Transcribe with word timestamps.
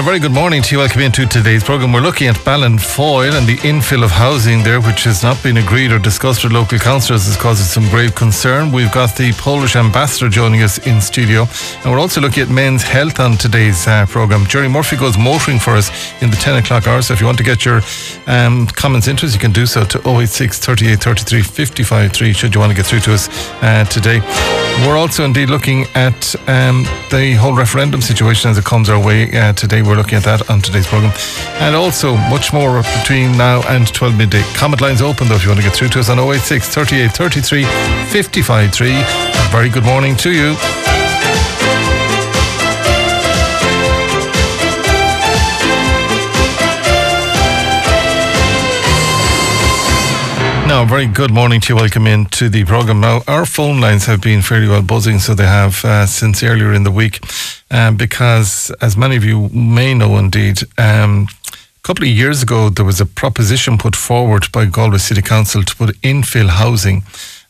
And 0.00 0.06
a 0.06 0.12
very 0.12 0.18
good 0.18 0.32
morning 0.32 0.62
to 0.62 0.74
you. 0.74 0.78
Welcome 0.78 1.02
into 1.02 1.26
today's 1.26 1.62
programme. 1.62 1.92
We're 1.92 2.00
looking 2.00 2.28
at 2.28 2.36
Ballinfoyle 2.36 3.36
and 3.36 3.46
the 3.46 3.58
infill 3.58 4.02
of 4.02 4.10
housing 4.10 4.62
there, 4.62 4.80
which 4.80 5.04
has 5.04 5.22
not 5.22 5.42
been 5.42 5.58
agreed 5.58 5.92
or 5.92 5.98
discussed 5.98 6.42
with 6.42 6.54
local 6.54 6.78
councillors, 6.78 7.26
has 7.26 7.36
caused 7.36 7.62
some 7.64 7.86
grave 7.90 8.14
concern. 8.14 8.72
We've 8.72 8.90
got 8.90 9.14
the 9.14 9.32
Polish 9.32 9.76
ambassador 9.76 10.30
joining 10.30 10.62
us 10.62 10.78
in 10.86 11.02
studio, 11.02 11.46
and 11.84 11.92
we're 11.92 11.98
also 11.98 12.22
looking 12.22 12.42
at 12.44 12.48
men's 12.48 12.82
health 12.82 13.20
on 13.20 13.36
today's 13.36 13.86
uh, 13.86 14.06
programme. 14.06 14.46
Jerry 14.46 14.68
Murphy 14.68 14.96
goes 14.96 15.18
motoring 15.18 15.58
for 15.58 15.72
us 15.72 15.90
in 16.22 16.30
the 16.30 16.36
10 16.36 16.56
o'clock 16.56 16.86
hour, 16.86 17.02
so 17.02 17.12
if 17.12 17.20
you 17.20 17.26
want 17.26 17.36
to 17.36 17.44
get 17.44 17.66
your 17.66 17.82
um, 18.26 18.68
comments 18.68 19.06
into 19.06 19.26
us, 19.26 19.34
you 19.34 19.38
can 19.38 19.52
do 19.52 19.66
so 19.66 19.84
to 19.84 19.98
086 20.08 20.60
38 20.60 20.98
33 20.98 21.42
55 21.42 22.12
3, 22.12 22.32
should 22.32 22.54
you 22.54 22.60
want 22.60 22.70
to 22.70 22.76
get 22.76 22.86
through 22.86 23.00
to 23.00 23.12
us 23.12 23.28
uh, 23.60 23.84
today. 23.84 24.20
We're 24.86 24.96
also 24.96 25.24
indeed 25.24 25.50
looking 25.50 25.84
at 25.94 26.34
um, 26.48 26.84
the 27.10 27.36
whole 27.38 27.54
referendum 27.54 28.00
situation 28.00 28.50
as 28.50 28.56
it 28.56 28.64
comes 28.64 28.88
our 28.88 28.98
way 28.98 29.30
uh, 29.30 29.52
today. 29.52 29.82
We're 29.82 29.96
looking 29.96 30.16
at 30.16 30.24
that 30.24 30.48
on 30.48 30.62
today's 30.62 30.86
programme. 30.86 31.12
And 31.60 31.76
also 31.76 32.16
much 32.16 32.52
more 32.52 32.82
between 33.00 33.36
now 33.36 33.62
and 33.68 33.86
12 33.92 34.16
midday. 34.16 34.42
Comment 34.54 34.80
lines 34.80 35.02
open 35.02 35.28
though 35.28 35.34
if 35.34 35.42
you 35.42 35.50
want 35.50 35.60
to 35.60 35.66
get 35.66 35.76
through 35.76 35.88
to 35.90 36.00
us 36.00 36.08
on 36.08 36.18
086 36.18 36.66
38 36.68 37.12
33 37.12 37.64
55 38.06 38.72
3. 38.72 38.90
A 38.90 39.48
very 39.50 39.68
good 39.68 39.84
morning 39.84 40.16
to 40.16 40.30
you. 40.30 40.99
Now, 50.70 50.84
very 50.84 51.06
good 51.06 51.32
morning 51.32 51.60
to 51.62 51.72
you. 51.72 51.76
Welcome 51.80 52.06
in 52.06 52.26
to 52.26 52.48
the 52.48 52.64
programme. 52.64 53.00
Now, 53.00 53.22
our 53.26 53.44
phone 53.44 53.80
lines 53.80 54.06
have 54.06 54.20
been 54.20 54.40
fairly 54.40 54.68
well 54.68 54.82
buzzing, 54.82 55.18
so 55.18 55.34
they 55.34 55.44
have 55.44 55.84
uh, 55.84 56.06
since 56.06 56.44
earlier 56.44 56.72
in 56.72 56.84
the 56.84 56.92
week, 56.92 57.18
um, 57.72 57.96
because 57.96 58.70
as 58.80 58.96
many 58.96 59.16
of 59.16 59.24
you 59.24 59.48
may 59.48 59.94
know, 59.94 60.16
indeed, 60.16 60.60
um, 60.78 61.26
a 61.52 61.80
couple 61.82 62.04
of 62.04 62.10
years 62.10 62.44
ago 62.44 62.70
there 62.70 62.84
was 62.84 63.00
a 63.00 63.04
proposition 63.04 63.78
put 63.78 63.96
forward 63.96 64.44
by 64.52 64.64
Galway 64.64 64.98
City 64.98 65.22
Council 65.22 65.64
to 65.64 65.74
put 65.74 66.00
infill 66.02 66.50
housing 66.50 67.02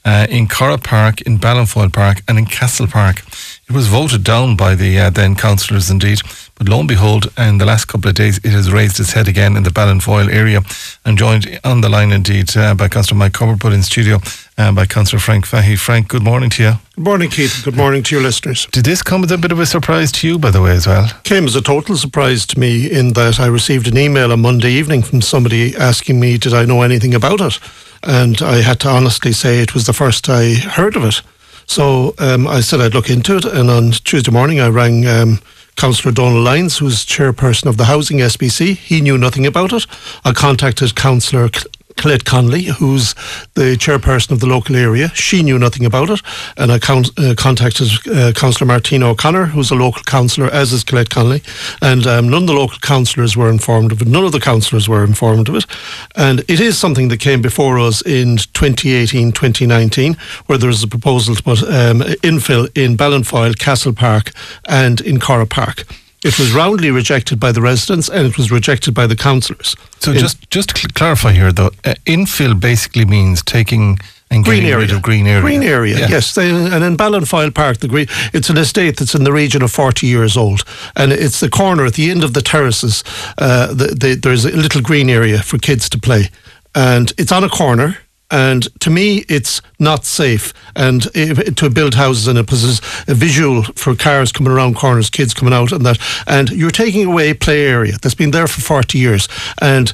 uh, 0.07 0.27
in 0.31 0.49
Curragh 0.49 0.83
Park, 0.83 1.21
in 1.21 1.39
Ballinfoyle 1.39 1.93
Park, 1.93 2.23
and 2.27 2.39
in 2.39 2.47
Castle 2.47 2.87
Park. 2.87 3.23
It 3.69 3.73
was 3.73 3.87
voted 3.87 4.25
down 4.25 4.57
by 4.57 4.75
the 4.75 4.99
uh, 4.99 5.11
then 5.11 5.37
councillors, 5.37 5.91
indeed. 5.91 6.23
But 6.61 6.69
lo 6.69 6.79
and 6.81 6.87
behold, 6.87 7.33
in 7.39 7.57
the 7.57 7.65
last 7.65 7.87
couple 7.87 8.11
of 8.11 8.17
days, 8.17 8.37
it 8.45 8.51
has 8.51 8.71
raised 8.71 9.01
its 9.01 9.13
head 9.13 9.29
again 9.29 9.57
in 9.57 9.63
the 9.63 9.71
Ballinfoyle 9.71 10.31
area. 10.31 10.61
and 11.07 11.17
joined 11.17 11.59
on 11.65 11.81
the 11.81 11.89
line, 11.89 12.13
indeed, 12.13 12.55
uh, 12.55 12.75
by 12.75 12.87
Councillor 12.87 13.17
Mike 13.17 13.33
Cubbard, 13.33 13.73
in 13.73 13.83
studio 13.83 14.19
and 14.59 14.77
by 14.77 14.85
Councillor 14.85 15.21
Frank 15.21 15.47
Fahy. 15.47 15.75
Frank, 15.75 16.09
good 16.09 16.23
morning 16.23 16.51
to 16.51 16.63
you. 16.63 16.73
Good 16.97 17.05
morning, 17.05 17.31
Keith. 17.31 17.63
Good 17.65 17.79
morning 17.79 18.03
to 18.03 18.15
your 18.15 18.23
listeners. 18.23 18.67
Did 18.73 18.85
this 18.85 19.03
come 19.03 19.25
as 19.25 19.31
a 19.33 19.39
bit 19.39 19.53
of 19.53 19.59
a 19.59 19.65
surprise 19.65 20.13
to 20.13 20.29
you, 20.29 20.39
by 20.39 20.51
the 20.51 20.61
way, 20.61 20.73
as 20.73 20.87
well? 20.87 21.09
Came 21.25 21.47
as 21.47 21.57
a 21.57 21.63
total 21.63 21.97
surprise 21.97 22.45
to 22.49 22.61
me 22.61 22.91
in 22.91 23.15
that 23.15 23.41
I 23.41 23.47
received 23.47 23.89
an 23.89 23.97
email 23.97 24.31
on 24.31 24.43
Monday 24.43 24.73
evening 24.73 25.03
from 25.03 25.23
somebody 25.23 25.75
asking 25.75 26.21
me, 26.21 26.37
did 26.37 26.53
I 26.53 26.67
know 26.67 26.83
anything 26.83 27.15
about 27.15 27.41
it? 27.41 27.59
And 28.03 28.43
I 28.43 28.61
had 28.61 28.81
to 28.81 28.91
honestly 28.91 29.33
say 29.33 29.61
it 29.61 29.73
was 29.73 29.87
the 29.87 29.95
first 29.95 30.29
I 30.29 30.53
heard 30.57 30.95
of 30.95 31.05
it. 31.05 31.23
So 31.65 32.15
um, 32.19 32.47
I 32.47 32.61
said 32.61 32.83
I'd 32.83 32.93
look 32.93 33.09
into 33.09 33.39
it. 33.39 33.47
And 33.47 33.71
on 33.71 33.93
Tuesday 33.93 34.31
morning, 34.31 34.61
I 34.61 34.69
rang 34.69 35.07
um, 35.07 35.41
Councillor 35.81 36.13
Donal 36.13 36.43
Lyons, 36.43 36.77
who's 36.77 37.07
chairperson 37.07 37.65
of 37.65 37.79
the 37.79 37.87
Housing 37.87 38.19
SPC. 38.19 38.77
He 38.77 39.01
knew 39.01 39.17
nothing 39.17 39.47
about 39.47 39.73
it. 39.73 39.87
I 40.27 40.35
contacted 40.35 40.95
Councillor 40.95 41.49
Colette 42.01 42.25
Connolly, 42.25 42.63
who's 42.63 43.13
the 43.55 43.77
chairperson 43.77 44.31
of 44.31 44.41
the 44.41 44.47
local 44.47 44.75
area. 44.75 45.11
She 45.11 45.43
knew 45.43 45.59
nothing 45.59 45.85
about 45.85 46.09
it. 46.09 46.23
And 46.57 46.73
I 46.73 46.79
con- 46.79 47.05
uh, 47.19 47.35
contacted 47.37 47.89
uh, 48.09 48.33
Councillor 48.33 48.67
Martina 48.67 49.09
O'Connor, 49.11 49.47
who's 49.47 49.71
a 49.71 49.75
local 49.75 50.03
councillor, 50.05 50.49
as 50.49 50.73
is 50.73 50.83
Colette 50.83 51.11
Connolly. 51.11 51.43
And 51.83 52.07
um, 52.07 52.31
none 52.31 52.45
of 52.45 52.47
the 52.47 52.55
local 52.55 52.79
councillors 52.79 53.37
were 53.37 53.51
informed 53.51 53.93
of 53.93 54.01
it. 54.01 54.09
None 54.09 54.25
of 54.25 54.33
the 54.33 54.41
councillors 54.41 54.89
were 54.89 55.05
informed 55.05 55.51
of 55.51 55.57
it. 55.57 55.67
And 56.17 56.41
it 56.49 56.59
is 56.59 56.79
something 56.79 57.09
that 57.09 57.21
came 57.21 57.43
before 57.43 57.79
us 57.79 58.01
in 58.01 58.39
2018, 58.39 59.33
2019, 59.33 60.17
where 60.47 60.57
there 60.57 60.69
was 60.69 60.83
a 60.83 60.89
proposal 60.89 61.35
to 61.35 61.43
put 61.43 61.63
um, 61.65 62.01
infill 62.23 62.67
in 62.75 62.97
Ballinfoyle, 62.97 63.59
Castle 63.59 63.93
Park, 63.93 64.33
and 64.67 65.03
in 65.03 65.19
Curragh 65.19 65.51
Park. 65.51 65.85
It 66.23 66.39
was 66.39 66.53
roundly 66.53 66.91
rejected 66.91 67.41
by 67.41 67.53
the 67.53 67.63
residents 67.63 68.09
and 68.09 68.27
it 68.27 68.37
was 68.37 68.51
rejected 68.51 68.95
by 68.95 69.07
the 69.07 69.17
councillors. 69.17 69.75
So, 70.01 70.13
in 70.13 70.19
just 70.19 70.51
just 70.51 70.69
to 70.71 70.89
clarify 70.89 71.33
here, 71.33 71.53
though, 71.53 71.71
uh, 71.85 71.95
infill 72.07 72.61
basically 72.61 73.07
means 73.07 73.43
taking 73.43 73.99
and 74.31 74.45
green 74.45 74.65
area. 74.65 74.79
rid 74.79 74.93
of 74.93 75.03
green 75.03 75.27
area. 75.27 75.41
Green 75.41 75.63
area, 75.63 75.99
yeah. 75.99 76.09
yes. 76.09 76.35
They, 76.35 76.49
and 76.49 76.85
in 76.85 76.97
Ballinfoyle 76.97 77.53
Park, 77.53 77.79
the 77.79 77.89
green, 77.89 78.07
it's 78.33 78.49
an 78.49 78.59
estate 78.59 78.97
that's 78.99 79.15
in 79.15 79.25
the 79.25 79.33
region 79.33 79.63
of 79.63 79.73
40 79.73 80.07
years 80.07 80.37
old. 80.37 80.63
And 80.95 81.13
it's 81.13 81.41
the 81.41 81.51
corner 81.51 81.85
at 81.85 81.95
the 81.95 82.11
end 82.11 82.23
of 82.23 82.33
the 82.33 82.41
terraces. 82.41 83.03
Uh, 83.39 83.69
the, 83.69 83.87
the, 83.87 84.15
there's 84.15 84.45
a 84.45 84.51
little 84.51 84.83
green 84.83 85.11
area 85.11 85.43
for 85.43 85.59
kids 85.59 85.89
to 85.91 85.99
play. 85.99 86.31
And 86.75 87.13
it's 87.19 87.33
on 87.33 87.43
a 87.43 87.49
corner 87.49 87.99
and 88.31 88.69
to 88.81 88.91
me, 88.91 89.25
it's 89.29 89.61
not 89.79 90.05
safe. 90.05 90.53
And 90.77 91.07
if, 91.15 91.55
to 91.57 91.71
build 91.71 91.95
houses 91.95 92.29
in 92.29 92.37
it 92.37 92.47
because 92.47 92.81
a 93.09 93.15
visual 93.15 93.63
for 93.63 93.97
cars 93.97 94.33
coming 94.33 94.53
around 94.53 94.77
corners, 94.77 95.11
kids 95.11 95.35
coming 95.35 95.55
out, 95.55 95.73
and 95.73 95.85
that. 95.85 95.99
And 96.27 96.51
you're 96.51 96.71
taking 96.71 97.07
away 97.07 97.35
play 97.35 97.67
area 97.67 97.97
that's 98.01 98.15
been 98.15 98.31
there 98.31 98.47
for 98.47 98.61
40 98.61 98.99
years. 98.99 99.29
And 99.61 99.93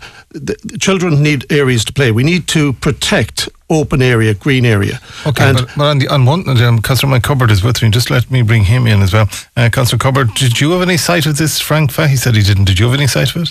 children 0.79 1.23
need 1.23 1.51
areas 1.51 1.85
to 1.87 1.93
play. 1.93 2.11
We 2.11 2.25
need 2.25 2.47
to 2.49 2.75
protect 2.75 3.49
open 3.69 4.03
area, 4.03 4.35
green 4.35 4.65
area. 4.65 5.01
Okay, 5.27 5.45
and 5.49 5.59
but, 5.59 5.71
but 5.77 5.85
on, 5.85 5.99
the, 5.99 6.09
on 6.09 6.27
one, 6.27 6.49
um, 6.63 6.83
Councillor 6.83 7.21
Cubbard 7.21 7.51
is 7.51 7.65
with 7.65 7.83
me. 7.83 7.91
Just 7.91 8.11
let 8.11 8.31
me 8.31 8.43
bring 8.43 8.65
him 8.65 8.87
in 8.87 9.03
as 9.03 9.13
well. 9.13 9.29
Uh, 9.57 9.69
Councillor 9.71 9.99
Cubbard, 9.99 10.35
did 10.35 10.61
you 10.61 10.73
have 10.73 10.83
any 10.83 10.97
sight 10.97 11.27
of 11.27 11.39
this? 11.39 11.61
Frank 11.61 11.93
He 11.93 12.17
said 12.17 12.35
he 12.35 12.43
didn't. 12.43 12.65
Did 12.65 12.79
you 12.79 12.87
have 12.87 12.95
any 12.95 13.07
sight 13.07 13.35
of 13.35 13.43
it? 13.43 13.51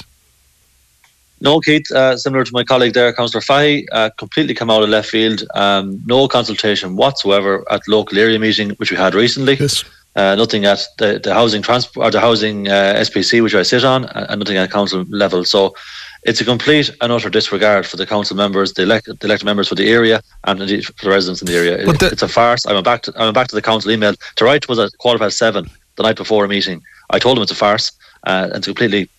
No, 1.46 1.60
Keith, 1.60 1.92
uh, 1.92 2.18
similar 2.18 2.44
to 2.44 2.52
my 2.52 2.64
colleague 2.64 2.96
there, 2.96 3.14
Councillor 3.14 3.40
Fahy, 3.40 3.86
uh, 3.92 4.10
completely 4.18 4.56
come 4.56 4.72
out 4.72 4.82
of 4.82 4.90
left 4.90 5.12
field. 5.12 5.44
Um, 5.54 6.02
no 6.08 6.28
consultation 6.28 6.96
whatsoever 6.96 7.64
at 7.70 7.88
local 7.88 8.18
area 8.18 8.40
meeting, 8.40 8.72
which 8.78 8.90
we 8.90 8.98
had 8.98 9.14
recently. 9.14 9.54
Yes. 9.54 9.84
Uh, 10.16 10.34
nothing 10.34 10.66
at 10.66 10.84
the, 10.98 11.20
the 11.24 11.36
housing 11.36 11.62
transport 11.62 12.08
or 12.08 12.10
the 12.10 12.20
housing 12.20 12.68
uh, 12.68 12.96
SPC, 12.98 13.44
which 13.44 13.54
I 13.54 13.62
sit 13.62 13.84
on, 13.84 14.06
and 14.06 14.40
nothing 14.40 14.58
at 14.58 14.72
council 14.72 15.06
level. 15.10 15.46
So 15.46 15.76
it's 16.24 16.42
a 16.42 16.46
complete 16.46 16.90
and 17.00 17.12
utter 17.12 17.30
disregard 17.30 17.86
for 17.86 17.98
the 17.98 18.08
council 18.08 18.36
members, 18.36 18.74
the, 18.74 18.82
elect, 18.82 19.06
the 19.06 19.26
elected 19.28 19.46
members 19.46 19.68
for 19.68 19.76
the 19.76 19.88
area, 19.92 20.22
and 20.46 20.60
indeed 20.60 20.84
for 20.84 21.06
the 21.06 21.12
residents 21.12 21.44
in 21.44 21.46
the 21.46 21.56
area. 21.56 21.78
It, 21.78 22.00
the, 22.00 22.08
it's 22.08 22.24
a 22.24 22.28
farce. 22.28 22.66
I 22.66 22.74
went 22.74 22.86
back 22.86 23.04
to 23.04 23.14
I 23.18 23.26
went 23.26 23.36
back 23.36 23.50
to 23.50 23.56
the 23.56 23.62
council 23.62 23.92
email. 23.92 24.16
To 24.38 24.46
write 24.46 24.68
was 24.68 24.80
at 24.80 24.98
quarter 24.98 25.20
past 25.20 25.38
seven 25.38 25.70
the 25.96 26.02
night 26.02 26.16
before 26.16 26.44
a 26.44 26.48
meeting. 26.48 26.82
I 27.12 27.20
told 27.20 27.38
them 27.38 27.44
it's 27.44 27.52
a 27.52 27.56
farce 27.56 27.92
uh, 28.26 28.46
and 28.46 28.56
it's 28.56 28.66
completely 28.66 29.10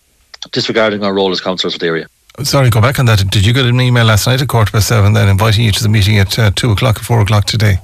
disregarding 0.51 1.05
our 1.05 1.13
role 1.13 1.31
as 1.31 1.39
councillors 1.39 1.75
for 1.75 1.79
the 1.79 1.87
area. 1.87 2.07
Sorry, 2.43 2.69
go 2.69 2.81
back 2.81 2.99
on 2.99 3.05
that. 3.07 3.17
Did 3.31 3.45
you 3.45 3.53
get 3.53 3.65
an 3.65 3.81
email 3.81 4.05
last 4.05 4.27
night 4.27 4.41
at 4.41 4.47
quarter 4.47 4.71
past 4.71 4.87
seven 4.87 5.13
then 5.13 5.27
inviting 5.27 5.65
you 5.65 5.71
to 5.71 5.81
the 5.81 5.89
meeting 5.89 6.19
at 6.19 6.37
uh, 6.37 6.51
two 6.55 6.71
o'clock 6.71 7.01
or 7.01 7.03
four 7.03 7.19
o'clock 7.19 7.45
today? 7.45 7.79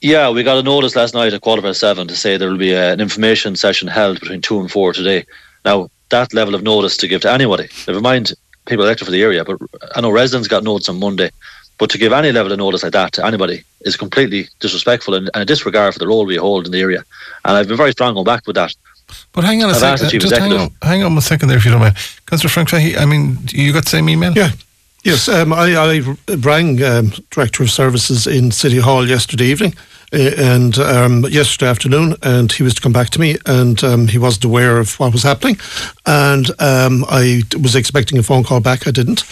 Yeah, 0.00 0.28
we 0.30 0.42
got 0.42 0.58
a 0.58 0.62
notice 0.62 0.96
last 0.96 1.14
night 1.14 1.32
at 1.32 1.40
quarter 1.40 1.62
past 1.62 1.78
seven 1.78 2.08
to 2.08 2.16
say 2.16 2.36
there 2.36 2.50
will 2.50 2.58
be 2.58 2.72
a, 2.72 2.92
an 2.92 3.00
information 3.00 3.54
session 3.54 3.86
held 3.86 4.18
between 4.18 4.40
two 4.40 4.58
and 4.58 4.70
four 4.70 4.92
today. 4.92 5.24
Now, 5.64 5.88
that 6.10 6.34
level 6.34 6.54
of 6.54 6.64
notice 6.64 6.96
to 6.98 7.08
give 7.08 7.22
to 7.22 7.30
anybody, 7.30 7.68
never 7.86 8.00
mind 8.00 8.32
people 8.66 8.84
elected 8.84 9.06
for 9.06 9.12
the 9.12 9.22
area, 9.22 9.44
but 9.44 9.58
I 9.94 10.00
know 10.00 10.10
residents 10.10 10.48
got 10.48 10.64
notice 10.64 10.88
on 10.88 10.98
Monday. 10.98 11.30
But 11.78 11.90
to 11.90 11.98
give 11.98 12.12
any 12.12 12.32
level 12.32 12.52
of 12.52 12.58
notice 12.58 12.82
like 12.82 12.92
that 12.92 13.12
to 13.14 13.26
anybody 13.26 13.64
is 13.80 13.96
completely 13.96 14.48
disrespectful 14.60 15.14
and, 15.14 15.30
and 15.34 15.42
a 15.42 15.46
disregard 15.46 15.92
for 15.92 15.98
the 15.98 16.06
role 16.06 16.24
we 16.26 16.36
hold 16.36 16.66
in 16.66 16.72
the 16.72 16.80
area. 16.80 17.04
And 17.44 17.56
I've 17.56 17.68
been 17.68 17.76
very 17.76 17.92
strong 17.92 18.16
on 18.16 18.24
back 18.24 18.46
with 18.46 18.56
that. 18.56 18.74
But 19.32 19.44
hang 19.44 19.62
on 19.62 19.70
a 19.70 19.74
second. 19.74 20.20
Just 20.20 20.36
hang 20.36 20.52
on, 20.52 20.70
hang 20.82 21.02
on 21.02 21.16
a 21.16 21.20
second 21.20 21.48
there, 21.48 21.58
if 21.58 21.64
you 21.64 21.70
don't 21.70 21.80
mind. 21.80 21.96
Councillor 22.26 22.50
Frank 22.50 22.68
Fahy, 22.68 22.96
I 22.96 23.04
mean, 23.04 23.38
you 23.48 23.72
got 23.72 23.84
the 23.84 23.90
same 23.90 24.08
email? 24.08 24.32
Yeah. 24.32 24.50
Yes, 25.02 25.28
um, 25.28 25.52
I, 25.52 25.76
I 25.76 26.00
rang 26.38 26.82
um, 26.82 27.12
Director 27.30 27.62
of 27.62 27.70
Services 27.70 28.26
in 28.26 28.50
City 28.50 28.78
Hall 28.78 29.06
yesterday 29.06 29.44
evening 29.46 29.74
uh, 29.74 29.78
and 30.12 30.78
um, 30.78 31.24
yesterday 31.24 31.70
afternoon, 31.70 32.16
and 32.22 32.52
he 32.52 32.62
was 32.62 32.74
to 32.74 32.80
come 32.80 32.92
back 32.92 33.10
to 33.10 33.20
me, 33.20 33.36
and 33.46 33.82
um, 33.84 34.08
he 34.08 34.18
wasn't 34.18 34.44
aware 34.44 34.78
of 34.78 34.98
what 35.00 35.12
was 35.12 35.22
happening, 35.22 35.58
and 36.06 36.50
um, 36.60 37.04
I 37.08 37.42
was 37.60 37.74
expecting 37.74 38.18
a 38.18 38.22
phone 38.22 38.44
call 38.44 38.60
back. 38.60 38.86
I 38.86 38.90
didn't, 38.90 39.24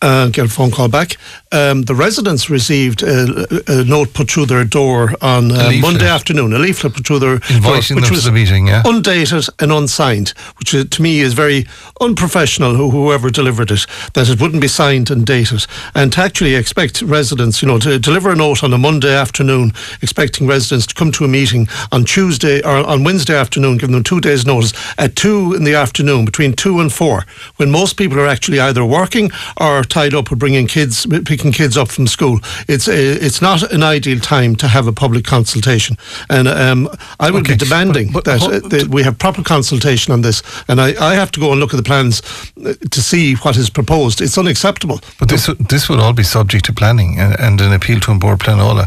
uh, 0.00 0.28
get 0.28 0.46
a 0.46 0.48
phone 0.48 0.70
call 0.70 0.88
back. 0.88 1.16
Um, 1.50 1.82
the 1.82 1.94
residents 1.94 2.48
received 2.48 3.02
a, 3.02 3.46
a, 3.66 3.84
note 3.84 4.14
put 4.14 4.30
through 4.30 4.46
their 4.46 4.64
door 4.64 5.14
on 5.20 5.50
uh, 5.50 5.72
Monday 5.80 6.08
afternoon, 6.08 6.52
a 6.52 6.58
leaflet 6.58 6.94
put 6.94 7.06
through 7.06 7.18
their 7.18 7.38
door, 7.38 7.76
which 7.76 8.10
was 8.10 8.24
the 8.24 8.32
meeting, 8.32 8.68
yeah. 8.68 8.82
undated 8.84 9.46
and 9.58 9.72
unsigned, 9.72 10.30
which 10.58 10.74
uh, 10.74 10.84
to 10.84 11.02
me 11.02 11.20
is 11.20 11.34
very 11.34 11.66
unprofessional. 12.00 12.90
Whoever 12.90 13.30
delivered 13.30 13.70
it, 13.70 13.86
that 14.14 14.28
it 14.28 14.40
wouldn't 14.40 14.60
be 14.60 14.68
signed 14.68 15.10
and 15.10 15.26
dated, 15.26 15.66
and 15.94 16.12
to 16.12 16.20
actually 16.20 16.54
expect 16.54 17.02
residents, 17.02 17.60
you 17.62 17.68
know, 17.68 17.78
to 17.78 17.98
deliver 17.98 18.30
a 18.30 18.36
note 18.36 18.62
on 18.62 18.72
a 18.72 18.78
Monday 18.78 19.14
afternoon, 19.14 19.72
expecting 20.18 20.48
residents 20.48 20.84
to 20.86 20.94
come 20.94 21.12
to 21.12 21.24
a 21.24 21.28
meeting 21.28 21.68
on 21.92 22.04
Tuesday 22.04 22.60
or 22.62 22.78
on 22.86 23.04
Wednesday 23.04 23.36
afternoon, 23.36 23.78
giving 23.78 23.94
them 23.94 24.02
two 24.02 24.20
days' 24.20 24.44
notice 24.44 24.72
at 24.98 25.14
two 25.14 25.54
in 25.54 25.62
the 25.62 25.74
afternoon, 25.74 26.24
between 26.24 26.52
two 26.54 26.80
and 26.80 26.92
four, 26.92 27.24
when 27.56 27.70
most 27.70 27.96
people 27.96 28.18
are 28.18 28.26
actually 28.26 28.58
either 28.58 28.84
working 28.84 29.30
or 29.60 29.84
tied 29.84 30.14
up 30.14 30.28
with 30.30 30.40
bringing 30.40 30.66
kids, 30.66 31.06
picking 31.24 31.52
kids 31.52 31.76
up 31.76 31.88
from 31.88 32.08
school. 32.08 32.40
It's 32.66 32.88
a, 32.88 33.12
it's 33.24 33.40
not 33.40 33.62
an 33.72 33.84
ideal 33.84 34.18
time 34.18 34.56
to 34.56 34.66
have 34.66 34.88
a 34.88 34.92
public 34.92 35.24
consultation, 35.24 35.96
and 36.28 36.48
um, 36.48 36.88
I 37.20 37.30
would 37.30 37.42
Okay, 37.44 37.52
be 37.54 37.58
demanding 37.58 38.10
but- 38.12 38.18
but 38.18 38.24
that, 38.40 38.42
uh, 38.42 38.68
that 38.70 38.88
we 38.88 39.04
have 39.04 39.16
proper 39.18 39.42
consultation 39.44 40.12
on 40.12 40.22
this. 40.22 40.42
And 40.66 40.80
I, 40.80 40.88
I 41.00 41.14
have 41.14 41.30
to 41.32 41.40
go 41.40 41.52
and 41.52 41.60
look 41.60 41.72
at 41.72 41.76
the 41.76 41.84
plans 41.84 42.20
uh, 42.66 42.74
to 42.90 43.00
see 43.00 43.34
what 43.36 43.56
is 43.56 43.70
proposed. 43.70 44.20
It's 44.20 44.36
unacceptable. 44.36 45.00
But 45.20 45.28
this 45.28 45.46
would- 45.46 45.68
this 45.68 45.88
would 45.88 46.00
all 46.00 46.12
be 46.12 46.24
subject 46.24 46.64
to 46.64 46.72
planning 46.72 47.20
and, 47.20 47.38
and 47.38 47.60
an 47.60 47.72
appeal 47.72 48.00
to 48.00 48.18
Bord 48.18 48.40
Pleanála. 48.40 48.86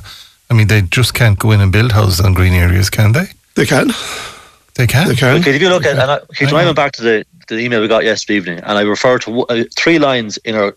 I 0.52 0.54
mean, 0.54 0.68
they 0.68 0.82
just 0.82 1.14
can't 1.14 1.40
go 1.40 1.52
in 1.52 1.62
and 1.62 1.72
build 1.72 1.94
houses 1.94 2.20
on 2.20 2.34
green 2.34 2.52
areas, 2.52 2.90
can 2.90 3.14
they? 3.14 3.28
They 3.56 3.66
can. 3.66 3.88
They 4.76 4.86
can. 4.86 5.08
They 5.08 5.16
can. 5.16 5.40
Okay, 5.40 5.56
if 5.56 5.62
you 5.62 5.70
look 5.70 5.86
at, 5.86 5.98
and 5.98 6.12
I, 6.12 6.18
okay, 6.18 6.46
so 6.46 6.58
I 6.58 6.64
I 6.64 6.66
went 6.66 6.76
back 6.76 6.92
to 6.94 7.02
the, 7.02 7.26
the 7.48 7.58
email 7.58 7.80
we 7.80 7.88
got 7.88 8.04
yesterday 8.04 8.36
evening, 8.36 8.60
and 8.60 8.78
I 8.78 8.82
refer 8.82 9.18
to 9.20 9.44
uh, 9.44 9.64
three 9.78 9.98
lines 9.98 10.36
in 10.44 10.56
our, 10.56 10.76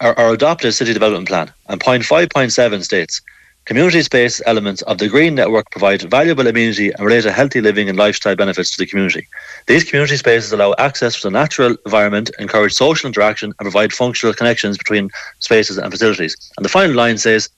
our 0.00 0.18
our 0.18 0.32
adopted 0.32 0.72
city 0.72 0.94
development 0.94 1.28
plan. 1.28 1.52
And 1.68 1.78
point 1.78 2.06
five 2.06 2.30
point 2.30 2.52
seven 2.52 2.82
states, 2.82 3.20
community 3.66 4.02
space 4.02 4.40
elements 4.46 4.80
of 4.82 4.96
the 4.96 5.08
green 5.08 5.34
network 5.34 5.70
provide 5.70 6.00
valuable 6.02 6.46
amenity 6.46 6.90
and 6.90 7.04
related 7.04 7.32
healthy 7.32 7.60
living 7.60 7.90
and 7.90 7.98
lifestyle 7.98 8.36
benefits 8.36 8.70
to 8.74 8.78
the 8.78 8.86
community. 8.86 9.28
These 9.66 9.84
community 9.84 10.16
spaces 10.16 10.50
allow 10.50 10.74
access 10.78 11.20
to 11.20 11.28
the 11.28 11.30
natural 11.30 11.76
environment, 11.84 12.30
encourage 12.38 12.72
social 12.72 13.06
interaction, 13.06 13.52
and 13.58 13.64
provide 13.70 13.92
functional 13.92 14.34
connections 14.34 14.78
between 14.78 15.10
spaces 15.40 15.76
and 15.76 15.92
facilities. 15.92 16.34
And 16.56 16.64
the 16.64 16.70
final 16.70 16.96
line 16.96 17.18
says, 17.18 17.50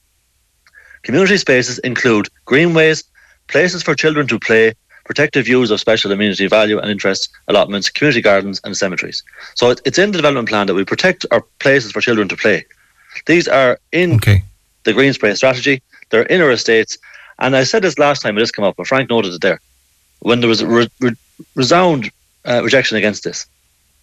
community 1.03 1.37
spaces 1.37 1.79
include 1.79 2.27
greenways, 2.45 3.03
places 3.47 3.83
for 3.83 3.93
children 3.95 4.27
to 4.27 4.39
play, 4.39 4.73
protective 5.05 5.45
views 5.45 5.69
of 5.69 5.79
special 5.79 6.11
amenity 6.11 6.47
value 6.47 6.79
and 6.79 6.89
interest 6.89 7.29
allotments, 7.49 7.89
community 7.89 8.21
gardens, 8.21 8.61
and 8.63 8.75
cemeteries. 8.75 9.21
So 9.55 9.69
it- 9.69 9.81
it's 9.85 9.97
in 9.99 10.11
the 10.11 10.17
development 10.17 10.47
plan 10.49 10.67
that 10.67 10.73
we 10.75 10.85
protect 10.85 11.25
our 11.31 11.43
places 11.59 11.91
for 11.91 11.99
children 12.01 12.27
to 12.29 12.37
play. 12.37 12.65
These 13.25 13.47
are 13.47 13.77
in 13.91 14.15
Okay. 14.15 14.43
the 14.85 14.93
green 14.93 15.13
space 15.13 15.37
strategy. 15.37 15.81
They're 16.09 16.23
in 16.23 16.41
our 16.41 16.51
estates. 16.51 16.97
And 17.39 17.55
I 17.55 17.63
said 17.65 17.81
this 17.83 17.99
last 17.99 18.21
time, 18.21 18.37
it 18.37 18.41
just 18.41 18.55
came 18.55 18.63
up, 18.65 18.75
but 18.77 18.87
Frank 18.87 19.09
noted 19.09 19.33
it 19.33 19.41
there. 19.41 19.59
When 20.19 20.39
there 20.39 20.49
was 20.49 20.61
a 20.61 20.67
re- 20.67 20.89
re- 21.01 21.15
resound 21.55 22.09
uh, 22.45 22.61
rejection 22.61 22.97
against 22.97 23.23
this, 23.23 23.45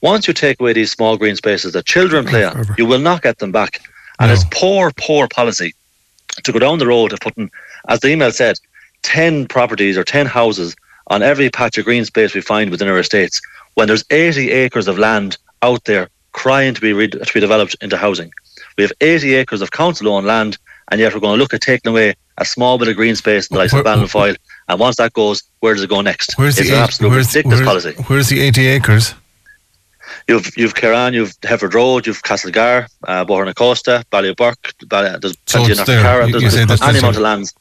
once 0.00 0.26
you 0.26 0.32
take 0.32 0.58
away 0.61 0.73
these 0.73 0.91
small 0.91 1.17
green 1.19 1.37
spaces 1.37 1.73
that 1.73 1.85
children 1.85 2.25
play 2.26 2.44
on, 2.44 2.75
you 2.79 2.87
will 2.87 2.99
not 2.99 3.20
get 3.23 3.38
them 3.38 3.52
back. 3.52 3.81
And 4.19 4.29
No. 4.29 4.35
it's 4.35 4.44
poor, 4.50 4.91
poor 4.97 5.29
policy 5.29 5.75
to 6.43 6.53
go 6.53 6.59
down 6.59 6.79
the 6.79 6.87
road 6.87 7.12
of 7.12 7.21
putting, 7.21 7.50
as 7.88 8.00
the 8.00 8.09
email 8.09 8.31
said, 8.32 8.59
10 9.03 9.47
properties 9.47 9.97
or 9.97 10.05
10 10.05 10.27
houses 10.27 10.77
on 11.09 11.23
every 11.23 11.50
patch 11.50 11.79
of 11.79 11.85
green 11.85 12.05
space 12.05 12.35
we 12.35 12.41
find 12.41 12.71
within 12.71 12.88
our 12.88 12.99
estates 12.99 13.41
when 13.75 13.88
there's 13.88 14.05
80 14.11 14.50
acres 14.50 14.88
of 14.88 14.99
land 14.99 15.37
out 15.62 15.85
there 15.85 16.09
crying 16.32 16.75
to 16.75 16.81
be, 16.81 16.93
re- 16.93 17.09
to 17.09 17.31
be 17.35 17.41
developed 17.41 17.75
into 17.81 17.97
housing. 17.97 18.31
We 18.79 18.82
have 18.85 18.93
80 19.00 19.35
acres 19.35 19.62
of 19.62 19.71
council-owned 19.73 20.27
land, 20.27 20.59
and 20.91 21.00
yet 21.00 21.12
we're 21.15 21.21
going 21.21 21.37
to 21.37 21.43
look 21.43 21.55
at 21.55 21.61
taking 21.61 21.91
away 21.91 22.15
a 22.38 22.44
small 22.44 22.79
bit 22.79 22.88
of 22.88 22.97
green 22.97 23.17
space 23.17 23.49
in 23.49 23.55
the 23.55 23.59
likes 23.59 23.73
of 23.73 23.85
Ballinfoyle. 23.85 24.37
And 24.69 24.79
once 24.81 24.97
that 24.97 25.12
goes, 25.12 25.43
where 25.61 25.75
does 25.75 25.83
it 25.83 25.91
go 25.91 26.00
next? 26.00 26.38
Where's 26.38 26.59
it's 26.59 26.69
the 26.69 26.75
an 26.76 26.81
eight- 26.81 26.85
absolute 26.85 27.11
where's, 27.11 27.26
ridiculous 27.29 27.61
where's- 27.61 27.85
policy. 27.85 28.03
Where's 28.06 28.29
the 28.29 28.41
80 28.41 28.67
acres? 28.69 29.15
You've 30.28 30.56
you've 30.56 30.75
Caran, 30.75 31.14
you've 31.14 31.34
Headford 31.43 31.75
Road, 31.75 32.06
you've 32.06 32.22
Castlegar, 32.22 32.88
uh, 33.06 33.25
Bohorna 33.25 33.55
Costa, 33.55 34.05
Ballyburke, 34.11 34.88
Bally, 34.88 35.17
there's 35.20 35.37
So 35.46 35.58
plenty 35.58 35.72
it's 35.72 35.81
of 35.81 35.87
there. 35.87 36.02
Cara, 36.02 36.31
there's, 36.31 36.43
there's 36.43 36.55
there's 36.55 36.70
any 36.70 36.78
plenty. 36.78 36.99
amount 36.99 37.17
of 37.17 37.22
lands. 37.22 37.55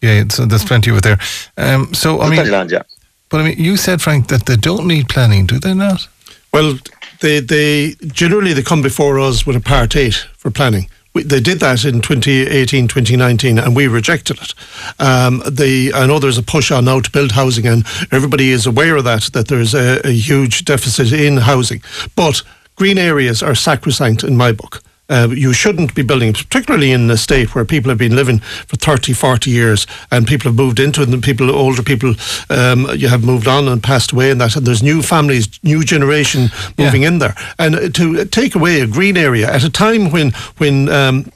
Yeah, 0.00 0.24
so 0.28 0.44
there's 0.46 0.64
plenty 0.64 0.90
of 0.90 0.96
it 0.98 1.04
there. 1.04 1.18
Um, 1.56 1.94
so 1.94 2.20
I 2.20 2.24
mean, 2.24 2.34
plenty 2.34 2.48
of 2.48 2.52
land, 2.52 2.70
yeah. 2.72 2.82
but 3.28 3.40
I 3.40 3.44
mean, 3.44 3.58
you 3.58 3.76
said 3.76 4.02
Frank 4.02 4.28
that 4.28 4.46
they 4.46 4.56
don't 4.56 4.86
need 4.86 5.08
planning, 5.08 5.46
do 5.46 5.58
they 5.58 5.74
not? 5.74 6.08
Well, 6.52 6.78
they 7.20 7.40
they 7.40 7.94
generally 8.06 8.52
they 8.52 8.62
come 8.62 8.82
before 8.82 9.20
us 9.20 9.46
with 9.46 9.56
a 9.56 9.60
part 9.60 9.94
eight 9.96 10.26
for 10.36 10.50
planning. 10.50 10.88
They 11.14 11.40
did 11.40 11.60
that 11.60 11.84
in 11.84 12.00
2018, 12.00 12.88
2019, 12.88 13.58
and 13.58 13.76
we 13.76 13.86
rejected 13.86 14.38
it. 14.40 14.54
Um, 14.98 15.42
they, 15.46 15.92
I 15.92 16.06
know 16.06 16.18
there's 16.18 16.38
a 16.38 16.42
push 16.42 16.70
on 16.70 16.86
now 16.86 17.00
to 17.00 17.10
build 17.10 17.32
housing, 17.32 17.66
and 17.66 17.84
everybody 18.10 18.50
is 18.50 18.66
aware 18.66 18.96
of 18.96 19.04
that, 19.04 19.30
that 19.34 19.48
there's 19.48 19.74
a, 19.74 20.00
a 20.06 20.10
huge 20.10 20.64
deficit 20.64 21.12
in 21.12 21.36
housing. 21.36 21.82
But 22.16 22.42
green 22.76 22.96
areas 22.96 23.42
are 23.42 23.54
sacrosanct 23.54 24.24
in 24.24 24.36
my 24.36 24.52
book. 24.52 24.82
Uh, 25.12 25.28
you 25.28 25.52
shouldn't 25.52 25.94
be 25.94 26.00
building, 26.02 26.32
particularly 26.32 26.90
in 26.90 27.10
a 27.10 27.16
state 27.18 27.54
where 27.54 27.66
people 27.66 27.90
have 27.90 27.98
been 27.98 28.16
living 28.16 28.38
for 28.66 28.76
30, 28.76 29.12
40 29.12 29.50
years 29.50 29.86
and 30.10 30.26
people 30.26 30.48
have 30.50 30.56
moved 30.56 30.80
into 30.80 31.02
it 31.02 31.08
and 31.10 31.22
people, 31.22 31.50
older 31.50 31.82
people, 31.82 32.14
um, 32.48 32.86
you 32.96 33.08
have 33.08 33.22
moved 33.22 33.46
on 33.46 33.68
and 33.68 33.82
passed 33.82 34.12
away 34.12 34.30
and 34.30 34.40
that, 34.40 34.56
and 34.56 34.66
there's 34.66 34.82
new 34.82 35.02
families, 35.02 35.48
new 35.62 35.84
generation 35.84 36.50
Yeah. 36.78 36.86
moving 36.86 37.02
in 37.02 37.18
there. 37.18 37.34
And 37.58 37.74
uh, 37.74 37.88
to 37.90 38.24
take 38.24 38.54
away 38.54 38.80
a 38.80 38.86
green 38.86 39.18
area 39.18 39.52
at 39.52 39.64
a 39.64 39.70
time 39.70 40.10
when, 40.10 40.32
when, 40.56 40.88
um, 40.88 41.30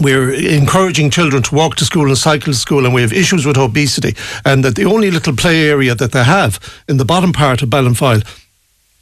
we're 0.00 0.32
encouraging 0.32 1.10
children 1.10 1.42
to 1.44 1.54
walk 1.54 1.76
to 1.76 1.84
school 1.84 2.08
and 2.08 2.18
cycle 2.18 2.52
to 2.52 2.58
school, 2.58 2.84
and 2.86 2.94
we 2.94 3.02
have 3.02 3.12
issues 3.12 3.46
with 3.46 3.56
obesity, 3.56 4.16
and 4.44 4.64
that 4.64 4.74
the 4.74 4.84
only 4.84 5.10
little 5.12 5.36
play 5.36 5.68
area 5.68 5.94
that 5.94 6.10
they 6.10 6.24
have 6.24 6.58
in 6.88 6.96
the 6.96 7.04
bottom 7.04 7.32
part 7.32 7.62
of 7.62 7.68
Ballinfoyle 7.68 8.24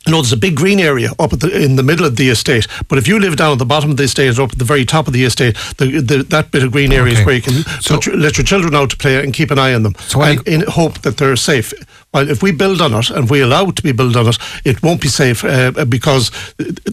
know, 0.08 0.22
there's 0.22 0.32
a 0.32 0.36
big 0.36 0.56
green 0.56 0.80
area 0.80 1.10
up 1.18 1.32
at 1.32 1.40
the, 1.40 1.62
in 1.62 1.76
the 1.76 1.82
middle 1.82 2.06
of 2.06 2.16
the 2.16 2.30
estate, 2.30 2.66
but 2.88 2.96
if 2.98 3.06
you 3.06 3.18
live 3.20 3.36
down 3.36 3.52
at 3.52 3.58
the 3.58 3.66
bottom 3.66 3.90
of 3.90 3.96
the 3.98 4.04
estate 4.04 4.38
or 4.38 4.42
up 4.42 4.52
at 4.52 4.58
the 4.58 4.64
very 4.64 4.84
top 4.84 5.06
of 5.06 5.12
the 5.12 5.24
estate, 5.24 5.54
the, 5.76 6.00
the, 6.00 6.22
that 6.24 6.50
bit 6.50 6.62
of 6.62 6.72
green 6.72 6.90
area 6.92 7.12
Okay. 7.12 7.20
is 7.20 7.26
where 7.26 7.34
you 7.34 7.42
can 7.42 7.52
So- 7.82 7.96
put 7.96 8.06
your, 8.06 8.16
let 8.16 8.38
your 8.38 8.44
children 8.44 8.74
out 8.74 8.90
to 8.90 8.96
play 8.96 9.22
and 9.22 9.34
keep 9.34 9.50
an 9.50 9.58
eye 9.58 9.74
on 9.74 9.82
them, 9.82 9.94
So 10.08 10.20
I- 10.22 10.30
and 10.30 10.48
in 10.48 10.60
hope 10.62 11.00
that 11.02 11.18
they're 11.18 11.36
safe. 11.36 11.72
Well, 12.14 12.28
if 12.28 12.42
we 12.42 12.50
build 12.50 12.80
on 12.80 12.94
it 12.94 13.10
and 13.10 13.28
we 13.30 13.40
allow 13.40 13.68
it 13.68 13.76
to 13.76 13.82
be 13.82 13.92
built 13.92 14.16
on 14.16 14.26
it, 14.28 14.38
it 14.64 14.82
won't 14.82 15.00
be 15.02 15.08
safe 15.08 15.44
uh, 15.44 15.84
because 15.84 16.30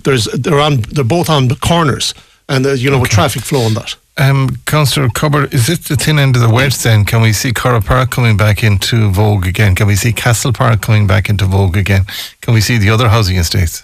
there's 0.04 0.26
they're 0.26 0.60
on 0.60 0.82
they're 0.82 1.04
both 1.04 1.28
on 1.30 1.50
corners, 1.56 2.14
and 2.50 2.66
uh, 2.66 2.72
you 2.72 2.90
know 2.90 3.00
with 3.00 3.10
traffic 3.10 3.44
flow 3.44 3.62
on 3.62 3.74
that. 3.74 3.96
Um, 4.20 4.58
Councillor 4.66 5.10
Cubbard, 5.10 5.54
is 5.54 5.70
it 5.70 5.82
the 5.82 5.96
thin 5.96 6.18
end 6.18 6.36
of 6.36 6.42
the 6.42 6.50
wedge 6.50 6.78
then? 6.80 7.06
Can 7.06 7.22
we 7.22 7.34
see 7.34 7.52
Curragh 7.52 7.86
Park 7.86 8.10
coming 8.10 8.36
back 8.36 8.64
into 8.64 9.12
vogue 9.12 9.46
again? 9.46 9.76
Can 9.76 9.86
we 9.86 9.96
see 9.96 10.12
Castle 10.12 10.52
Park 10.52 10.82
coming 10.82 11.06
back 11.06 11.30
into 11.30 11.46
vogue 11.46 11.78
again? 11.78 12.06
Can 12.42 12.56
we 12.56 12.62
see 12.62 12.80
the 12.80 12.90
other 12.90 13.10
housing 13.10 13.38
estates? 13.38 13.84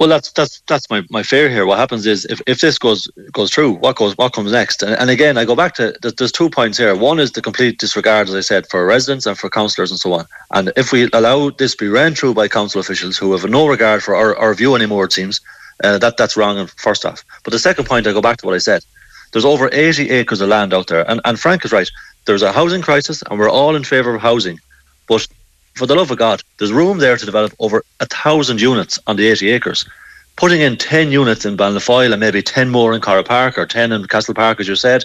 Well, 0.00 0.08
that's 0.08 0.32
that's 0.32 0.62
that's 0.66 0.88
my, 0.88 1.02
my 1.10 1.22
fear 1.22 1.50
here. 1.50 1.66
What 1.66 1.78
happens 1.78 2.06
is 2.06 2.24
if, 2.26 2.40
if 2.46 2.60
this 2.60 2.78
goes 2.78 3.06
goes 3.32 3.50
through, 3.50 3.72
what 3.72 3.96
goes 3.96 4.16
what 4.16 4.32
comes 4.32 4.50
next? 4.50 4.82
And, 4.82 4.94
and 4.94 5.10
again, 5.10 5.36
I 5.36 5.44
go 5.44 5.54
back 5.54 5.74
to 5.74 5.94
there's, 6.00 6.14
there's 6.14 6.32
two 6.32 6.48
points 6.48 6.78
here. 6.78 6.94
One 6.94 7.18
is 7.18 7.32
the 7.32 7.42
complete 7.42 7.78
disregard, 7.78 8.28
as 8.28 8.34
I 8.34 8.40
said, 8.40 8.66
for 8.68 8.86
residents 8.86 9.26
and 9.26 9.38
for 9.38 9.50
councillors 9.50 9.90
and 9.90 10.00
so 10.00 10.14
on. 10.14 10.26
And 10.52 10.72
if 10.76 10.90
we 10.90 11.10
allow 11.12 11.50
this 11.50 11.72
to 11.72 11.84
be 11.84 11.88
ran 11.88 12.14
through 12.14 12.32
by 12.32 12.48
council 12.48 12.80
officials 12.80 13.18
who 13.18 13.32
have 13.32 13.48
no 13.48 13.66
regard 13.66 14.02
for 14.02 14.14
our, 14.14 14.34
our 14.36 14.54
view 14.54 14.74
anymore, 14.74 15.04
it 15.04 15.12
seems 15.12 15.38
uh, 15.84 15.98
that 15.98 16.16
that's 16.16 16.36
wrong. 16.36 16.66
First 16.76 17.04
off, 17.04 17.24
but 17.44 17.52
the 17.52 17.58
second 17.58 17.86
point, 17.86 18.06
I 18.06 18.12
go 18.12 18.20
back 18.20 18.38
to 18.38 18.46
what 18.46 18.54
I 18.54 18.58
said. 18.58 18.84
There's 19.32 19.44
over 19.44 19.70
80 19.72 20.10
acres 20.10 20.40
of 20.40 20.48
land 20.48 20.74
out 20.74 20.88
there, 20.88 21.08
and 21.10 21.20
and 21.24 21.38
Frank 21.38 21.64
is 21.64 21.72
right. 21.72 21.88
There's 22.26 22.42
a 22.42 22.52
housing 22.52 22.82
crisis, 22.82 23.22
and 23.22 23.38
we're 23.38 23.50
all 23.50 23.76
in 23.76 23.84
favour 23.84 24.14
of 24.14 24.22
housing, 24.22 24.58
but 25.08 25.26
for 25.74 25.86
the 25.86 25.94
love 25.94 26.10
of 26.10 26.18
God, 26.18 26.42
there's 26.58 26.72
room 26.72 26.98
there 26.98 27.16
to 27.16 27.24
develop 27.26 27.52
over 27.58 27.82
a 28.00 28.06
thousand 28.06 28.60
units 28.60 28.98
on 29.06 29.16
the 29.16 29.28
80 29.28 29.50
acres. 29.50 29.88
Putting 30.36 30.60
in 30.60 30.76
10 30.76 31.10
units 31.10 31.44
in 31.44 31.56
Ballinfoyle 31.56 32.12
and 32.12 32.20
maybe 32.20 32.42
10 32.42 32.70
more 32.70 32.92
in 32.92 33.00
Curragh 33.00 33.26
Park 33.26 33.58
or 33.58 33.66
10 33.66 33.92
in 33.92 34.06
Castle 34.06 34.34
Park, 34.34 34.60
as 34.60 34.68
you 34.68 34.76
said, 34.76 35.02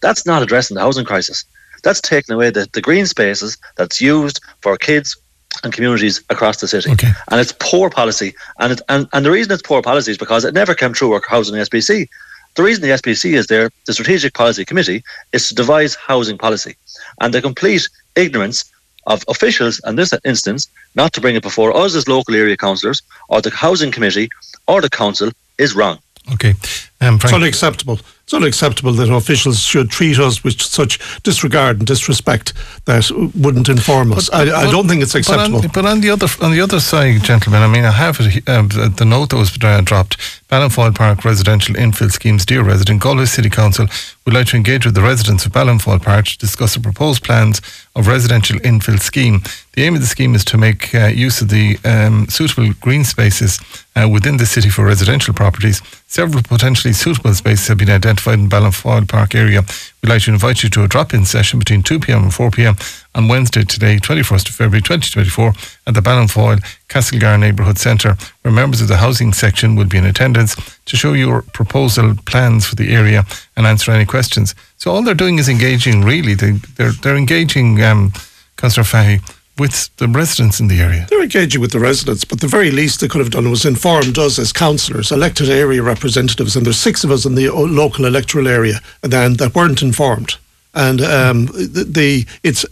that's 0.00 0.26
not 0.26 0.42
addressing 0.42 0.74
the 0.74 0.80
housing 0.80 1.04
crisis. 1.04 1.44
That's 1.82 2.00
taking 2.00 2.34
away 2.34 2.50
the, 2.50 2.68
the 2.72 2.80
green 2.80 3.06
spaces 3.06 3.56
that's 3.76 4.00
used 4.00 4.40
for 4.62 4.76
kids 4.76 5.16
and 5.62 5.72
communities 5.72 6.22
across 6.30 6.60
the 6.60 6.68
city. 6.68 6.92
Okay. 6.92 7.10
And 7.30 7.40
it's 7.40 7.52
poor 7.58 7.90
policy. 7.90 8.34
And, 8.58 8.72
it, 8.72 8.80
and, 8.88 9.08
and 9.12 9.24
the 9.24 9.30
reason 9.30 9.52
it's 9.52 9.62
poor 9.62 9.82
policy 9.82 10.10
is 10.10 10.18
because 10.18 10.44
it 10.44 10.54
never 10.54 10.74
came 10.74 10.94
through 10.94 11.12
our 11.12 11.22
housing 11.28 11.56
SPC. 11.56 12.08
The 12.54 12.62
reason 12.62 12.82
the 12.82 12.94
SPC 12.94 13.34
is 13.34 13.46
there, 13.48 13.70
the 13.84 13.92
Strategic 13.92 14.32
Policy 14.34 14.64
Committee, 14.64 15.04
is 15.32 15.48
to 15.48 15.54
devise 15.54 15.94
housing 15.94 16.38
policy. 16.38 16.74
And 17.20 17.34
the 17.34 17.42
complete 17.42 17.88
ignorance 18.14 18.64
of 19.06 19.24
officials 19.28 19.80
in 19.86 19.96
this 19.96 20.12
instance 20.24 20.68
not 20.94 21.12
to 21.12 21.20
bring 21.20 21.36
it 21.36 21.42
before 21.42 21.76
us 21.76 21.94
as 21.94 22.08
local 22.08 22.34
area 22.34 22.56
councillors 22.56 23.02
or 23.28 23.40
the 23.40 23.50
housing 23.50 23.92
committee 23.92 24.28
or 24.66 24.80
the 24.80 24.90
council 24.90 25.30
is 25.58 25.74
wrong. 25.74 25.98
Okay. 26.34 26.54
Um, 27.00 27.16
It's 27.22 27.32
unacceptable. 27.32 28.00
It's 28.26 28.34
unacceptable 28.34 28.90
that 28.94 29.08
officials 29.08 29.60
should 29.60 29.88
treat 29.88 30.18
us 30.18 30.42
with 30.42 30.60
such 30.60 30.98
disregard 31.22 31.78
and 31.78 31.86
disrespect 31.86 32.54
that 32.86 33.08
wouldn't 33.36 33.68
inform 33.68 34.12
us. 34.12 34.28
I, 34.30 34.50
I 34.50 34.68
don't 34.68 34.88
think 34.88 35.00
it's 35.00 35.12
but 35.12 35.28
on- 35.28 35.34
acceptable. 35.52 35.72
But 35.72 35.86
on, 35.86 36.00
the 36.00 36.10
other 36.10 36.26
on 36.42 36.50
the 36.50 36.60
other 36.60 36.80
side, 36.80 37.22
gentlemen, 37.22 37.62
I 37.62 37.68
mean, 37.68 37.84
I 37.84 37.92
have 37.92 38.18
it, 38.18 38.44
the 38.44 38.92
the 38.96 39.04
note 39.04 39.30
that 39.30 39.36
was 39.36 39.56
uh, 39.62 39.80
dropped. 39.80 40.16
Ballinfoyle 40.48 40.94
Park 40.96 41.24
residential 41.24 41.76
infill 41.76 42.10
schemes, 42.10 42.44
dear 42.44 42.64
resident, 42.64 43.00
Galway 43.00 43.26
City 43.26 43.48
Council 43.48 43.86
would 44.24 44.34
like 44.34 44.48
to 44.48 44.56
engage 44.56 44.84
with 44.84 44.96
the 44.96 45.02
residents 45.02 45.46
of 45.46 45.52
Ballinfoyle 45.52 46.02
Park 46.02 46.24
to 46.26 46.38
discuss 46.38 46.74
the 46.74 46.80
proposed 46.80 47.22
plans 47.22 47.60
of 47.96 48.06
residential 48.06 48.58
infill 48.60 49.00
scheme. 49.00 49.42
The 49.72 49.82
aim 49.84 49.94
of 49.94 50.00
the 50.00 50.06
scheme 50.06 50.34
is 50.34 50.44
to 50.44 50.58
make 50.58 50.94
uh, 50.94 51.06
use 51.06 51.40
of 51.40 51.48
the 51.48 51.78
um, 51.84 52.28
suitable 52.28 52.72
green 52.80 53.04
spaces 53.04 53.58
uh, 53.96 54.08
within 54.08 54.36
the 54.36 54.46
city 54.46 54.68
for 54.68 54.84
residential 54.84 55.34
properties. 55.34 55.82
Several 56.06 56.42
potentially 56.42 56.92
suitable 56.92 57.34
spaces 57.34 57.68
have 57.68 57.78
been 57.78 57.90
identified 57.90 58.38
in 58.38 58.48
Ballinfoyle 58.48 59.08
Park 59.08 59.34
area. 59.34 59.62
We'd 60.06 60.12
like 60.12 60.22
to 60.22 60.32
invite 60.32 60.62
you 60.62 60.70
to 60.70 60.84
a 60.84 60.86
drop-in 60.86 61.24
session 61.24 61.58
between 61.58 61.82
2 61.82 61.98
p.m. 61.98 62.22
and 62.22 62.32
4 62.32 62.52
p.m. 62.52 62.76
on 63.16 63.26
Wednesday 63.26 63.64
today, 63.64 63.96
21st 63.96 64.48
of 64.48 64.54
February 64.54 64.80
2024 64.80 65.52
at 65.88 65.94
the 65.94 66.00
Ballinfoyle 66.00 66.62
Castlegar 66.88 67.36
Neighbourhood 67.40 67.76
Centre, 67.76 68.16
where 68.42 68.54
members 68.54 68.80
of 68.80 68.86
the 68.86 68.98
housing 68.98 69.32
section 69.32 69.74
will 69.74 69.86
be 69.86 69.98
in 69.98 70.06
attendance 70.06 70.54
to 70.84 70.96
show 70.96 71.12
your 71.12 71.42
proposal 71.42 72.14
plans 72.24 72.64
for 72.64 72.76
the 72.76 72.94
area 72.94 73.24
and 73.56 73.66
answer 73.66 73.90
any 73.90 74.04
questions. 74.04 74.54
So 74.76 74.92
all 74.92 75.02
they're 75.02 75.12
doing 75.12 75.40
is 75.40 75.48
engaging, 75.48 76.04
really. 76.04 76.34
They, 76.34 76.52
they're, 76.52 76.92
they're 76.92 77.16
engaging, 77.16 77.82
um, 77.82 78.12
Councillor 78.56 78.84
Fahy, 78.84 79.18
with 79.58 79.94
the 79.96 80.08
residents 80.08 80.60
in 80.60 80.68
the 80.68 80.80
area. 80.80 81.06
They're 81.08 81.22
engaging 81.22 81.60
with 81.60 81.72
the 81.72 81.80
residents, 81.80 82.24
but 82.24 82.40
the 82.40 82.46
very 82.46 82.70
least 82.70 83.00
they 83.00 83.08
could 83.08 83.20
have 83.20 83.30
done 83.30 83.50
was 83.50 83.64
informed 83.64 84.18
us 84.18 84.38
as 84.38 84.52
councillors, 84.52 85.10
elected 85.10 85.48
area 85.48 85.82
representatives, 85.82 86.56
and 86.56 86.66
there's 86.66 86.78
six 86.78 87.04
of 87.04 87.10
us 87.10 87.24
in 87.24 87.34
the 87.34 87.48
local 87.50 88.04
electoral 88.04 88.48
area, 88.48 88.80
and 89.02 89.12
then 89.12 89.34
that 89.34 89.54
weren't 89.54 89.82
informed. 89.82 90.36
And 90.74 91.00
um, 91.00 91.46
the, 91.46 91.86
the 91.88 92.26
it's 92.42 92.66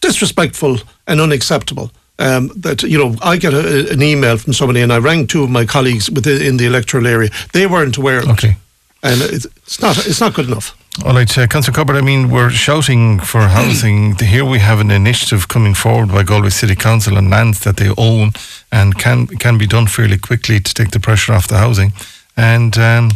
disrespectful 0.00 0.78
and 1.06 1.20
unacceptable. 1.20 1.90
Um, 2.20 2.48
that 2.56 2.82
you 2.82 2.98
know, 2.98 3.16
I 3.22 3.36
get 3.36 3.54
a, 3.54 3.92
an 3.92 4.02
email 4.02 4.38
from 4.38 4.52
somebody, 4.52 4.80
and 4.80 4.92
I 4.92 4.98
rang 4.98 5.26
two 5.26 5.44
of 5.44 5.50
my 5.50 5.64
colleagues 5.64 6.10
within 6.10 6.42
in 6.42 6.56
the 6.56 6.66
electoral 6.66 7.06
area. 7.06 7.30
They 7.52 7.66
weren't 7.66 7.96
aware 7.96 8.18
of 8.18 8.28
okay. 8.30 8.50
it, 8.50 8.56
and 9.02 9.22
it's, 9.22 9.46
it's 9.58 9.80
not 9.80 9.98
it's 10.06 10.20
not 10.20 10.34
good 10.34 10.46
enough. 10.46 10.76
All 11.04 11.14
right, 11.14 11.38
uh, 11.38 11.46
Councillor 11.46 11.74
Cubbard, 11.74 11.96
I 11.96 12.00
mean, 12.00 12.28
we're 12.28 12.50
shouting 12.50 13.20
for 13.20 13.40
housing. 13.58 14.16
Here 14.16 14.44
we 14.44 14.58
have 14.58 14.80
an 14.80 14.90
initiative 14.90 15.46
coming 15.46 15.72
forward 15.72 16.08
by 16.08 16.24
Galway 16.24 16.50
City 16.50 16.74
Council 16.74 17.16
on 17.16 17.30
lands 17.30 17.60
that 17.60 17.76
they 17.76 17.90
own 17.96 18.32
and 18.72 18.98
can 18.98 19.28
can 19.28 19.58
be 19.58 19.66
done 19.66 19.86
fairly 19.86 20.18
quickly 20.18 20.58
to 20.58 20.74
take 20.74 20.90
the 20.90 20.98
pressure 20.98 21.32
off 21.32 21.46
the 21.46 21.58
housing. 21.58 21.92
And 22.36 22.76
um, 22.78 23.10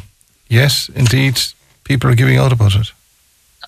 yes, 0.49 0.91
indeed, 0.95 1.41
people 1.83 2.09
are 2.09 2.15
giving 2.15 2.39
out 2.39 2.53
about 2.53 2.77
it. 2.77 2.93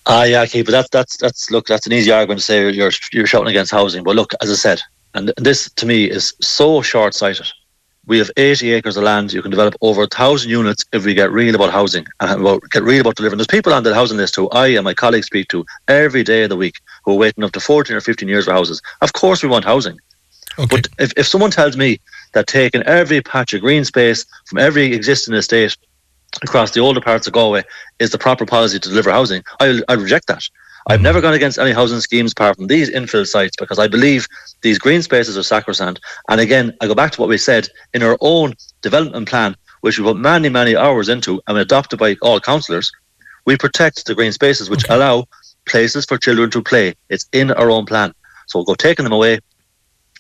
Ah, 0.07 0.23
yeah, 0.23 0.43
okay, 0.43 0.63
but 0.63 0.71
that's 0.71 0.91
that's 0.91 1.17
that's 1.17 1.51
look, 1.51 1.67
that's 1.67 1.87
an 1.87 1.93
easy 1.93 2.13
argument 2.13 2.39
to 2.39 2.45
say 2.45 2.71
you're 2.71 2.93
you're 3.13 3.27
shouting 3.27 3.49
against 3.49 3.73
housing. 3.73 4.05
But 4.05 4.15
look, 4.15 4.33
as 4.41 4.51
I 4.51 4.55
said, 4.55 4.81
and 5.15 5.33
this 5.39 5.71
to 5.73 5.87
me 5.87 6.05
is 6.05 6.35
so 6.41 6.83
short-sighted. 6.83 7.47
We 8.07 8.19
have 8.19 8.31
80 8.37 8.73
acres 8.73 8.97
of 8.97 9.05
land. 9.05 9.33
You 9.33 9.41
can 9.41 9.51
develop 9.51 9.75
over 9.81 10.03
a 10.03 10.07
thousand 10.07 10.51
units 10.51 10.85
if 10.93 11.05
we 11.05 11.15
get 11.15 11.33
real 11.33 11.55
about 11.55 11.71
housing 11.71 12.07
and 12.21 12.41
about, 12.41 12.63
get 12.71 12.83
real 12.83 13.01
about 13.01 13.17
delivering. 13.17 13.39
There's 13.39 13.47
people 13.47 13.73
on 13.73 13.83
the 13.83 13.95
housing 13.95 14.19
list 14.19 14.37
who 14.37 14.49
I 14.51 14.69
and 14.69 14.85
my 14.85 14.95
colleagues 14.95 15.27
speak 15.27 15.49
to 15.49 15.65
every 15.89 16.23
day 16.23 16.43
of 16.43 16.51
the 16.51 16.57
week 16.57 16.77
who 17.05 17.13
are 17.13 17.19
waiting 17.19 17.45
up 17.45 17.53
to 17.53 17.61
14 17.61 17.97
or 17.97 18.01
15 18.01 18.29
years 18.29 18.45
for 18.45 18.53
houses. 18.53 18.83
Of 19.01 19.13
course, 19.15 19.43
we 19.43 19.49
want 19.49 19.65
housing. 19.65 19.99
Okay. 20.59 20.67
But 20.77 20.89
if, 20.99 21.13
if 21.17 21.27
someone 21.27 21.51
tells 21.51 21.77
me 21.77 22.01
that 22.33 22.47
taking 22.47 22.83
every 22.83 23.21
patch 23.21 23.55
of 23.55 23.61
green 23.61 23.85
space 23.85 24.25
from 24.47 24.59
every 24.59 24.93
existing 24.93 25.35
estate 25.35 25.77
across 26.43 26.73
the 26.73 26.81
older 26.81 27.01
parts 27.01 27.27
of 27.27 27.33
Galway 27.33 27.63
is 27.99 28.11
the 28.11 28.19
proper 28.19 28.45
policy 28.45 28.79
to 28.79 28.89
deliver 28.89 29.11
housing, 29.11 29.43
I 29.61 29.81
I 29.89 29.95
reject 29.95 30.27
that. 30.29 30.49
I've 30.89 31.01
never 31.01 31.21
gone 31.21 31.35
against 31.35 31.59
any 31.59 31.73
housing 31.73 32.01
schemes 32.01 32.33
apart 32.33 32.57
from 32.57 32.67
these 32.67 32.91
infill 32.91 33.27
sites 33.27 33.57
because 33.57 33.79
I 33.79 33.89
believe 33.89 34.27
these 34.63 34.79
green 34.79 35.03
spaces 35.03 35.39
are 35.39 35.43
sacrosanct. 35.43 36.01
And 36.29 36.41
again, 36.41 36.77
I 36.81 36.87
go 36.87 36.95
back 36.95 37.13
to 37.13 37.21
what 37.21 37.31
we 37.31 37.39
said 37.39 37.69
in 37.95 38.03
our 38.03 38.19
own 38.21 38.55
development 38.83 39.29
plan, 39.29 39.57
which 39.81 39.99
we 39.99 40.05
put 40.05 40.17
many, 40.17 40.49
many 40.49 40.77
hours 40.77 41.09
into 41.09 41.41
and 41.47 41.57
adopted 41.57 41.99
by 41.99 42.17
all 42.21 42.39
councillors. 42.39 42.91
We 43.47 43.57
protect 43.57 44.05
the 44.07 44.15
green 44.15 44.33
spaces, 44.33 44.69
which 44.69 44.85
allow 44.89 45.25
places 45.67 46.05
for 46.05 46.19
children 46.19 46.51
to 46.51 46.63
play. 46.63 46.95
It's 47.09 47.27
in 47.33 47.51
our 47.53 47.71
own 47.71 47.87
plan. 47.87 48.13
So 48.47 48.59
we'll 48.59 48.67
go 48.67 48.75
taking 48.75 49.05
them 49.05 49.13
away 49.13 49.41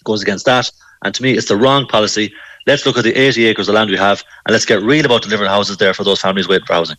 goes 0.05 0.23
against 0.23 0.47
that. 0.47 0.71
And 1.05 1.15
to 1.15 1.23
me, 1.23 1.33
it's 1.33 1.49
the 1.49 1.57
wrong 1.57 1.87
policy. 1.87 2.33
Let's 2.67 2.87
look 2.87 2.97
at 2.97 3.05
the 3.05 3.15
80 3.15 3.47
acres 3.47 3.69
of 3.69 3.75
land 3.75 3.91
we 3.91 3.97
have 3.97 4.25
and 4.47 4.53
let's 4.53 4.65
get 4.65 4.83
real 4.83 5.05
about 5.05 5.23
delivering 5.23 5.51
houses 5.51 5.77
there 5.77 5.93
for 5.93 6.05
those 6.05 6.21
families 6.21 6.49
waiting 6.49 6.67
for 6.67 6.75
housing. 6.75 6.97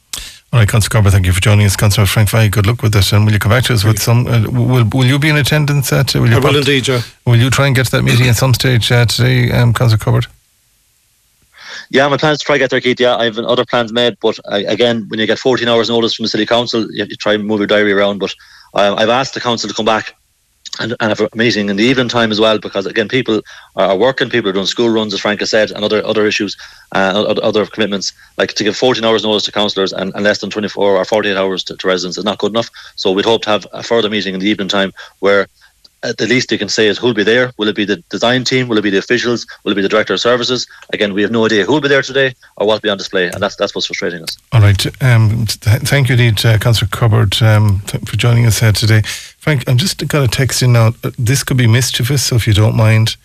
All 0.54 0.60
right, 0.60 0.70
Councillor 0.70 0.90
Cubbard, 0.90 1.12
thank 1.12 1.26
you 1.26 1.34
for 1.34 1.42
joining 1.42 1.66
us. 1.66 1.76
Councillor 1.76 2.06
Frank 2.06 2.30
Fahy, 2.30 2.50
good 2.50 2.66
luck 2.66 2.82
with 2.82 2.96
it. 2.96 3.12
And 3.12 3.26
will 3.26 3.34
you 3.34 3.40
come 3.40 3.52
back 3.52 3.66
to 3.66 3.74
us 3.74 3.84
with 3.84 4.00
some? 4.00 4.28
Uh, 4.28 4.46
will 4.50 4.86
Will 4.94 5.06
you 5.06 5.20
be 5.20 5.30
in 5.30 5.36
attendance 5.36 5.92
at? 5.92 6.14
Will 6.14 6.30
you 6.30 6.38
I 6.38 6.40
will 6.40 6.56
indeed, 6.56 6.88
yeah. 6.88 7.02
Will 7.26 7.36
you 7.36 7.50
try 7.50 7.68
and 7.68 7.76
get 7.76 7.88
to 7.88 7.92
that 7.92 8.04
meeting 8.04 8.28
at 8.28 8.36
some 8.36 8.54
stage 8.54 8.92
uh, 8.92 9.06
today, 9.06 9.52
um, 9.52 9.74
Councillor 9.74 9.98
Cubbard? 9.98 10.28
Yeah, 11.90 12.08
my 12.08 12.18
plans 12.18 12.40
to 12.40 12.46
try 12.46 12.56
to 12.56 12.60
get 12.60 12.70
there, 12.70 12.80
Keith. 12.80 13.00
Yeah, 13.00 13.16
I 13.16 13.26
have 13.26 13.38
other 13.38 13.66
plans 13.66 13.92
made, 13.92 14.18
but 14.22 14.40
I, 14.50 14.60
again, 14.60 15.06
when 15.10 15.20
you 15.20 15.28
get 15.28 15.40
14 15.40 15.68
hours 15.68 15.90
notice 15.90 16.16
from 16.16 16.24
the 16.24 16.30
city 16.30 16.46
council, 16.46 16.88
you, 16.92 17.06
you 17.06 17.16
try 17.16 17.34
and 17.34 17.46
move 17.46 17.60
your 17.60 17.68
diary 17.68 17.92
around. 17.92 18.20
But 18.20 18.34
um, 18.76 18.98
I've 18.98 19.10
asked 19.10 19.34
the 19.34 19.42
council 19.42 19.68
to 19.68 19.76
come 19.76 19.86
back 19.86 20.16
and, 20.80 20.96
and 21.00 21.10
have 21.10 21.22
a 21.22 21.30
meeting 21.36 21.70
in 21.70 21.76
the 21.76 21.84
evening 21.84 22.10
time 22.10 22.32
as 22.32 22.40
well, 22.40 22.60
because 22.60 22.86
again, 22.86 23.08
people 23.08 23.42
are, 23.76 23.96
working, 23.96 24.30
people 24.30 24.50
are 24.50 24.54
doing 24.54 24.66
school 24.66 24.90
runs, 24.90 25.14
as 25.14 25.20
Frank 25.20 25.40
has 25.40 25.50
said, 25.50 25.72
and 25.72 25.84
other 25.84 26.04
other 26.06 26.26
issues, 26.26 26.58
uh, 26.94 27.36
other, 27.42 27.66
commitments. 27.66 28.14
Like 28.38 28.54
to 28.54 28.64
give 28.64 28.76
14 28.76 29.04
hours 29.04 29.24
notice 29.24 29.44
to 29.44 29.52
councillors 29.52 29.94
and, 29.94 30.14
and 30.16 30.24
less 30.24 30.40
than 30.40 30.50
24 30.50 30.98
or 30.98 31.06
48 31.06 31.38
hours 31.38 31.64
to, 31.66 31.78
to 31.78 31.88
residents 31.88 32.18
is 32.18 32.26
not 32.26 32.38
good 32.38 32.52
enough. 32.52 32.70
So 32.96 33.12
we'd 33.12 33.26
hope 33.26 33.44
to 33.44 33.50
have 33.50 33.68
a 33.72 33.84
further 33.84 34.10
meeting 34.10 34.34
in 34.34 34.40
the 34.40 34.48
evening 34.48 34.68
time 34.68 34.94
where 35.20 35.48
the 36.14 36.28
least 36.28 36.50
they 36.50 36.58
can 36.58 36.70
say 36.70 36.88
is 36.88 36.98
who'll 36.98 37.14
be 37.14 37.24
there. 37.24 37.52
Will 37.58 37.68
it 37.68 37.76
be 37.76 37.86
the 37.86 37.98
design 38.10 38.44
team? 38.44 38.68
Will 38.68 38.78
it 38.78 38.82
be 38.84 38.90
the 38.90 38.98
officials? 38.98 39.46
Will 39.64 39.72
it 39.72 39.76
be 39.76 39.82
the 39.82 39.90
director 39.90 40.14
of 40.14 40.20
services? 40.20 40.68
Again, 40.94 41.14
we 41.14 41.22
have 41.22 41.32
no 41.32 41.46
idea 41.46 41.66
who'll 41.66 41.82
be 41.82 41.88
there 41.88 42.02
today 42.02 42.34
or 42.58 42.68
what'll 42.68 42.82
be 42.82 42.90
on 42.90 42.98
display, 42.98 43.28
and 43.28 43.42
that's 43.42 43.56
that's 43.56 43.74
what's 43.76 43.88
frustrating 43.88 44.22
us. 44.24 44.38
All 44.52 44.62
right. 44.62 44.86
Um, 45.04 45.46
th- 45.46 45.82
thank 45.82 46.10
you, 46.10 46.14
indeed, 46.14 46.46
uh, 46.46 46.58
Councillor 46.58 46.90
Cubbard, 46.92 47.42
um, 47.42 47.82
th- 47.88 48.04
for 48.06 48.18
joining 48.18 48.46
us 48.46 48.60
here 48.60 48.72
today. 48.72 49.02
Frank, 49.38 49.68
I'm 49.68 49.78
just 49.78 50.06
got 50.08 50.24
a 50.24 50.28
text 50.28 50.62
in 50.62 50.74
now. 50.74 50.88
Uh, 51.04 51.12
This 51.18 51.44
could 51.44 51.58
be 51.58 51.68
mischievous, 51.68 52.24
so 52.24 52.36
if 52.36 52.48
you 52.48 52.54
don't 52.54 52.76
mind 52.76 53.16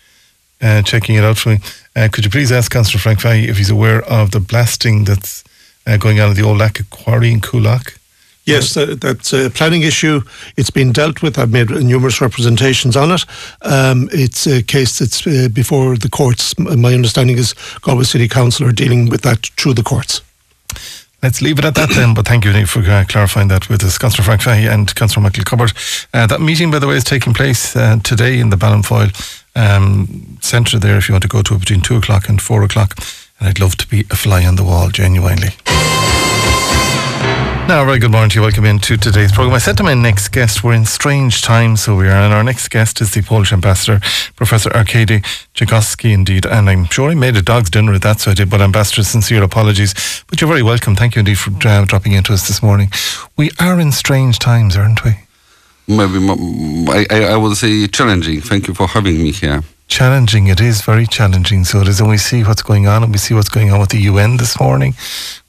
uh, 0.61 0.81
checking 0.83 1.15
it 1.15 1.23
out 1.23 1.37
for 1.37 1.49
me, 1.49 1.59
uh, 1.95 2.07
could 2.11 2.23
you 2.25 2.31
please 2.31 2.51
ask 2.51 2.71
Councillor 2.71 2.99
Frank 2.99 3.19
Fahy 3.19 3.47
if 3.49 3.57
he's 3.57 3.69
aware 3.71 4.01
of 4.03 4.31
the 4.31 4.39
blasting 4.39 5.05
that's 5.05 5.43
uh, 5.87 5.97
going 5.97 6.19
on 6.19 6.29
at 6.29 6.35
the 6.35 6.43
old 6.43 6.59
Lackagh 6.59 6.89
Quarry 6.89 7.31
in 7.31 7.41
Coolagh? 7.41 7.97
Yes, 8.45 8.75
uh, 8.75 8.95
that's 8.99 9.33
a 9.33 9.49
planning 9.49 9.83
issue. 9.83 10.21
It's 10.57 10.71
been 10.71 10.91
dealt 10.91 11.21
with. 11.21 11.37
I've 11.37 11.51
made 11.51 11.69
numerous 11.69 12.21
representations 12.21 12.97
on 12.97 13.11
it. 13.11 13.25
Um, 13.61 14.09
it's 14.11 14.47
a 14.47 14.63
case 14.63 14.97
that's 14.97 15.25
uh, 15.27 15.47
before 15.53 15.95
the 15.95 16.09
courts. 16.09 16.57
My 16.57 16.93
understanding 16.93 17.37
is 17.37 17.53
Galway 17.81 18.03
City 18.03 18.27
Council 18.27 18.67
are 18.67 18.71
dealing 18.71 19.09
with 19.09 19.21
that 19.21 19.45
through 19.57 19.75
the 19.75 19.83
courts. 19.83 20.21
Let's 21.21 21.39
leave 21.39 21.59
it 21.59 21.65
at 21.65 21.75
that 21.75 21.91
then, 21.91 22.15
but 22.15 22.27
thank 22.27 22.45
you 22.45 22.51
Nick, 22.51 22.65
for 22.65 22.79
uh, 22.79 23.05
clarifying 23.07 23.47
that 23.49 23.69
with 23.69 23.83
us, 23.83 23.99
Councillor 23.99 24.23
Frank 24.23 24.41
Fahy 24.41 24.67
and 24.67 24.93
Councillor 24.95 25.21
Michael 25.21 25.43
Cubbard. 25.43 25.71
Uh, 26.11 26.25
that 26.25 26.41
meeting, 26.41 26.71
by 26.71 26.79
the 26.79 26.87
way, 26.87 26.95
is 26.95 27.03
taking 27.03 27.31
place 27.31 27.75
uh, 27.75 27.97
today 28.03 28.39
in 28.39 28.49
the 28.49 28.55
Ballinfoyle 28.55 29.13
um, 29.55 30.39
Centre 30.41 30.79
there 30.79 30.97
if 30.97 31.07
you 31.07 31.13
want 31.13 31.21
to 31.21 31.27
go 31.27 31.43
to 31.43 31.53
it 31.53 31.59
between 31.59 31.81
2 31.81 31.97
o'clock 31.97 32.27
and 32.27 32.41
4 32.41 32.63
o'clock. 32.63 32.95
And 33.39 33.49
I'd 33.49 33.59
love 33.59 33.75
to 33.77 33.87
be 33.87 33.99
a 34.09 34.15
fly 34.15 34.43
on 34.45 34.55
the 34.55 34.63
wall, 34.63 34.89
genuinely. 34.89 35.49
Now, 37.67 37.83
a 37.83 37.85
very 37.85 37.99
good 37.99 38.11
morning 38.11 38.29
to 38.31 38.35
you. 38.35 38.41
Welcome 38.41 38.65
into 38.65 38.97
today's 38.97 39.31
program. 39.31 39.55
I 39.55 39.59
said 39.59 39.77
to 39.77 39.83
my 39.83 39.93
next 39.93 40.29
guest, 40.29 40.61
we're 40.61 40.73
in 40.73 40.83
strange 40.85 41.41
times, 41.41 41.83
so 41.83 41.95
we 41.95 42.07
are, 42.07 42.11
and 42.11 42.33
our 42.33 42.43
next 42.43 42.67
guest 42.67 42.99
is 42.99 43.11
the 43.13 43.21
Polish 43.21 43.53
ambassador, 43.53 44.01
Professor 44.35 44.69
Arkady 44.75 45.21
Jagoski, 45.55 46.11
indeed. 46.13 46.45
And 46.45 46.69
I'm 46.69 46.85
sure 46.85 47.09
I 47.09 47.15
made 47.15 47.37
a 47.37 47.41
dog's 47.41 47.69
dinner 47.69 47.93
at 47.93 48.01
that, 48.01 48.19
so 48.19 48.31
I 48.31 48.33
did, 48.33 48.49
but 48.49 48.59
ambassador, 48.59 49.03
sincere 49.03 49.41
apologies. 49.41 49.93
But 50.27 50.41
you're 50.41 50.49
very 50.49 50.63
welcome. 50.63 50.97
Thank 50.97 51.15
you 51.15 51.19
indeed 51.21 51.37
for 51.39 51.51
uh, 51.65 51.85
dropping 51.85 52.11
into 52.11 52.33
us 52.33 52.45
this 52.47 52.61
morning. 52.61 52.89
We 53.37 53.51
are 53.57 53.79
in 53.79 53.93
strange 53.93 54.37
times, 54.39 54.75
aren't 54.75 55.05
we? 55.05 55.11
maybe 55.87 56.19
I 57.09 57.37
would 57.37 57.55
say 57.57 57.87
challenging. 57.87 58.41
Thank 58.41 58.67
you 58.67 58.73
for 58.73 58.87
having 58.87 59.21
me 59.23 59.31
here. 59.31 59.61
Challenging, 59.91 60.47
it 60.47 60.61
is 60.61 60.81
very 60.83 61.05
challenging. 61.05 61.65
So 61.65 61.81
it 61.81 61.87
is, 61.89 61.99
and 61.99 62.09
we 62.09 62.17
see 62.17 62.45
what's 62.45 62.61
going 62.61 62.87
on, 62.87 63.03
and 63.03 63.11
we 63.11 63.17
see 63.17 63.33
what's 63.33 63.49
going 63.49 63.71
on 63.73 63.79
with 63.81 63.89
the 63.89 63.99
UN 64.11 64.37
this 64.37 64.57
morning. 64.57 64.95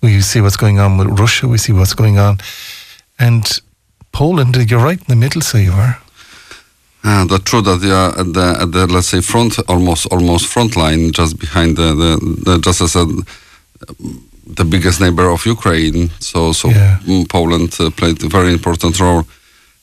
We 0.03 0.21
see 0.21 0.41
what's 0.41 0.57
going 0.57 0.81
on 0.81 0.99
with 0.99 1.17
Russia. 1.21 1.47
We 1.47 1.59
see 1.59 1.73
what's 1.73 1.95
going 1.95 2.19
on, 2.19 2.39
and 3.21 3.45
Poland. 4.11 4.57
You're 4.69 4.83
right 4.85 4.99
in 4.99 5.07
the 5.07 5.15
middle, 5.15 5.43
so 5.43 5.59
you 5.59 5.71
are. 5.71 5.95
Uh, 7.05 7.25
that's 7.27 7.45
true 7.45 7.63
that 7.63 7.81
they 7.83 7.93
are 7.93 8.19
at 8.19 8.33
the, 8.33 8.57
at 8.63 8.73
the 8.73 8.87
let's 8.89 9.07
say 9.07 9.21
front 9.21 9.61
almost 9.69 10.07
almost 10.11 10.47
front 10.49 10.75
line, 10.77 11.13
just 11.13 11.39
behind 11.39 11.77
the, 11.77 11.95
the, 11.95 12.11
the 12.45 12.59
just 12.59 12.81
as 12.81 12.97
a 12.97 13.07
the 14.59 14.65
biggest 14.65 15.01
neighbor 15.01 15.29
of 15.31 15.47
Ukraine. 15.47 16.11
So 16.19 16.53
so 16.53 16.69
Yeah. 16.69 16.99
mm, 17.07 17.29
Poland 17.29 17.77
uh, 17.79 17.91
played 17.91 18.21
a 18.25 18.29
very 18.29 18.53
important 18.53 18.99
role 18.99 19.25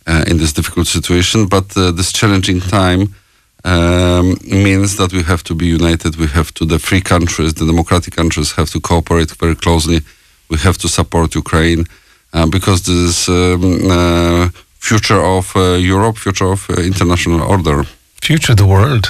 uh, 0.06 0.26
in 0.28 0.38
this 0.38 0.52
difficult 0.52 0.88
situation. 0.88 1.48
But 1.48 1.78
uh, 1.78 1.92
this 1.92 2.12
challenging 2.12 2.60
time 2.60 3.16
um, 3.64 4.38
means 4.44 4.96
that 4.98 5.12
we 5.14 5.24
have 5.24 5.44
to 5.44 5.56
be 5.56 5.66
united. 5.68 6.16
We 6.16 6.28
have 6.28 6.54
to 6.56 6.66
the 6.66 6.80
free 6.80 7.02
countries, 7.02 7.54
the 7.54 7.66
democratic 7.66 8.16
countries, 8.16 8.52
have 8.54 8.70
to 8.72 8.80
cooperate 8.80 9.32
very 9.32 9.56
closely. 9.56 10.02
We 10.50 10.58
have 10.60 10.78
to 10.80 10.88
support 10.88 11.36
Ukraine 11.36 11.86
uh, 12.34 12.46
because 12.48 12.84
this 12.84 12.96
is 13.10 13.28
um, 13.30 13.90
uh, 13.92 14.50
future 14.80 15.22
of 15.22 15.56
uh, 15.56 15.74
Europe, 15.76 16.18
future 16.18 16.52
of 16.52 16.70
uh, 16.70 16.82
international 16.82 17.42
order, 17.42 17.86
Future 18.22 18.52
of 18.54 18.58
the 18.58 18.66
world. 18.66 19.06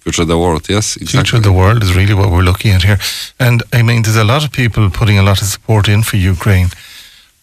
future 0.00 0.22
of 0.22 0.28
the 0.28 0.38
world. 0.38 0.68
Yes, 0.68 0.96
exactly. 0.96 1.18
Future 1.18 1.36
of 1.36 1.42
the 1.44 1.52
world 1.52 1.82
is 1.82 1.94
really 1.94 2.14
what 2.14 2.30
we're 2.30 2.42
looking 2.50 2.72
at 2.72 2.82
here. 2.82 2.98
And 3.38 3.62
I 3.72 3.82
mean, 3.82 4.02
there's 4.02 4.16
a 4.16 4.24
lot 4.24 4.42
of 4.44 4.50
people 4.52 4.90
putting 4.90 5.18
a 5.18 5.22
lot 5.22 5.40
of 5.42 5.48
support 5.48 5.88
in 5.88 6.02
for 6.02 6.16
Ukraine. 6.16 6.70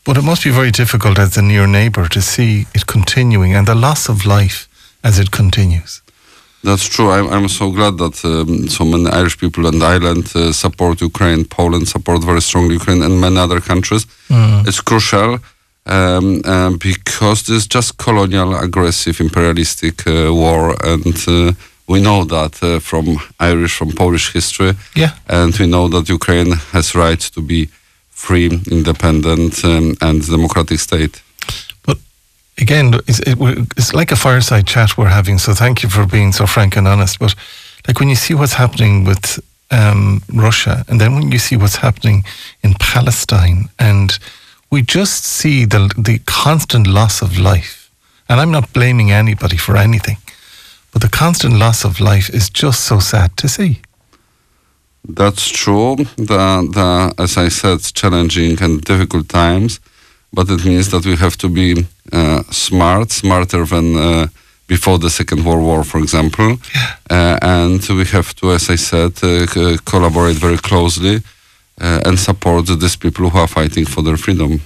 But 0.05 0.17
it 0.17 0.23
must 0.23 0.43
be 0.43 0.51
very 0.51 0.71
difficult 0.71 1.17
as 1.19 1.37
a 1.37 1.41
near 1.41 1.65
neighbour 1.67 2.07
to 2.09 2.21
see 2.21 2.65
it 2.77 2.85
continuing 2.85 3.55
and 3.55 3.65
the 3.67 3.75
loss 3.75 4.07
of 4.09 4.25
life 4.25 4.67
as 5.03 5.17
it 5.19 5.29
continues. 5.31 6.01
That's 6.67 6.85
true. 6.95 7.09
I'm, 7.15 7.27
I'm 7.35 7.47
so 7.47 7.65
glad 7.77 7.93
that 8.03 8.15
um, 8.25 8.67
so 8.77 8.83
many 8.85 9.07
Irish 9.21 9.37
people 9.43 9.63
and 9.67 9.81
Ireland 9.83 10.25
uh, 10.35 10.51
support 10.63 10.95
Ukraine, 11.01 11.41
Poland 11.59 11.85
support 11.95 12.19
very 12.31 12.41
strongly 12.49 12.73
Ukraine, 12.81 13.01
and 13.07 13.13
many 13.25 13.37
other 13.45 13.59
countries. 13.71 14.03
It's 14.67 14.81
crucial 14.89 15.31
um, 15.95 16.41
um, 16.53 16.77
because 16.89 17.39
this 17.47 17.57
is 17.61 17.67
just 17.67 17.89
colonial, 17.97 18.49
aggressive, 18.67 19.15
imperialistic 19.27 19.95
uh, 20.07 20.33
war, 20.43 20.75
and 20.91 21.15
uh, 21.27 21.51
we 21.87 21.97
know 22.07 22.19
that 22.35 22.53
uh, 22.63 22.79
from 22.79 23.05
Irish, 23.39 23.73
from 23.79 23.91
Polish 24.03 24.33
history, 24.33 24.73
Yeah. 25.01 25.11
and 25.39 25.51
we 25.59 25.67
know 25.73 25.85
that 25.89 26.09
Ukraine 26.09 26.53
has 26.73 26.95
right 26.95 27.19
to 27.35 27.41
be 27.41 27.69
free, 28.09 28.47
independent, 28.71 29.53
um, 29.63 29.95
and 30.01 30.17
democratic 30.35 30.79
state. 30.79 31.21
Again, 32.57 32.93
it's, 33.07 33.19
it, 33.19 33.37
it's 33.77 33.93
like 33.93 34.11
a 34.11 34.15
fireside 34.15 34.65
chat 34.65 34.97
we're 34.97 35.09
having. 35.09 35.37
So 35.37 35.53
thank 35.53 35.83
you 35.83 35.89
for 35.89 36.05
being 36.05 36.31
so 36.31 36.45
frank 36.45 36.77
and 36.77 36.87
honest. 36.87 37.19
But 37.19 37.35
like 37.87 37.99
when 37.99 38.09
you 38.09 38.15
see 38.15 38.33
what's 38.33 38.53
happening 38.53 39.03
with 39.03 39.39
um, 39.71 40.21
Russia, 40.33 40.85
and 40.87 40.99
then 40.99 41.15
when 41.15 41.31
you 41.31 41.39
see 41.39 41.57
what's 41.57 41.77
happening 41.77 42.23
in 42.63 42.75
Palestine, 42.75 43.69
and 43.77 44.17
we 44.71 44.81
just 44.81 45.25
see 45.25 45.65
the 45.65 45.93
the 45.97 46.19
constant 46.25 46.87
loss 46.87 47.21
of 47.21 47.37
life. 47.37 47.91
And 48.27 48.39
I'm 48.39 48.51
not 48.51 48.73
blaming 48.73 49.11
anybody 49.11 49.57
for 49.57 49.77
anything, 49.77 50.17
but 50.91 51.01
the 51.01 51.09
constant 51.09 51.57
loss 51.59 51.85
of 51.85 51.99
life 51.99 52.29
is 52.33 52.49
just 52.49 52.85
so 52.85 52.99
sad 52.99 53.37
to 53.37 53.47
see. 53.47 53.81
That's 55.07 55.49
true. 55.49 55.95
The, 56.17 56.67
the, 56.73 57.13
as 57.21 57.37
I 57.37 57.49
said, 57.49 57.81
challenging 57.93 58.61
and 58.61 58.81
difficult 58.81 59.29
times, 59.29 59.79
but 60.35 60.49
it 60.49 60.65
means 60.65 60.89
that 60.89 61.05
we 61.05 61.15
have 61.15 61.37
to 61.37 61.49
be 61.49 61.85
uh, 62.11 62.43
smart, 62.51 63.11
smarter 63.11 63.65
than 63.65 63.95
uh, 63.95 64.27
before 64.67 64.99
the 64.99 65.09
Second 65.09 65.45
World 65.45 65.63
War, 65.63 65.83
for 65.83 65.99
example. 65.99 66.57
Uh, 67.09 67.37
and 67.41 67.87
we 67.89 68.05
have 68.05 68.33
to, 68.35 68.51
as 68.51 68.69
I 68.69 68.77
said, 68.77 69.13
uh, 69.23 69.77
collaborate 69.85 70.37
very 70.37 70.57
closely 70.57 71.15
uh, 71.81 72.01
and 72.05 72.19
support 72.19 72.67
these 72.67 72.97
people 72.97 73.29
who 73.29 73.39
are 73.39 73.47
fighting 73.47 73.85
for 73.85 74.03
their 74.03 74.17
freedom. 74.17 74.61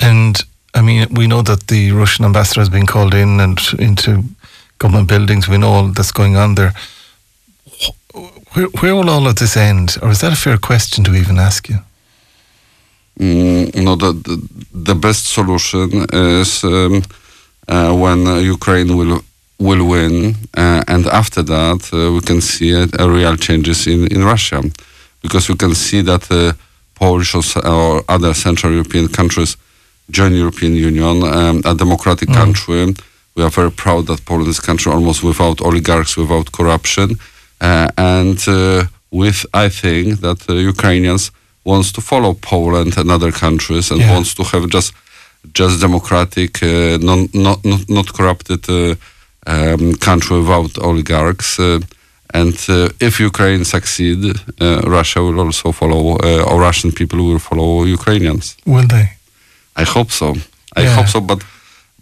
And 0.00 0.36
I 0.74 0.82
mean, 0.82 1.06
we 1.10 1.26
know 1.26 1.42
that 1.42 1.66
the 1.68 1.92
Russian 1.92 2.24
ambassador 2.24 2.60
has 2.60 2.68
been 2.68 2.86
called 2.86 3.14
in 3.14 3.40
and 3.40 3.58
into 3.78 4.24
government 4.78 5.08
buildings. 5.08 5.48
We 5.48 5.58
know 5.58 5.70
all 5.70 5.88
that's 5.92 6.12
going 6.12 6.36
on 6.36 6.54
there. 6.54 6.72
Where, 8.52 8.68
where 8.80 8.94
will 8.94 9.10
all 9.10 9.26
of 9.26 9.36
this 9.36 9.56
end? 9.56 9.96
Or 10.02 10.10
is 10.10 10.20
that 10.20 10.32
a 10.32 10.36
fair 10.36 10.58
question 10.58 11.04
to 11.04 11.14
even 11.14 11.38
ask 11.38 11.68
you? 11.68 11.78
Mm, 13.20 13.74
no, 13.82 13.96
the, 13.96 14.12
the 14.12 14.36
the 14.72 14.94
best 14.94 15.26
solution 15.26 16.04
is 16.12 16.62
um, 16.64 17.02
uh, 17.66 17.92
when 17.94 18.26
Ukraine 18.44 18.94
will 18.96 19.22
will 19.58 19.84
win, 19.88 20.34
uh, 20.54 20.82
and 20.86 21.06
after 21.06 21.42
that 21.42 21.80
uh, 21.92 22.12
we 22.12 22.20
can 22.20 22.40
see 22.42 22.72
a, 22.72 23.08
real 23.08 23.36
changes 23.36 23.86
in 23.86 24.06
in 24.08 24.22
Russia, 24.22 24.62
because 25.22 25.48
we 25.48 25.56
can 25.56 25.74
see 25.74 26.02
that 26.02 26.30
uh, 26.30 26.52
Polish 26.94 27.34
or, 27.34 27.42
or 27.64 28.04
other 28.08 28.34
Central 28.34 28.72
European 28.72 29.08
countries 29.08 29.56
join 30.10 30.34
European 30.34 30.74
Union, 30.76 31.22
um, 31.24 31.62
a 31.64 31.74
democratic 31.74 32.28
country. 32.32 32.94
We 33.34 33.42
are 33.42 33.50
very 33.50 33.70
proud 33.70 34.06
that 34.06 34.24
Poland 34.26 34.48
is 34.48 34.58
a 34.58 34.62
country 34.62 34.92
almost 34.92 35.22
without 35.22 35.60
oligarchs, 35.62 36.16
without 36.16 36.52
corruption, 36.52 37.18
uh, 37.62 37.88
and 37.96 38.38
uh, 38.46 38.84
with 39.10 39.46
I 39.54 39.68
think 39.70 40.20
that 40.20 40.48
uh, 40.48 40.52
Ukrainians 40.54 41.32
wants 41.70 41.88
to 41.96 42.00
follow 42.10 42.32
Poland 42.52 42.92
and 42.98 43.06
other 43.16 43.32
countries 43.44 43.86
and 43.90 44.00
Yeah. 44.00 44.12
wants 44.14 44.30
to 44.38 44.42
have 44.52 44.64
just 44.76 44.90
just 45.60 45.74
democratic, 45.86 46.52
uh, 46.62 46.68
non, 47.08 47.20
not, 47.46 47.58
not 47.70 47.82
not 47.96 48.06
corrupted 48.16 48.62
uh, 48.68 48.94
um, 49.54 49.84
country 50.08 50.36
without 50.40 50.72
oligarchs. 50.88 51.50
Uh, 51.58 51.78
and 52.40 52.56
uh, 52.68 52.88
if 53.08 53.12
Ukraine 53.30 53.64
succeed, 53.64 54.20
uh, 54.60 54.80
Russia 54.98 55.20
will 55.26 55.38
also 55.44 55.66
follow, 55.80 56.02
uh, 56.28 56.48
or 56.50 56.56
Russian 56.68 56.90
people 56.98 57.18
will 57.28 57.38
follow 57.48 57.70
Ukrainians. 57.98 58.44
Will 58.74 58.88
they? 58.94 59.06
I 59.82 59.84
hope 59.94 60.10
so. 60.20 60.28
I 60.78 60.82
Yeah. 60.82 60.96
hope 60.98 61.08
so. 61.14 61.20
But 61.30 61.40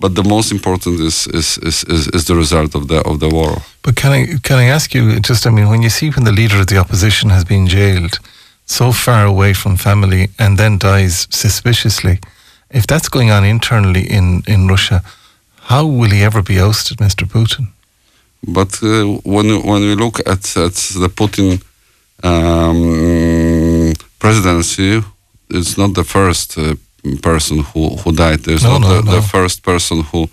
but 0.02 0.12
the 0.20 0.26
most 0.34 0.48
important 0.58 0.94
is 1.08 1.16
is, 1.40 1.48
is, 1.68 1.76
is 1.94 2.02
is 2.16 2.22
the 2.30 2.36
result 2.44 2.70
of 2.78 2.82
the 2.90 2.98
of 3.10 3.14
the 3.22 3.28
war. 3.38 3.52
But 3.84 3.94
can 4.00 4.10
I 4.18 4.20
can 4.48 4.56
I 4.64 4.66
ask 4.76 4.86
you 4.96 5.02
just? 5.28 5.42
I 5.46 5.50
mean, 5.56 5.68
when 5.72 5.82
you 5.86 5.90
see 5.98 6.08
when 6.14 6.24
the 6.30 6.36
leader 6.40 6.58
of 6.62 6.66
the 6.72 6.78
opposition 6.84 7.26
has 7.36 7.44
been 7.52 7.64
jailed 7.76 8.14
so 8.66 8.92
far 8.92 9.24
away 9.26 9.54
from 9.54 9.76
family 9.76 10.28
and 10.38 10.56
then 10.58 10.78
dies 10.78 11.26
suspiciously, 11.30 12.18
if 12.70 12.86
that's 12.86 13.08
going 13.08 13.30
on 13.30 13.44
internally 13.44 14.04
in 14.10 14.42
in 14.46 14.68
Russia, 14.68 15.02
how 15.70 15.86
will 15.86 16.10
he 16.10 16.24
ever 16.24 16.42
be 16.42 16.58
ousted, 16.60 16.98
Mr. 16.98 17.26
Putin? 17.26 17.68
But 18.46 18.82
uh, 18.82 19.20
when 19.24 19.46
when 19.64 19.82
we 19.82 19.94
look 19.94 20.18
at 20.26 20.56
at 20.56 20.74
the 21.00 21.08
Putin 21.08 21.60
um, 22.22 23.92
presidency, 24.18 25.02
it's 25.50 25.76
not 25.78 25.94
the 25.94 26.04
first 26.04 26.58
uh, 26.58 26.74
person 27.22 27.58
who 27.58 27.96
who 27.96 28.12
died. 28.12 28.40
There's 28.44 28.64
No, 28.64 28.78
not 28.78 28.80
no, 28.80 28.88
the, 28.88 29.02
no. 29.02 29.12
the 29.16 29.22
first 29.22 29.62
person 29.62 30.02
who 30.02 30.28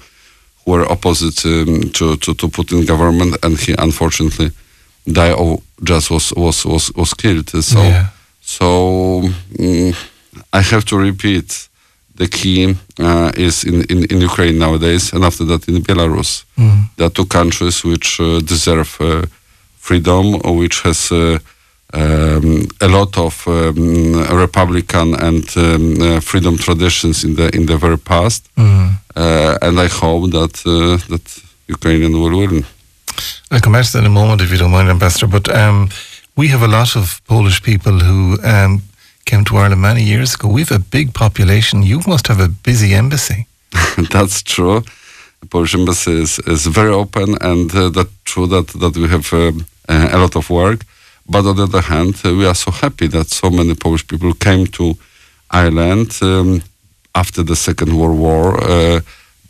who 0.66 0.72
were 0.72 0.92
opposite 0.92 1.46
um, 1.46 1.82
to, 1.92 2.16
to 2.18 2.34
to 2.36 2.48
Putin 2.50 2.86
government, 2.88 3.36
and 3.44 3.58
he 3.60 3.76
unfortunately 3.78 4.52
died 5.06 5.34
or 5.34 5.62
just 5.84 6.10
was 6.12 6.34
was 6.36 6.66
was 6.66 6.92
was 6.96 7.14
killed. 7.14 7.50
So 7.50 7.80
Yeah. 7.82 8.08
So 8.42 9.22
mm, 9.58 9.96
I 10.54 10.62
have 10.62 10.86
to 10.86 10.98
repeat. 10.98 11.68
The 12.16 12.28
key 12.28 12.76
uh, 13.00 13.32
is 13.36 13.64
in, 13.64 13.84
in, 13.90 14.04
in 14.06 14.22
Ukraine 14.22 14.60
nowadays, 14.60 15.12
and 15.14 15.24
after 15.24 15.44
that 15.46 15.68
in 15.68 15.82
Belarus 15.82 16.44
Mm. 16.58 16.90
there 16.96 17.08
are 17.08 17.10
two 17.10 17.26
countries 17.26 17.84
which 17.84 18.20
uh, 18.20 18.40
deserve 18.42 18.92
uh, 19.00 19.26
freedom, 19.80 20.40
which 20.60 20.82
has 20.82 21.12
uh, 21.12 21.40
um, 21.94 22.68
a 22.80 22.88
lot 22.88 23.18
of 23.18 23.48
um, 23.48 24.14
republican 24.46 25.16
and 25.16 25.46
um, 25.58 26.02
uh, 26.02 26.20
freedom 26.20 26.58
traditions 26.58 27.24
in 27.24 27.36
the 27.36 27.50
in 27.56 27.66
the 27.66 27.78
very 27.78 27.98
past. 27.98 28.42
Mm. 28.58 28.90
Uh, 29.16 29.58
and 29.66 29.80
I 29.80 29.88
hope 29.88 30.30
that 30.32 30.56
uh, 30.66 30.98
that 31.12 31.26
Ukrainian 31.68 32.14
will 32.22 32.38
win. 32.38 32.66
I'll 33.50 33.60
come 33.62 33.74
back 33.74 33.86
to 33.86 33.92
that 33.94 34.00
in 34.00 34.06
a 34.06 34.10
moment 34.10 34.42
if 34.42 34.52
you 34.52 34.58
don't 34.58 34.72
mind, 34.72 34.90
Ambassador. 34.90 35.28
But 35.28 35.48
um, 35.50 35.90
we 36.42 36.48
have 36.48 36.64
a 36.64 36.78
lot 36.80 36.96
of 36.96 37.22
Polish 37.28 37.62
people 37.62 38.00
who 38.00 38.36
um, 38.44 38.82
came 39.26 39.44
to 39.46 39.58
Ireland 39.58 39.82
many 39.82 40.02
years 40.02 40.34
ago. 40.34 40.48
We 40.48 40.62
have 40.62 40.72
a 40.72 40.86
big 40.98 41.14
population. 41.14 41.84
You 41.84 42.00
must 42.08 42.28
have 42.28 42.40
a 42.40 42.48
busy 42.48 42.96
embassy. 42.96 43.46
that's 44.16 44.42
true. 44.42 44.82
The 45.42 45.48
Polish 45.48 45.76
embassy 45.76 46.20
is, 46.24 46.40
is 46.40 46.66
very 46.66 46.94
open, 47.04 47.38
and 47.42 47.70
uh, 47.76 47.90
that's 47.90 48.16
true 48.24 48.48
that 48.48 48.68
that 48.82 48.94
we 48.98 49.08
have 49.16 49.32
um, 49.34 49.66
uh, 49.88 50.16
a 50.16 50.18
lot 50.18 50.36
of 50.36 50.50
work. 50.50 50.80
But 51.34 51.46
on 51.46 51.56
the 51.58 51.68
other 51.70 51.86
hand, 51.94 52.14
uh, 52.26 52.34
we 52.40 52.48
are 52.48 52.56
so 52.66 52.72
happy 52.72 53.08
that 53.10 53.28
so 53.30 53.50
many 53.50 53.76
Polish 53.76 54.06
people 54.08 54.34
came 54.34 54.66
to 54.78 54.86
Ireland 55.64 56.10
um, 56.22 56.62
after 57.14 57.44
the 57.44 57.56
Second 57.56 57.92
World 57.94 58.20
War. 58.20 58.46
Uh, 58.72 59.00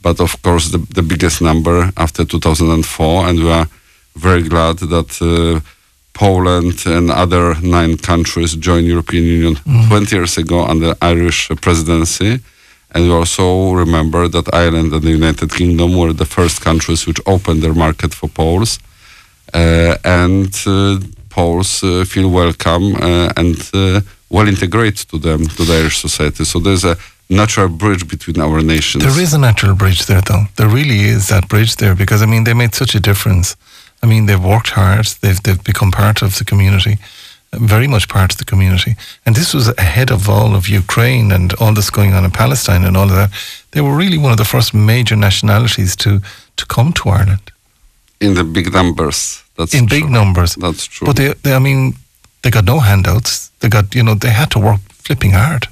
but 0.02 0.20
of 0.20 0.42
course, 0.42 0.72
the, 0.72 0.80
the 0.96 1.04
biggest 1.04 1.42
number 1.42 1.92
after 1.96 2.26
2004, 2.26 3.28
and 3.28 3.40
we 3.40 3.52
are 3.52 3.68
very 4.16 4.44
glad 4.44 4.80
that 4.80 5.12
uh, 5.22 5.62
Poland 6.14 6.86
and 6.86 7.10
other 7.10 7.56
nine 7.62 7.98
countries 7.98 8.56
joined 8.56 8.88
European 8.88 9.24
Union 9.24 9.56
20 9.88 10.16
years 10.16 10.38
ago 10.38 10.64
under 10.66 10.94
Irish 11.02 11.50
presidency. 11.62 12.40
And 12.94 13.06
we 13.06 13.12
also 13.12 13.72
remember 13.74 14.28
that 14.28 14.54
Ireland 14.54 14.94
and 14.94 15.02
the 15.02 15.12
United 15.12 15.54
Kingdom 15.54 15.98
were 15.98 16.14
the 16.14 16.26
first 16.26 16.62
countries 16.62 17.08
which 17.08 17.22
opened 17.26 17.62
their 17.62 17.74
market 17.74 18.14
for 18.14 18.28
Poles. 18.30 18.80
Uh, 19.54 19.96
and 20.04 20.54
uh, 20.66 21.00
Poles 21.30 21.84
uh, 21.84 22.04
feel 22.06 22.30
welcome 22.30 22.96
uh, 22.96 23.32
and 23.38 23.58
uh, 23.74 24.02
well 24.30 24.48
integrated 24.48 25.10
to 25.10 25.18
them, 25.18 25.48
to 25.48 25.64
the 25.64 25.74
Irish 25.74 26.00
society. 26.00 26.44
So 26.44 26.60
there's 26.60 26.84
a 26.84 26.98
natural 27.30 27.70
bridge 27.70 28.08
between 28.08 28.40
our 28.42 28.62
nations. 28.62 29.04
There 29.04 29.24
is 29.24 29.34
a 29.34 29.38
natural 29.38 29.76
bridge 29.76 30.06
there, 30.06 30.22
though. 30.22 30.44
There 30.58 30.68
really 30.68 31.02
is 31.02 31.30
that 31.30 31.48
bridge 31.48 31.78
there 31.78 31.96
because, 31.96 32.22
I 32.22 32.26
mean, 32.26 32.44
they 32.44 32.54
made 32.54 32.76
such 32.76 32.94
a 32.96 33.00
difference. 33.00 33.56
I 34.04 34.08
mean, 34.08 34.26
they've 34.26 34.44
worked 34.44 34.72
hard, 34.72 35.06
they've, 35.22 35.42
they've 35.44 35.64
become 35.64 35.92
part 35.92 36.22
of 36.22 36.38
the 36.38 36.46
community, 36.46 36.98
very 37.54 37.88
much 37.88 38.08
part 38.08 38.32
of 38.32 38.38
the 38.38 38.46
community. 38.46 38.96
And 39.26 39.36
this 39.36 39.54
was 39.54 39.68
ahead 39.78 40.12
of 40.12 40.30
all 40.30 40.56
of 40.56 40.68
Ukraine 40.68 41.32
and 41.32 41.54
all 41.60 41.74
that's 41.74 41.92
going 41.92 42.14
on 42.14 42.26
in 42.26 42.32
Palestine 42.32 42.84
and 42.84 42.98
all 42.98 43.10
of 43.10 43.16
that. 43.16 43.32
They 43.72 43.82
were 43.82 43.96
really 43.96 44.18
one 44.18 44.32
of 44.32 44.38
the 44.38 44.46
first 44.46 44.74
major 44.74 45.16
nationalities 45.16 45.96
to, 45.98 46.22
to 46.56 46.66
come 46.66 46.94
to 46.94 47.10
Ireland 47.10 47.52
in 48.22 48.36
the 48.36 48.44
big 48.44 48.72
numbers. 48.72 49.44
That's 49.58 49.74
in 49.74 49.88
true. 49.88 50.02
big 50.02 50.10
numbers. 50.10 50.56
That's 50.56 50.86
true. 50.86 51.06
But 51.08 51.16
they, 51.18 51.34
they, 51.34 51.54
I 51.54 51.60
mean, 51.60 51.96
they 52.44 52.52
got 52.52 52.66
no 52.66 52.80
handouts. 52.80 53.50
They 53.60 53.70
got, 53.70 53.94
you 53.94 54.04
know, 54.04 54.16
they 54.16 54.30
had 54.30 54.52
to 54.52 54.60
work 54.60 54.80
flipping 54.90 55.32
hard. 55.32 55.68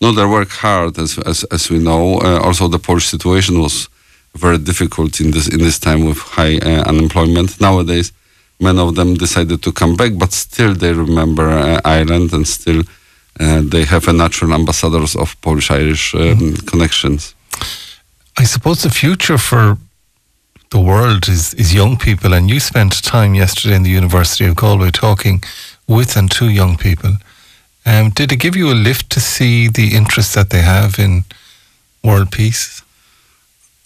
No, 0.00 0.12
they 0.12 0.24
work 0.24 0.48
hard, 0.48 0.98
as 0.98 1.18
as, 1.18 1.44
as 1.44 1.70
we 1.70 1.78
know. 1.78 2.20
Uh, 2.20 2.40
also, 2.40 2.68
the 2.68 2.78
Polish 2.78 3.06
situation 3.06 3.60
was 3.60 3.88
very 4.34 4.58
difficult 4.58 5.20
in 5.20 5.30
this 5.30 5.48
in 5.48 5.58
this 5.58 5.78
time 5.78 6.04
with 6.04 6.18
high 6.18 6.58
uh, 6.58 6.88
unemployment. 6.88 7.60
Nowadays, 7.60 8.12
many 8.58 8.78
of 8.78 8.94
them 8.94 9.14
decided 9.14 9.62
to 9.62 9.72
come 9.72 9.96
back, 9.96 10.12
but 10.18 10.32
still 10.32 10.74
they 10.74 10.92
remember 10.92 11.48
uh, 11.48 11.80
Ireland, 11.84 12.32
and 12.32 12.46
still 12.46 12.82
uh, 13.40 13.62
they 13.62 13.84
have 13.84 14.08
a 14.08 14.12
natural 14.12 14.52
ambassadors 14.52 15.16
of 15.16 15.40
Polish-Irish 15.40 16.14
um, 16.14 16.56
connections. 16.66 17.34
I 18.38 18.44
suppose 18.44 18.82
the 18.82 18.90
future 18.90 19.38
for 19.38 19.78
the 20.70 20.80
world 20.80 21.28
is, 21.28 21.52
is 21.54 21.74
young 21.74 21.96
people, 21.98 22.32
and 22.32 22.48
you 22.48 22.60
spent 22.60 23.02
time 23.02 23.34
yesterday 23.34 23.74
in 23.74 23.82
the 23.82 23.90
University 23.90 24.46
of 24.46 24.54
Galway 24.54 24.90
talking 24.90 25.42
with 25.86 26.16
and 26.16 26.30
to 26.30 26.48
young 26.48 26.76
people. 26.76 27.16
Um, 27.84 28.10
did 28.10 28.30
it 28.30 28.36
give 28.36 28.56
you 28.56 28.70
a 28.70 28.74
lift 28.74 29.10
to 29.10 29.20
see 29.20 29.68
the 29.68 29.96
interest 29.96 30.34
that 30.34 30.50
they 30.50 30.62
have 30.62 30.98
in 30.98 31.24
world 32.04 32.30
peace? 32.30 32.82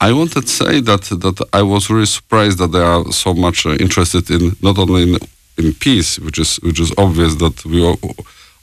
I 0.01 0.13
wanted 0.13 0.43
to 0.43 0.49
say 0.49 0.81
that 0.81 1.03
that 1.21 1.41
I 1.53 1.63
was 1.63 1.89
really 1.91 2.07
surprised 2.07 2.59
that 2.59 2.73
they 2.73 2.83
are 2.83 3.05
so 3.13 3.35
much 3.35 3.67
uh, 3.67 3.71
interested 3.81 4.31
in 4.31 4.53
not 4.61 4.79
only 4.79 5.03
in, 5.03 5.19
in 5.57 5.73
peace, 5.75 6.19
which 6.19 6.39
is 6.39 6.57
which 6.63 6.81
is 6.81 6.93
obvious 6.99 7.35
that 7.37 7.65
we 7.65 7.83
all, 7.83 7.99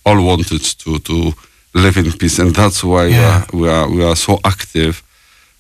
all 0.06 0.22
wanted 0.26 0.62
to 0.84 1.00
to 1.00 1.34
live 1.74 1.98
in 2.00 2.12
peace, 2.12 2.40
and 2.42 2.54
that's 2.56 2.84
why 2.84 3.06
Yeah. 3.08 3.46
we, 3.54 3.60
are, 3.60 3.62
we 3.62 3.70
are 3.70 3.90
we 3.98 4.04
are 4.04 4.16
so 4.16 4.40
active 4.44 5.02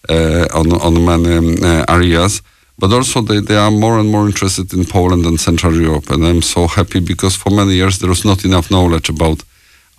uh, 0.10 0.46
on 0.54 0.72
on 0.82 0.94
many 1.06 1.38
um, 1.38 1.56
uh, 1.64 1.86
areas. 1.88 2.42
But 2.78 2.92
also 2.94 3.22
they, 3.22 3.42
they 3.42 3.58
are 3.58 3.70
more 3.72 4.00
and 4.00 4.10
more 4.10 4.26
interested 4.26 4.74
in 4.74 4.86
Poland 4.86 5.26
and 5.26 5.40
Central 5.40 5.74
Europe, 5.76 6.10
and 6.14 6.24
I'm 6.26 6.42
so 6.42 6.68
happy 6.68 7.00
because 7.00 7.38
for 7.38 7.52
many 7.52 7.74
years 7.74 7.98
there 7.98 8.10
was 8.10 8.24
not 8.26 8.44
enough 8.44 8.70
knowledge 8.72 9.10
about 9.10 9.44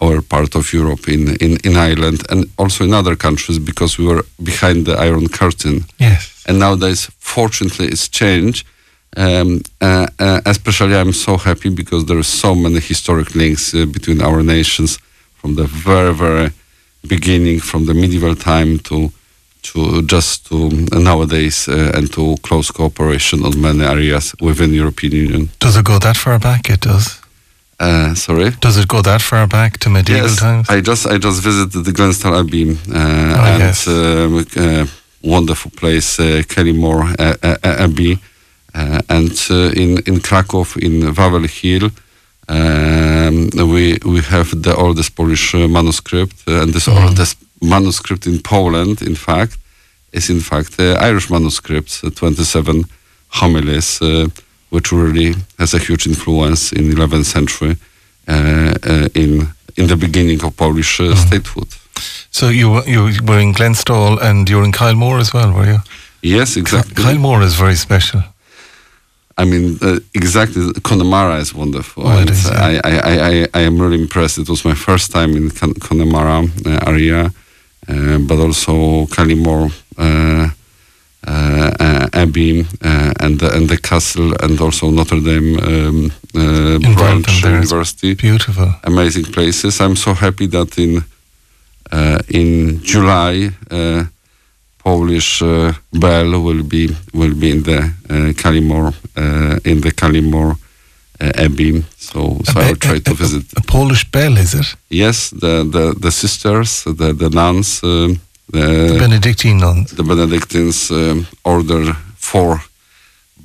our 0.03 0.21
part 0.21 0.55
of 0.55 0.73
Europe 0.73 1.09
in, 1.09 1.37
in, 1.37 1.53
in 1.65 1.77
Ireland 1.77 2.21
and 2.31 2.51
also 2.59 2.85
in 2.85 2.93
other 2.93 3.17
countries 3.17 3.59
because 3.59 3.99
we 3.99 4.07
were 4.07 4.25
behind 4.43 4.87
the 4.87 4.95
Iron 5.09 5.29
Curtain. 5.29 5.85
Yes. 5.99 6.45
And 6.47 6.59
nowadays, 6.59 7.11
fortunately, 7.19 7.87
it's 7.87 8.09
changed. 8.09 8.67
Um, 9.17 9.61
uh, 9.81 10.07
uh, 10.19 10.41
especially, 10.47 10.97
I'm 10.97 11.13
so 11.13 11.37
happy 11.37 11.71
because 11.71 12.07
there 12.07 12.19
are 12.19 12.31
so 12.43 12.55
many 12.55 12.81
historic 12.81 13.35
links 13.35 13.75
uh, 13.75 13.87
between 13.87 14.23
our 14.23 14.43
nations 14.43 14.99
from 15.35 15.55
the 15.55 15.65
very, 15.65 16.15
very 16.15 16.51
beginning, 17.07 17.61
from 17.61 17.87
the 17.87 17.95
medieval 17.95 18.35
time 18.35 18.79
to 18.81 19.13
to 19.63 20.03
just 20.03 20.47
to 20.49 20.71
nowadays, 20.91 21.69
uh, 21.69 21.93
and 21.95 22.13
to 22.13 22.37
close 22.43 22.73
cooperation 22.73 23.45
on 23.45 23.61
many 23.61 23.85
areas 23.85 24.35
within 24.41 24.75
European 24.75 25.13
Union. 25.13 25.51
Does 25.61 25.77
it 25.77 25.85
go 25.85 25.99
that 25.99 26.17
far 26.17 26.39
back? 26.39 26.69
It 26.69 26.81
does. 26.81 27.22
Uh, 27.81 28.15
sorry. 28.15 28.51
Does 28.61 28.77
it 28.79 28.87
go 28.89 29.03
that 29.03 29.21
far 29.23 29.47
back 29.47 29.79
to 29.79 29.91
medieval 29.91 30.23
yes, 30.29 30.39
times? 30.39 30.69
I 30.69 30.81
just 30.81 31.07
I 31.07 31.19
just 31.19 31.43
visited 31.43 31.85
the 31.85 31.93
Glenstal 31.93 32.39
Abbey 32.39 32.71
uh, 32.71 33.49
and 33.49 33.59
yes. 33.63 33.87
um, 33.89 34.45
uh, 34.57 34.87
wonderful 35.23 35.71
place, 35.73 36.19
uh, 36.21 36.43
Kylemore 36.47 37.15
uh, 37.19 37.37
uh, 37.43 37.57
Abbey, 37.85 38.19
uh, 38.75 39.01
and 39.09 39.33
uh, 39.51 39.73
in 39.83 39.99
in 40.07 40.21
Krakow 40.21 40.65
in 40.81 41.15
Wawel 41.15 41.47
Hill. 41.49 41.91
Um, 42.49 43.49
we 43.73 43.99
we 44.05 44.21
have 44.21 44.51
the 44.63 44.75
oldest 44.77 45.15
Polish 45.15 45.55
uh, 45.55 45.69
manuscript, 45.69 46.37
and 46.47 46.73
this 46.73 46.87
Mhm. 46.89 47.03
oldest 47.03 47.37
manuscript 47.61 48.27
in 48.27 48.39
Poland, 48.43 49.01
in 49.03 49.15
fact, 49.17 49.59
is 50.13 50.29
in 50.29 50.41
fact 50.41 50.79
Irish 50.79 51.31
manuscript, 51.31 52.01
uh, 52.05 52.11
27 52.11 52.85
homilies, 53.29 54.01
uh, 54.03 54.27
which 54.73 54.91
really 54.93 55.35
has 55.59 55.75
a 55.75 55.79
huge 55.79 56.07
influence 56.09 56.73
in 56.73 56.85
11th 56.97 57.27
century 57.27 57.77
uh, 58.29 58.33
uh, 58.91 59.09
in 59.15 59.49
in 59.77 59.87
the 59.87 59.97
beginning 59.97 60.45
of 60.45 60.53
Polish 60.57 61.01
uh, 61.01 61.15
statehood. 61.17 61.69
So 62.31 62.49
you 62.49 62.71
were- 62.73 62.87
you 62.87 63.03
were 63.29 63.41
in 63.41 63.53
Glenstal 63.55 64.19
and 64.21 64.49
you 64.49 64.57
were 64.59 64.67
in 64.67 64.73
Kylemore 64.73 65.21
as 65.21 65.33
well, 65.33 65.51
were 65.53 65.67
you? 65.73 65.79
Yes, 66.23 66.57
exactly. 66.57 66.95
Kylemore 67.05 67.45
is 67.45 67.55
very 67.55 67.75
special. 67.77 68.23
I 69.39 69.45
mean, 69.45 69.79
uh, 69.83 69.99
exactly. 70.15 70.73
Connemara 70.83 71.39
is 71.41 71.55
wonderful. 71.55 72.03
Oh, 72.07 72.21
it 72.23 72.31
is, 72.31 72.45
yeah. 72.45 72.67
I, 72.69 72.81
I, 72.85 72.95
I, 73.31 73.49
I, 73.55 73.61
am 73.67 73.79
really 73.81 74.01
impressed. 74.01 74.39
It 74.39 74.49
was 74.49 74.65
my 74.65 74.75
first 74.75 75.11
time 75.11 75.37
in 75.37 75.51
Con- 75.51 75.75
Connemara 75.81 76.45
uh, 76.67 76.91
area, 76.91 77.33
uh, 77.89 78.19
but 78.19 78.39
also 78.39 79.07
uh, 79.07 79.25
uh, 79.25 79.69
uh, 79.99 80.49
Abbey 81.27 82.67
uh, 82.85 83.13
and 83.21 83.39
the, 83.39 83.51
and 83.55 83.69
the 83.69 83.79
castle, 83.79 84.35
and 84.43 84.61
also 84.61 84.91
Notre 84.91 85.21
Dame 85.21 85.59
um, 85.59 86.13
uh, 86.35 86.79
branch 86.95 87.43
university. 87.45 88.15
Beautiful. 88.15 88.75
amazing 88.85 89.25
places. 89.25 89.81
I'm 89.81 89.97
so 89.97 90.15
happy 90.15 90.47
that 90.47 90.79
in 90.79 91.05
uh, 91.91 92.19
in 92.29 92.83
July 92.83 93.51
uh, 93.71 94.05
Polish 94.79 95.43
uh, 95.43 95.73
bell 95.93 96.41
will 96.41 96.63
be 96.63 96.97
will 97.13 97.35
be 97.35 97.51
in 97.51 97.63
the 97.63 97.79
uh, 98.11 98.15
uh, 98.15 99.59
in 99.65 99.81
the 99.81 99.93
Kylemore 99.93 100.57
uh, 101.21 101.45
Abbey. 101.45 101.85
So 101.97 102.41
so 102.45 102.61
I 102.61 102.69
will 102.69 102.77
try 102.77 102.99
to 102.99 103.15
visit. 103.15 103.45
A 103.57 103.63
Polish 103.63 104.11
bell, 104.11 104.37
is 104.39 104.55
it? 104.55 104.77
Yes, 104.89 105.31
the 105.31 105.65
the, 105.65 105.95
the 105.99 106.11
sisters, 106.11 106.85
the 106.85 107.13
the 107.13 107.31
nuns, 107.31 107.83
um, 107.83 108.21
The 108.53 108.97
Benedictine 108.99 109.59
nuns. 109.59 109.91
the 109.97 110.03
Benedictines 110.03 110.91
um, 110.91 111.27
order 111.45 111.97
four 112.19 112.61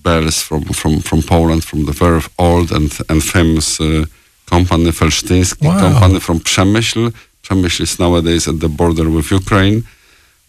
bells 0.04 0.42
from, 0.42 0.64
from, 0.74 1.00
from 1.00 1.22
Poland, 1.24 1.64
from 1.64 1.86
the 1.86 1.92
very 1.94 2.22
old 2.38 2.72
and, 2.72 2.92
and 3.10 3.24
famous 3.24 3.80
uh, 3.80 4.06
company, 4.50 4.92
Felczyński 4.92 5.66
Wow. 5.68 5.80
company 5.80 6.20
from 6.20 6.40
Przemyśl. 6.40 7.12
Przemyśl 7.42 7.84
is 7.84 8.00
nowadays 8.00 8.48
at 8.48 8.60
the 8.60 8.70
border 8.70 9.10
with 9.10 9.32
Ukraine. 9.32 9.82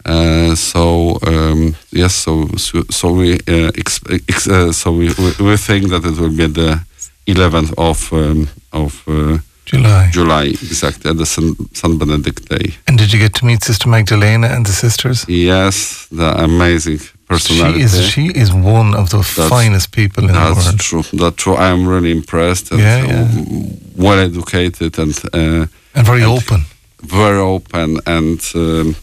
Uh, 0.05 0.55
so 0.55 1.17
um, 1.27 1.75
yes, 1.91 2.15
so 2.15 2.47
so, 2.57 2.83
so 2.89 3.11
we 3.11 3.33
uh, 3.33 3.71
ex, 3.77 3.99
ex, 4.29 4.47
uh, 4.47 4.71
so 4.73 4.91
we, 4.91 5.07
we 5.09 5.45
we 5.45 5.57
think 5.57 5.89
that 5.89 6.05
it 6.05 6.17
will 6.17 6.35
be 6.35 6.47
the 6.47 6.79
11th 7.27 7.73
of 7.77 8.11
um, 8.13 8.47
of 8.71 9.03
uh, 9.07 9.37
July. 9.71 10.09
July 10.11 10.43
exactly 10.45 11.11
at 11.11 11.17
the 11.17 11.25
San, 11.25 11.55
San 11.73 11.97
Benedict 11.97 12.47
Day. 12.49 12.73
And 12.87 12.97
did 12.97 13.13
you 13.13 13.19
get 13.19 13.33
to 13.35 13.45
meet 13.45 13.63
Sister 13.63 13.89
Magdalena 13.89 14.47
and 14.47 14.65
the 14.65 14.71
sisters? 14.71 15.25
Yes, 15.27 16.07
the 16.11 16.29
amazing 16.43 16.97
She 16.99 17.09
personality. 17.27 17.81
is 17.81 17.93
she 18.13 18.25
is 18.43 18.49
one 18.51 18.95
of 18.95 19.09
the 19.09 19.17
That's- 19.21 19.49
finest 19.49 19.91
people 19.91 20.23
in 20.27 20.33
the 20.33 20.39
world. 20.39 20.57
That's 20.57 20.83
true. 20.89 21.03
That's 21.13 21.35
true. 21.43 21.55
I 21.55 21.67
am 21.69 21.87
really 21.87 22.11
impressed 22.11 22.71
and 22.71 22.79
Yeah, 22.81 23.03
uh, 23.03 23.07
yeah. 23.07 24.05
well 24.05 24.19
educated 24.19 24.97
and 24.99 25.13
uh, 25.33 25.65
And 25.95 26.05
very 26.07 26.23
and- 26.23 26.31
open. 26.37 26.65
very 27.03 27.39
open 27.39 27.99
and 28.05 28.39
um, 28.55 28.95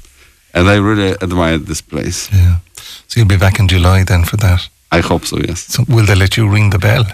and 0.55 0.69
I 0.69 0.77
really 0.91 1.15
admire 1.23 1.59
this 1.59 1.81
place. 1.83 2.29
Yeah. 2.33 2.57
So 3.09 3.21
you'll 3.21 3.29
be 3.29 3.37
back 3.39 3.59
in 3.59 3.69
July 3.69 4.05
then 4.05 4.25
for 4.25 4.37
that. 4.39 4.69
I 4.93 5.01
hope 5.01 5.25
so. 5.27 5.37
Yes. 5.49 5.61
So 5.73 5.85
will 5.89 6.07
they 6.07 6.15
let 6.17 6.37
you 6.37 6.49
ring 6.53 6.71
the 6.71 6.79
bell? 6.79 7.05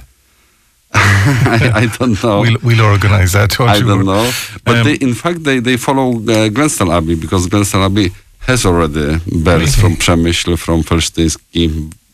I, 0.94 1.70
I 1.83 1.87
don't 1.98 2.22
know. 2.22 2.40
We'll 2.40 2.59
we'll 2.62 2.81
organise 2.92 3.33
that. 3.33 3.59
I 3.61 3.81
don't 3.81 4.05
know. 4.05 4.31
But 4.64 4.76
Um, 4.76 4.85
they, 4.85 4.94
in 5.00 5.14
fact, 5.14 5.42
they 5.44 5.61
they 5.61 5.76
follow 5.78 6.09
uh, 6.16 6.48
Glenstal 6.50 6.90
Abbey 6.92 7.14
because 7.14 7.48
Glenstal 7.48 7.83
Abbey 7.85 8.12
has 8.46 8.64
already 8.66 9.18
bells 9.44 9.74
from 9.76 9.96
Przemyśl, 9.96 10.57
from 10.59 10.83
Felczyński, 10.83 11.68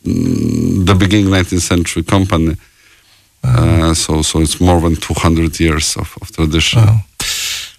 mm, 0.05 0.85
the 0.87 0.95
beginning 0.95 1.29
19th 1.31 1.62
century 1.62 2.05
company. 2.05 2.55
Uh, 3.45 3.95
so 3.95 4.23
so 4.23 4.41
it's 4.41 4.61
more 4.61 4.81
than 4.81 4.97
200 4.97 5.61
years 5.61 5.97
of, 5.97 6.17
of 6.21 6.31
tradition. 6.33 6.83
Wow. 6.85 7.01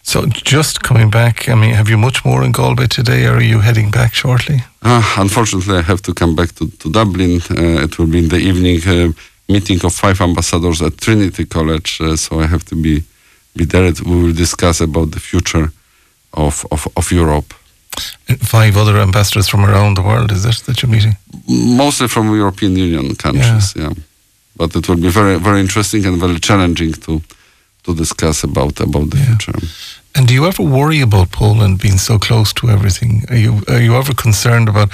So 0.03 0.25
just 0.25 0.81
coming 0.81 1.09
back, 1.11 1.47
I 1.49 1.53
mean, 1.55 1.75
have 1.75 1.87
you 1.91 1.97
much 1.97 2.25
more 2.25 2.43
in 2.45 2.51
Galway 2.51 2.87
today, 2.87 3.27
or 3.27 3.35
are 3.35 3.43
you 3.43 3.59
heading 3.59 3.91
back 3.91 4.15
shortly? 4.15 4.63
Uh, 4.81 5.03
unfortunately, 5.17 5.77
I 5.77 5.81
have 5.83 6.01
to 6.01 6.13
come 6.13 6.33
back 6.35 6.55
to, 6.55 6.67
to 6.79 6.89
Dublin. 6.89 7.41
Uh, 7.51 7.83
it 7.83 7.97
will 7.99 8.07
be 8.07 8.17
in 8.17 8.29
the 8.29 8.37
evening 8.37 8.81
uh, 8.87 9.11
meeting 9.49 9.83
of 9.85 9.93
five 9.93 10.21
ambassadors 10.21 10.81
at 10.81 10.97
Trinity 10.97 11.45
College, 11.45 11.99
uh, 12.01 12.15
so 12.15 12.39
I 12.39 12.47
have 12.47 12.63
to 12.65 12.75
be 12.75 13.03
be 13.55 13.65
there. 13.65 13.91
We 14.05 14.15
will 14.23 14.33
discuss 14.33 14.79
about 14.81 15.11
the 15.11 15.19
future 15.19 15.71
of, 16.33 16.65
of, 16.71 16.87
of 16.95 17.11
Europe, 17.11 17.53
Five 18.39 18.77
other 18.77 18.97
ambassadors 19.01 19.49
from 19.49 19.65
around 19.65 19.95
the 19.97 20.01
world, 20.03 20.31
is 20.31 20.45
it 20.45 20.63
that 20.65 20.81
you're 20.81 20.91
meeting? 20.91 21.15
mostly 21.77 22.07
from 22.07 22.33
European 22.33 22.75
Union 22.77 23.15
countries. 23.15 23.73
Yeah, 23.75 23.93
but 24.55 24.75
it 24.75 24.87
will 24.87 25.01
be 25.01 25.09
very 25.09 25.37
very 25.39 25.59
interesting 25.59 26.05
and 26.05 26.17
very 26.19 26.39
challenging 26.39 26.93
to 27.05 27.21
to 27.83 27.93
discuss 27.95 28.43
about 28.43 28.79
about 28.79 29.09
the 29.09 29.17
Yeah. 29.17 29.25
future. 29.37 29.59
And 30.15 30.27
do 30.27 30.33
you 30.33 30.45
ever 30.47 30.63
worry 30.63 31.01
about 31.01 31.31
Poland 31.31 31.77
being 31.81 31.99
so 31.99 32.17
close 32.19 32.53
to 32.53 32.67
everything? 32.69 33.23
Are 33.29 33.39
you 33.45 33.53
are 33.67 33.81
you 33.83 33.95
ever 33.97 34.13
concerned 34.15 34.69
about? 34.69 34.89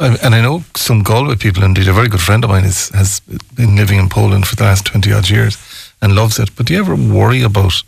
And 0.00 0.34
I 0.34 0.40
know 0.40 0.62
some 0.76 1.02
Galway 1.02 1.34
people, 1.36 1.64
indeed, 1.64 1.88
a 1.88 1.92
very 1.92 2.08
good 2.08 2.20
friend 2.20 2.44
of 2.44 2.50
mine 2.50 2.64
is, 2.64 2.90
has 2.90 3.20
been 3.56 3.74
living 3.74 3.98
in 3.98 4.08
Poland 4.08 4.46
for 4.46 4.54
the 4.54 4.64
last 4.64 4.86
twenty 4.86 5.12
odd 5.12 5.28
years 5.28 5.58
and 6.00 6.14
loves 6.14 6.38
it. 6.38 6.54
But 6.54 6.66
do 6.66 6.74
you 6.74 6.80
ever 6.80 6.94
worry 6.94 7.42
about 7.42 7.82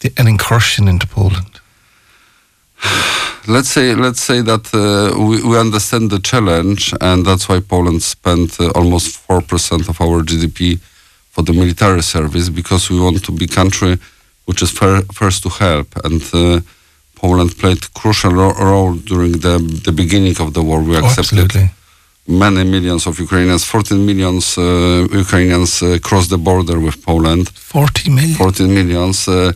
the, 0.00 0.12
an 0.16 0.28
incursion 0.28 0.86
into 0.86 1.08
Poland? 1.08 1.60
let's 3.48 3.68
say 3.68 3.94
let's 3.94 4.20
say 4.20 4.42
that 4.42 4.72
uh, 4.74 5.18
we, 5.18 5.42
we 5.42 5.58
understand 5.58 6.10
the 6.10 6.20
challenge 6.20 6.94
and 7.00 7.24
that's 7.24 7.48
why 7.48 7.60
Poland 7.60 8.02
spent 8.02 8.60
uh, 8.60 8.70
almost 8.74 9.26
4% 9.26 9.88
of 9.88 10.00
our 10.00 10.22
GDP 10.22 10.78
for 11.30 11.42
the 11.42 11.52
military 11.52 12.02
service 12.02 12.48
because 12.50 12.90
we 12.90 13.00
want 13.00 13.24
to 13.24 13.32
be 13.32 13.46
country 13.46 13.98
which 14.44 14.62
is 14.62 14.70
fir- 14.70 15.04
first 15.12 15.42
to 15.42 15.48
help 15.48 15.88
and 16.04 16.22
uh, 16.32 16.60
Poland 17.22 17.50
played 17.60 17.82
crucial 18.00 18.32
ro- 18.40 18.56
role 18.70 18.94
during 19.10 19.32
the 19.46 19.54
the 19.86 19.92
beginning 20.02 20.36
of 20.44 20.48
the 20.56 20.62
war 20.68 20.80
we 20.88 20.94
Oh, 20.96 21.00
accepted 21.04 21.38
absolutely. 21.38 21.66
many 22.44 22.62
millions 22.74 23.02
of 23.08 23.14
Ukrainians 23.26 23.62
14 23.64 24.04
millions 24.10 24.44
uh, 24.58 24.64
Ukrainians 25.24 25.72
uh, 25.82 25.88
crossed 26.06 26.30
the 26.34 26.40
border 26.48 26.76
with 26.86 26.96
Poland 27.08 27.44
40 27.54 28.10
million. 28.16 28.34
14 28.36 28.74
millions. 28.78 29.16
Uh, 29.28 29.52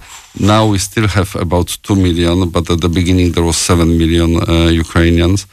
now 0.52 0.62
we 0.72 0.78
still 0.78 1.06
have 1.08 1.30
about 1.46 1.68
2 1.82 1.94
million, 2.06 2.48
but 2.54 2.64
at 2.70 2.80
the 2.80 2.88
beginning 2.88 3.32
there 3.34 3.44
was 3.50 3.56
7 3.56 3.86
million 4.02 4.30
uh, 4.36 4.68
Ukrainians. 4.84 5.46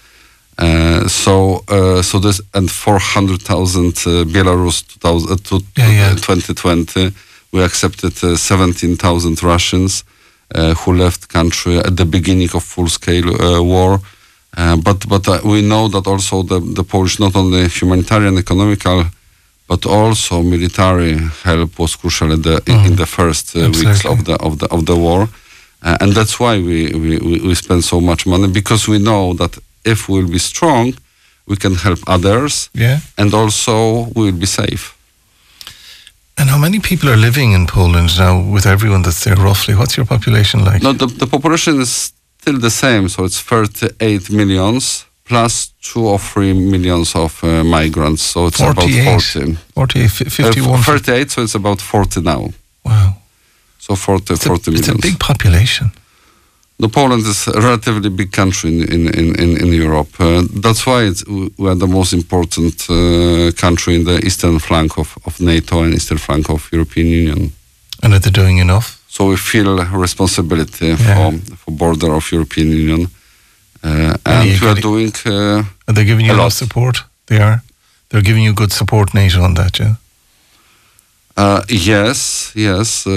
Uh, 0.57 1.07
so 1.23 1.63
uh, 1.69 2.01
so 2.09 2.19
this 2.19 2.41
and 2.53 2.67
400,000 2.69 3.85
uh, 4.05 4.23
Belarus 4.25 4.77
2000, 4.87 5.31
uh, 5.31 5.35
to, 5.47 5.55
Yeah, 5.77 5.91
yeah. 5.91 6.15
2020 6.15 7.13
we 7.51 7.63
accepted 7.63 8.13
uh, 8.23 8.35
17,000 8.37 9.41
Russians 9.43 10.03
who 10.55 10.93
left 10.93 11.27
country 11.27 11.77
at 11.77 11.95
the 11.95 12.05
beginning 12.05 12.49
of 12.53 12.63
full 12.63 12.89
scale 12.89 13.29
uh, 13.29 13.61
war 13.61 13.99
uh, 14.57 14.75
but 14.77 15.07
but 15.07 15.27
uh, 15.27 15.39
we 15.43 15.61
know 15.61 15.87
that 15.87 16.07
also 16.07 16.43
the, 16.43 16.59
the 16.59 16.83
Polish 16.83 17.19
not 17.19 17.35
only 17.35 17.67
humanitarian 17.67 18.37
economical 18.37 19.05
but 19.67 19.85
also 19.85 20.41
military 20.41 21.17
help 21.43 21.77
was 21.77 21.95
crucial 21.95 22.31
in 22.31 22.41
the 22.41 22.55
in, 22.65 22.85
in 22.87 22.95
the 22.95 23.05
first 23.05 23.55
uh, 23.55 23.59
weeks 23.79 24.05
of 24.05 24.25
the 24.25 24.35
of 24.47 24.57
the 24.59 24.67
of 24.75 24.85
the 24.85 24.95
war 24.95 25.29
uh, 25.81 25.97
and 26.01 26.13
that's 26.13 26.39
why 26.39 26.57
we, 26.59 26.91
we, 26.93 27.17
we, 27.19 27.55
spend 27.55 27.83
so 27.83 28.01
much 28.01 28.25
money 28.25 28.47
because 28.47 28.87
we 28.87 28.99
know 28.99 29.33
that 29.33 29.57
if 29.85 30.09
we'll 30.09 30.27
be 30.27 30.39
strong, 30.39 30.93
we 31.47 31.55
can 31.55 31.75
help 31.75 31.99
others 32.07 32.69
Yeah. 32.73 32.99
and 33.17 33.33
also 33.33 34.07
we 34.15 34.25
will 34.25 34.39
be 34.39 34.45
safe. 34.45 34.95
And 36.39 36.49
how 36.49 36.57
many 36.57 36.79
people 36.79 37.09
are 37.09 37.17
living 37.17 37.51
in 37.51 37.67
Poland 37.67 38.17
now 38.17 38.39
with 38.53 38.65
everyone 38.65 39.01
that's 39.03 39.23
there 39.25 39.35
roughly? 39.35 39.75
What's 39.75 39.97
your 39.97 40.05
population 40.05 40.63
like? 40.63 40.81
No, 40.81 40.93
the, 40.93 41.07
the 41.07 41.27
population 41.27 41.81
is 41.81 42.13
still 42.39 42.57
the 42.59 42.69
same, 42.69 43.09
so 43.09 43.25
it's 43.25 43.39
38 43.41 44.29
millions 44.31 45.05
plus 45.25 45.73
two 45.81 46.07
or 46.07 46.17
three 46.17 46.53
millions 46.53 47.13
of 47.15 47.43
uh, 47.43 47.63
migrants, 47.63 48.23
so 48.23 48.47
it's 48.47 48.57
48. 48.57 49.01
about 49.01 49.21
40. 49.21 49.57
48, 49.75 50.11
fi- 50.11 50.43
Uh, 50.43 50.81
38, 50.81 51.31
so 51.31 51.41
it's 51.43 51.55
about 51.55 51.81
40 51.81 52.21
now. 52.21 52.49
wow. 52.85 53.15
So 53.79 53.95
40, 53.95 54.33
It's 54.33 54.45
a, 54.45 54.49
40 54.49 54.71
it's 54.75 54.87
a 54.87 54.95
big 54.95 55.19
population. 55.19 55.91
The 56.81 56.87
Poland 56.87 57.25
is 57.27 57.47
a 57.47 57.59
relatively 57.59 58.09
big 58.09 58.31
country 58.31 58.69
in 58.69 59.07
in 59.13 59.35
in, 59.43 59.57
in, 59.57 59.73
Europe. 59.73 60.11
Uh, 60.19 60.43
that's 60.61 60.85
why 60.85 61.03
it's, 61.09 61.23
we 61.57 61.67
are 61.67 61.75
the 61.75 61.87
most 61.87 62.13
important 62.13 62.85
uh, 62.89 63.51
country 63.55 63.95
in 63.95 64.03
the 64.05 64.17
eastern 64.25 64.59
flank 64.59 64.97
of, 64.97 65.17
of 65.25 65.39
NATO 65.39 65.83
and 65.83 65.93
eastern 65.93 66.17
flank 66.17 66.49
of 66.49 66.69
European 66.71 67.07
Union. 67.07 67.51
And 68.01 68.13
are 68.13 68.19
they 68.19 68.31
doing 68.31 68.59
enough? 68.59 68.97
So 69.09 69.25
we 69.29 69.35
feel 69.37 69.83
responsibility 70.01 70.85
Yeah. 70.87 71.15
for 71.15 71.55
for 71.57 71.71
border 71.77 72.13
of 72.15 72.31
European 72.31 72.67
Union, 72.69 73.09
uh, 73.83 74.13
and 74.25 74.45
you 74.47 74.57
we 74.61 74.67
are 74.67 74.81
doing. 74.81 75.13
Uh, 75.25 75.63
Are 75.87 75.93
they 75.93 76.05
giving 76.05 76.25
you 76.25 76.31
A 76.31 76.35
enough 76.35 76.43
lot. 76.43 76.53
support? 76.53 77.03
They 77.25 77.41
are. 77.41 77.59
They're 78.09 78.23
giving 78.25 78.43
you 78.43 78.53
good 78.53 78.71
support, 78.71 79.13
NATO, 79.13 79.41
on 79.43 79.53
that, 79.55 79.77
yeah? 79.79 79.93
Uh, 81.39 81.63
yes, 81.69 82.51
yes. 82.53 83.07
Uh, 83.07 83.13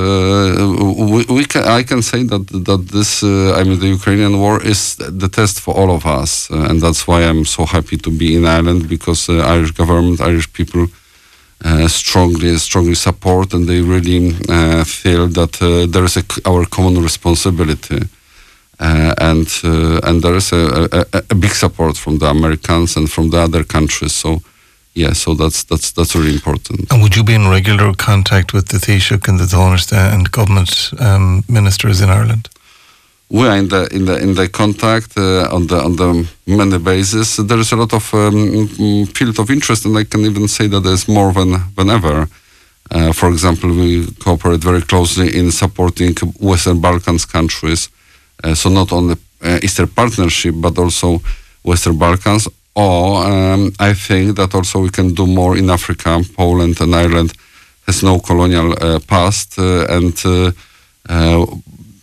we, 1.13 1.25
we 1.39 1.45
can, 1.45 1.65
I 1.65 1.83
can 1.83 2.03
say 2.03 2.23
that 2.33 2.45
that 2.69 2.81
this, 2.95 3.11
uh, 3.25 3.59
I 3.59 3.65
mean, 3.65 3.81
the 3.81 3.93
Ukrainian 3.99 4.35
war 4.39 4.57
is 4.73 4.81
the 5.23 5.29
test 5.39 5.57
for 5.65 5.73
all 5.79 5.91
of 5.99 6.03
us, 6.21 6.33
uh, 6.49 6.69
and 6.69 6.77
that's 6.85 7.03
why 7.09 7.21
I'm 7.29 7.45
so 7.45 7.63
happy 7.77 7.97
to 8.07 8.11
be 8.11 8.29
in 8.39 8.45
Ireland 8.57 8.89
because 8.89 9.23
uh, 9.29 9.55
Irish 9.55 9.73
government, 9.81 10.21
Irish 10.21 10.49
people, 10.59 10.85
uh, 11.65 11.89
strongly, 11.89 12.57
strongly 12.69 12.95
support, 13.09 13.55
and 13.55 13.63
they 13.71 13.81
really 13.95 14.21
feel 15.01 15.25
that 15.39 15.55
there 15.93 16.05
is 16.11 16.17
a, 16.17 16.25
our 16.51 16.65
common 16.77 16.97
responsibility. 17.03 18.01
And 19.29 19.49
and 20.09 20.17
there 20.25 20.37
is 20.43 20.49
a, 20.53 20.63
a, 21.17 21.23
a 21.35 21.37
big 21.45 21.55
support 21.65 21.95
from 22.03 22.15
the 22.19 22.29
Americans 22.37 22.91
and 22.99 23.07
from 23.15 23.31
the 23.31 23.39
other 23.47 23.65
countries. 23.77 24.15
So, 24.23 24.31
yeah, 24.95 25.13
so 25.13 25.35
that's 25.35 25.65
that's 25.65 25.93
that's 25.93 26.15
really 26.15 26.35
important. 26.35 26.91
And 26.91 27.03
would 27.03 27.17
you 27.17 27.25
be 27.25 27.35
in 27.35 27.49
regular 27.49 27.95
contact 27.95 28.53
with 28.53 28.69
the 28.69 28.79
Taoiseach 28.79 29.29
and 29.29 29.39
the 29.39 29.45
Taoiseach 29.45 29.93
and 30.15 30.31
government 30.31 30.91
um, 31.01 31.45
ministers 31.49 32.01
in 32.01 32.11
Ireland? 32.11 32.49
we 33.33 33.49
are 33.49 33.57
in 33.57 33.69
the 33.69 33.89
in 33.97 34.05
the 34.05 34.17
in 34.19 34.35
the 34.35 34.49
contact 34.49 35.17
uh, 35.17 35.57
on 35.57 35.67
the 35.67 35.79
on 35.83 35.97
the 35.97 36.29
many 36.47 36.79
bases. 36.79 37.37
There 37.37 37.59
is 37.59 37.73
a 37.73 37.77
lot 37.77 37.93
of 37.95 38.15
um, 38.15 38.69
mm, 38.79 39.17
field 39.17 39.39
of 39.39 39.51
interest, 39.51 39.87
and 39.87 39.97
I 39.97 40.05
can 40.05 40.21
even 40.21 40.49
say 40.49 40.69
that 40.69 40.81
there's 40.81 41.09
more 41.09 41.33
than 41.33 41.51
than 41.77 41.89
ever. 41.89 42.29
Uh, 42.91 43.13
for 43.13 43.29
example, 43.31 43.71
we 43.71 44.07
cooperate 44.25 44.63
very 44.63 44.83
closely 44.83 45.29
in 45.39 45.51
supporting 45.51 46.15
Western 46.41 46.81
Balkans 46.81 47.25
countries, 47.25 47.89
uh, 48.45 48.55
so 48.55 48.69
not 48.69 48.93
only 48.93 49.17
uh, 49.41 49.59
Eastern 49.63 49.89
Partnership 49.89 50.55
but 50.57 50.79
also 50.79 51.23
Western 51.63 51.97
Balkans. 51.97 52.49
Or 52.75 53.27
um, 53.27 53.73
I 53.79 53.93
think 53.93 54.37
that 54.37 54.55
also 54.55 54.81
we 54.81 54.91
can 54.91 55.15
do 55.15 55.27
more 55.27 55.57
in 55.59 55.69
Africa. 55.71 56.23
Poland 56.37 56.81
and 56.81 56.95
Ireland 56.95 57.33
has 57.87 58.03
no 58.03 58.19
colonial 58.19 58.73
uh, 58.81 58.99
past, 59.07 59.59
uh, 59.59 59.87
and 59.89 60.19
uh, 60.25 60.53
uh, 61.09 61.47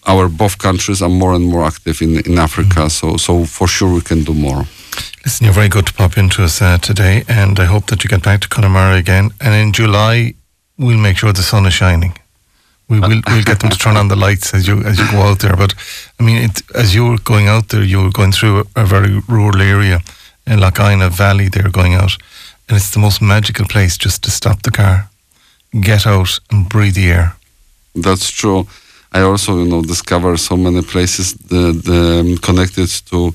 our 0.05 0.29
both 0.29 0.57
countries 0.57 1.01
are 1.01 1.09
more 1.09 1.33
and 1.33 1.45
more 1.45 1.63
active 1.63 2.01
in, 2.01 2.19
in 2.19 2.37
Africa. 2.37 2.89
So 2.89 3.17
so 3.17 3.45
for 3.45 3.67
sure 3.67 3.93
we 3.93 4.01
can 4.01 4.23
do 4.23 4.33
more. 4.33 4.65
Listen, 5.25 5.45
you're 5.45 5.53
very 5.53 5.69
good 5.69 5.87
to 5.87 5.93
pop 5.93 6.17
into 6.17 6.43
us 6.43 6.61
uh, 6.61 6.77
today, 6.77 7.23
and 7.27 7.59
I 7.59 7.65
hope 7.65 7.87
that 7.87 8.03
you 8.03 8.09
get 8.09 8.23
back 8.23 8.41
to 8.41 8.47
Connemara 8.47 8.97
again. 8.97 9.31
And 9.41 9.55
in 9.55 9.73
July, 9.73 10.35
we'll 10.77 10.97
make 10.97 11.17
sure 11.17 11.33
the 11.33 11.41
sun 11.41 11.65
is 11.65 11.73
shining. 11.73 12.13
We 12.87 12.99
will 12.99 13.21
we'll 13.27 13.43
get 13.43 13.59
them 13.59 13.69
to 13.69 13.77
turn 13.77 13.97
on 13.97 14.07
the 14.07 14.15
lights 14.27 14.53
as 14.53 14.67
you 14.67 14.83
as 14.83 14.99
you 14.99 15.11
go 15.11 15.21
out 15.21 15.39
there. 15.39 15.55
But 15.55 15.73
I 16.19 16.23
mean, 16.23 16.37
it, 16.43 16.61
as 16.75 16.93
you 16.93 17.05
were 17.09 17.19
going 17.23 17.47
out 17.47 17.69
there, 17.69 17.83
you 17.83 18.03
were 18.03 18.11
going 18.11 18.31
through 18.31 18.59
a, 18.75 18.83
a 18.83 18.85
very 18.85 19.19
rural 19.27 19.61
area 19.61 20.01
in 20.49 20.59
Lough 20.59 20.91
Inagh 20.91 21.13
Valley. 21.17 21.47
They 21.49 21.61
were 21.61 21.71
going 21.81 21.93
out, 21.95 22.13
and 22.67 22.77
it's 22.77 22.91
the 22.91 22.99
most 22.99 23.21
magical 23.21 23.65
place 23.67 23.97
just 24.05 24.21
to 24.23 24.29
stop 24.31 24.61
the 24.61 24.71
car, 24.71 25.09
get 25.81 26.05
out, 26.07 26.39
and 26.51 26.67
breathe 26.69 26.95
the 26.95 27.09
air. 27.11 27.35
That's 27.95 28.29
true. 28.31 28.67
I 29.11 29.21
also 29.21 29.51
you 29.63 29.65
know 29.71 29.81
discover 29.81 30.37
so 30.37 30.55
many 30.57 30.81
places 30.81 31.33
that 31.33 31.79
um, 31.87 32.37
connected 32.37 32.89
to 33.09 33.33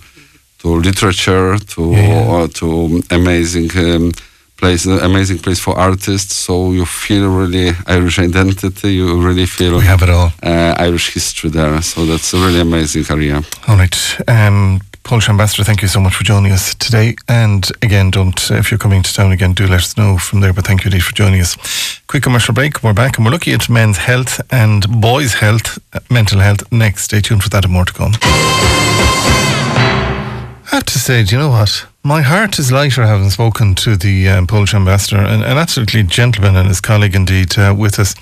to 0.60 0.68
literature, 0.88 1.58
to 1.74 1.82
Yeah. 1.92 2.34
uh, 2.36 2.48
to 2.58 2.66
amazing. 3.10 3.70
Um, 3.76 4.12
place 4.56 4.86
amazing 4.86 5.38
place 5.40 5.58
for 5.60 5.74
artists 5.76 6.36
so 6.36 6.70
you 6.72 6.84
feel 6.86 7.26
really 7.40 7.72
irish 7.88 8.18
identity 8.20 8.88
you 8.94 9.06
really 9.20 9.46
feel 9.46 9.76
We 9.78 9.84
have 9.84 10.02
it 10.04 10.08
all. 10.10 10.30
uh, 10.42 10.74
irish 10.86 11.12
history 11.12 11.50
there 11.50 11.82
so 11.82 12.06
that's 12.06 12.32
a 12.34 12.36
really 12.38 12.60
amazing 12.60 13.04
area 13.10 13.42
All 13.66 13.76
right. 13.76 13.96
Um, 14.28 14.80
Polish 15.04 15.28
Ambassador, 15.28 15.64
thank 15.64 15.82
you 15.82 15.88
so 15.88 16.00
much 16.00 16.14
for 16.14 16.24
joining 16.24 16.50
us 16.50 16.74
today. 16.74 17.14
And 17.28 17.70
again, 17.82 18.10
don't, 18.10 18.50
if 18.50 18.70
you're 18.70 18.78
coming 18.78 19.02
to 19.02 19.12
town 19.12 19.32
again, 19.32 19.52
do 19.52 19.66
let 19.66 19.80
us 19.80 19.98
know 19.98 20.16
from 20.16 20.40
there. 20.40 20.54
But 20.54 20.66
thank 20.66 20.82
you 20.82 20.88
indeed 20.88 21.04
for 21.04 21.12
joining 21.12 21.42
us. 21.42 22.00
Quick 22.06 22.22
commercial 22.22 22.54
break. 22.54 22.82
We're 22.82 22.94
back 22.94 23.18
and 23.18 23.26
we're 23.26 23.30
looking 23.30 23.52
at 23.52 23.68
men's 23.68 23.98
health 23.98 24.40
and 24.50 25.02
boys' 25.02 25.34
health, 25.34 25.78
uh, 25.92 26.00
mental 26.10 26.40
health 26.40 26.72
next. 26.72 27.04
Stay 27.04 27.20
tuned 27.20 27.42
for 27.42 27.50
that 27.50 27.64
and 27.64 27.72
more 27.74 27.84
to 27.84 27.92
come. 27.92 28.12
I 30.64 30.68
have 30.70 30.84
to 30.84 30.98
say, 30.98 31.22
do 31.22 31.36
you 31.36 31.42
know 31.42 31.50
what? 31.50 31.86
My 32.02 32.22
heart 32.22 32.58
is 32.58 32.72
lighter 32.72 33.04
having 33.04 33.28
spoken 33.28 33.74
to 33.76 33.96
the 33.96 34.30
um, 34.30 34.46
Polish 34.46 34.72
ambassador, 34.72 35.18
an, 35.18 35.42
an 35.42 35.58
absolutely 35.58 36.02
gentleman 36.04 36.56
and 36.56 36.68
his 36.68 36.80
colleague 36.80 37.14
indeed 37.14 37.58
uh, 37.58 37.74
with 37.76 37.98
us. 37.98 38.14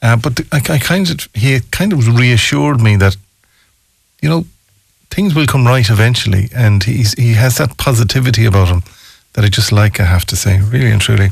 Uh, 0.00 0.14
but 0.16 0.36
the, 0.36 0.46
I, 0.52 0.58
I 0.74 0.78
kind 0.78 1.10
of, 1.10 1.28
he 1.34 1.58
kind 1.72 1.92
of 1.92 2.16
reassured 2.16 2.80
me 2.80 2.94
that, 2.96 3.16
you 4.22 4.28
know, 4.28 4.46
things 5.10 5.34
will 5.34 5.46
come 5.46 5.66
right 5.66 5.88
eventually, 5.88 6.48
and 6.54 6.82
he's 6.84 7.12
he 7.14 7.34
has 7.34 7.56
that 7.56 7.76
positivity 7.76 8.46
about 8.46 8.68
him 8.68 8.82
that 9.32 9.44
I 9.44 9.48
just 9.48 9.72
like. 9.72 10.00
I 10.00 10.04
have 10.04 10.24
to 10.26 10.36
say, 10.36 10.60
really 10.60 10.90
and 10.90 11.00
truly. 11.00 11.30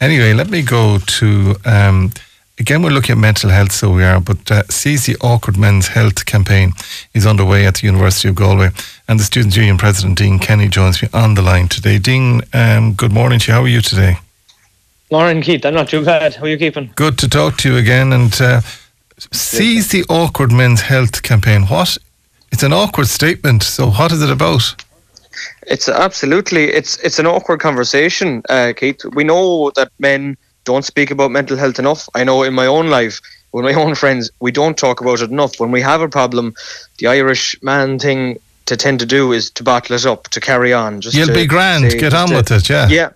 Anyway, 0.00 0.32
let 0.32 0.50
me 0.50 0.62
go 0.62 0.98
to. 0.98 1.56
Um, 1.64 2.12
Again, 2.60 2.82
we're 2.82 2.90
looking 2.90 3.14
at 3.14 3.18
mental 3.18 3.48
health, 3.48 3.72
so 3.72 3.90
we 3.90 4.04
are, 4.04 4.20
but 4.20 4.50
uh, 4.50 4.64
Seize 4.64 5.06
the 5.06 5.16
Awkward 5.22 5.56
Men's 5.56 5.88
Health 5.88 6.26
campaign 6.26 6.72
is 7.14 7.26
underway 7.26 7.64
at 7.64 7.76
the 7.76 7.86
University 7.86 8.28
of 8.28 8.34
Galway, 8.34 8.68
and 9.08 9.18
the 9.18 9.24
Students' 9.24 9.56
Union 9.56 9.78
President, 9.78 10.18
Dean 10.18 10.38
Kenny, 10.38 10.68
joins 10.68 11.02
me 11.02 11.08
on 11.14 11.36
the 11.36 11.40
line 11.40 11.68
today. 11.68 11.96
Dean, 11.98 12.42
um, 12.52 12.92
good 12.92 13.12
morning 13.12 13.38
to 13.38 13.46
you. 13.46 13.54
How 13.54 13.62
are 13.62 13.68
you 13.68 13.80
today? 13.80 14.18
Lauren 15.10 15.40
Keith, 15.40 15.64
I'm 15.64 15.72
not 15.72 15.88
too 15.88 16.04
bad. 16.04 16.34
How 16.34 16.44
are 16.44 16.48
you 16.48 16.58
keeping? 16.58 16.92
Good 16.96 17.16
to 17.20 17.30
talk 17.30 17.56
to 17.58 17.72
you 17.72 17.78
again. 17.78 18.12
And 18.12 18.38
uh, 18.38 18.60
Seize 19.32 19.88
the 19.88 20.04
Awkward 20.10 20.52
Men's 20.52 20.82
Health 20.82 21.22
campaign. 21.22 21.62
What? 21.62 21.96
It's 22.52 22.62
an 22.62 22.72
awkward 22.72 23.06
statement, 23.06 23.62
so 23.62 23.90
what 23.90 24.12
is 24.12 24.22
it 24.22 24.30
about? 24.30 24.74
It's 25.66 25.88
absolutely 25.88 26.64
it's 26.64 26.98
it's 26.98 27.18
an 27.18 27.26
awkward 27.26 27.60
conversation, 27.60 28.42
uh, 28.48 28.72
Keith. 28.76 29.04
We 29.14 29.24
know 29.24 29.70
that 29.76 29.90
men 29.98 30.36
don't 30.64 30.84
speak 30.84 31.10
about 31.10 31.30
mental 31.30 31.56
health 31.56 31.78
enough. 31.78 32.08
I 32.14 32.24
know 32.24 32.42
in 32.42 32.54
my 32.54 32.66
own 32.66 32.88
life, 32.90 33.20
with 33.52 33.64
my 33.64 33.72
own 33.72 33.94
friends, 33.94 34.30
we 34.40 34.50
don't 34.50 34.76
talk 34.76 35.00
about 35.00 35.20
it 35.20 35.30
enough. 35.30 35.58
When 35.60 35.70
we 35.70 35.80
have 35.80 36.00
a 36.02 36.08
problem, 36.08 36.54
the 36.98 37.06
Irish 37.06 37.56
man 37.62 37.98
thing 37.98 38.38
to 38.66 38.76
tend 38.76 38.98
to 39.00 39.06
do 39.06 39.32
is 39.32 39.50
to 39.52 39.62
bottle 39.62 39.96
it 39.96 40.06
up, 40.06 40.24
to 40.28 40.40
carry 40.40 40.72
on. 40.72 41.00
Just 41.00 41.16
You'll 41.16 41.34
be 41.34 41.46
grand. 41.46 41.90
say- 41.90 41.98
Get 41.98 42.14
on 42.14 42.28
to- 42.28 42.36
with 42.36 42.50
it, 42.50 42.68
yeah. 42.68 42.88
Yeah, 42.88 43.10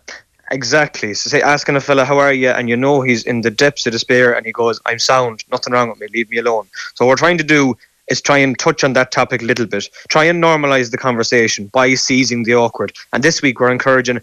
exactly. 0.50 1.14
So 1.14 1.30
say 1.30 1.42
asking 1.42 1.76
a 1.76 1.80
fella 1.80 2.04
how 2.04 2.18
are 2.18 2.32
you, 2.32 2.50
and 2.50 2.68
you 2.68 2.76
know 2.76 3.02
he's 3.02 3.24
in 3.24 3.42
the 3.42 3.50
depths 3.50 3.84
of 3.86 3.92
despair, 3.92 4.32
and 4.32 4.46
he 4.46 4.52
goes, 4.52 4.80
"I'm 4.86 4.98
sound, 4.98 5.44
nothing 5.50 5.72
wrong 5.72 5.90
with 5.90 6.00
me, 6.00 6.06
leave 6.14 6.30
me 6.30 6.38
alone." 6.38 6.66
So 6.94 7.06
we're 7.06 7.16
trying 7.16 7.38
to 7.38 7.44
do 7.44 7.76
is 8.08 8.20
try 8.20 8.38
and 8.38 8.58
touch 8.58 8.84
on 8.84 8.92
that 8.94 9.12
topic 9.12 9.42
a 9.42 9.44
little 9.44 9.66
bit, 9.66 9.88
try 10.08 10.24
and 10.24 10.42
normalise 10.42 10.90
the 10.90 10.98
conversation 10.98 11.68
by 11.68 11.94
seizing 11.94 12.44
the 12.44 12.54
awkward. 12.54 12.92
And 13.12 13.22
this 13.22 13.42
week 13.42 13.60
we're 13.60 13.72
encouraging 13.72 14.20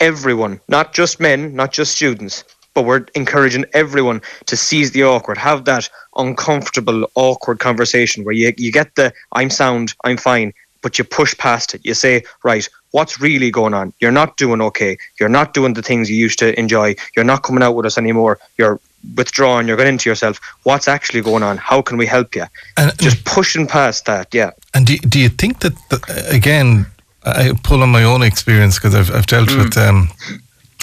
everyone, 0.00 0.60
not 0.68 0.92
just 0.92 1.20
men, 1.20 1.54
not 1.54 1.72
just 1.72 1.94
students, 1.94 2.44
but 2.74 2.84
we're 2.84 3.06
encouraging 3.14 3.64
everyone 3.74 4.20
to 4.46 4.56
seize 4.56 4.92
the 4.92 5.04
awkward, 5.04 5.38
have 5.38 5.64
that 5.66 5.88
uncomfortable, 6.16 7.06
awkward 7.14 7.58
conversation 7.58 8.24
where 8.24 8.34
you, 8.34 8.52
you 8.56 8.72
get 8.72 8.94
the 8.94 9.12
I'm 9.32 9.50
sound, 9.50 9.94
I'm 10.04 10.16
fine, 10.16 10.52
but 10.82 10.98
you 10.98 11.04
push 11.04 11.36
past 11.38 11.74
it. 11.74 11.84
You 11.84 11.94
say, 11.94 12.24
right, 12.42 12.68
what's 12.90 13.20
really 13.20 13.50
going 13.50 13.74
on? 13.74 13.92
You're 14.00 14.10
not 14.10 14.36
doing 14.36 14.60
okay. 14.60 14.98
You're 15.20 15.28
not 15.28 15.54
doing 15.54 15.74
the 15.74 15.82
things 15.82 16.10
you 16.10 16.16
used 16.16 16.38
to 16.40 16.58
enjoy. 16.58 16.96
You're 17.14 17.24
not 17.24 17.42
coming 17.42 17.62
out 17.62 17.76
with 17.76 17.86
us 17.86 17.98
anymore. 17.98 18.38
You're 18.58 18.80
withdrawing. 19.16 19.66
You're 19.68 19.76
going 19.76 19.88
into 19.88 20.08
yourself. 20.08 20.40
What's 20.62 20.88
actually 20.88 21.22
going 21.22 21.42
on? 21.42 21.56
How 21.56 21.82
can 21.82 21.96
we 21.98 22.06
help 22.06 22.34
you? 22.34 22.44
And- 22.76 22.96
Just 22.98 23.24
pushing 23.24 23.66
past 23.66 24.04
that. 24.06 24.34
Yeah. 24.34 24.50
And 24.74 24.86
do, 24.86 24.96
do 24.98 25.18
you 25.18 25.28
think 25.28 25.60
that, 25.60 25.74
the, 25.88 26.26
again, 26.30 26.86
I 27.24 27.52
pull 27.62 27.82
on 27.82 27.90
my 27.90 28.04
own 28.04 28.22
experience 28.22 28.78
because 28.78 28.94
I've, 28.94 29.14
I've 29.14 29.26
dealt 29.26 29.54
with 29.56 29.76
um, 29.76 30.08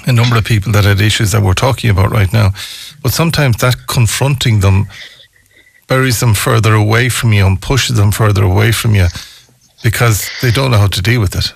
a 0.05 0.13
number 0.13 0.37
of 0.37 0.45
people 0.45 0.71
that 0.73 0.85
had 0.85 1.01
issues 1.01 1.31
that 1.31 1.41
we're 1.41 1.53
talking 1.53 1.89
about 1.89 2.11
right 2.11 2.31
now. 2.31 2.51
But 3.01 3.11
sometimes 3.11 3.57
that 3.57 3.75
confronting 3.87 4.61
them 4.61 4.87
buries 5.87 6.19
them 6.19 6.33
further 6.35 6.73
away 6.73 7.09
from 7.09 7.33
you 7.33 7.45
and 7.45 7.61
pushes 7.61 7.97
them 7.97 8.11
further 8.11 8.43
away 8.43 8.71
from 8.71 8.95
you 8.95 9.07
because 9.83 10.29
they 10.41 10.51
don't 10.51 10.71
know 10.71 10.77
how 10.77 10.87
to 10.87 11.01
deal 11.01 11.19
with 11.19 11.35
it. 11.35 11.53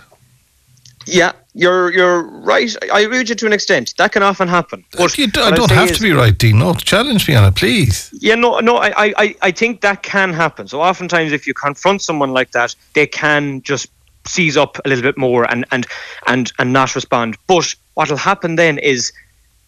Yeah, 1.05 1.33
you're 1.53 1.91
you're 1.93 2.23
right. 2.23 2.75
I 2.91 3.01
agree 3.01 3.19
with 3.19 3.29
you 3.29 3.35
to 3.35 3.45
an 3.45 3.53
extent. 3.53 3.93
That 3.97 4.11
can 4.11 4.23
often 4.23 4.47
happen. 4.47 4.83
But 4.97 5.17
you 5.17 5.27
do, 5.27 5.41
I 5.41 5.51
don't 5.51 5.69
say 5.69 5.75
have 5.75 5.91
is- 5.91 5.97
to 5.97 6.03
be 6.03 6.11
right, 6.11 6.37
Dean. 6.37 6.59
No, 6.59 6.73
challenge 6.73 7.27
me 7.27 7.35
on 7.35 7.45
it, 7.45 7.55
please. 7.55 8.09
Yeah, 8.19 8.35
no, 8.35 8.59
no. 8.59 8.77
I, 8.77 9.05
I- 9.05 9.13
I, 9.17 9.35
I 9.43 9.51
think 9.51 9.81
that 9.81 10.03
can 10.03 10.33
happen. 10.33 10.67
So 10.67 10.81
oftentimes, 10.81 11.31
if 11.31 11.45
you 11.47 11.53
confront 11.53 12.01
someone 12.01 12.31
like 12.33 12.51
that, 12.51 12.75
they 12.93 13.05
can 13.07 13.61
just 13.61 13.87
seize 14.25 14.55
up 14.57 14.79
a 14.85 14.89
little 14.89 15.03
bit 15.03 15.17
more 15.17 15.43
and 15.51 15.65
and 15.71 15.85
and 16.27 16.51
and 16.59 16.73
not 16.73 16.95
respond. 16.95 17.37
But 17.47 17.75
what'll 17.93 18.17
happen 18.17 18.55
then 18.55 18.77
is 18.79 19.11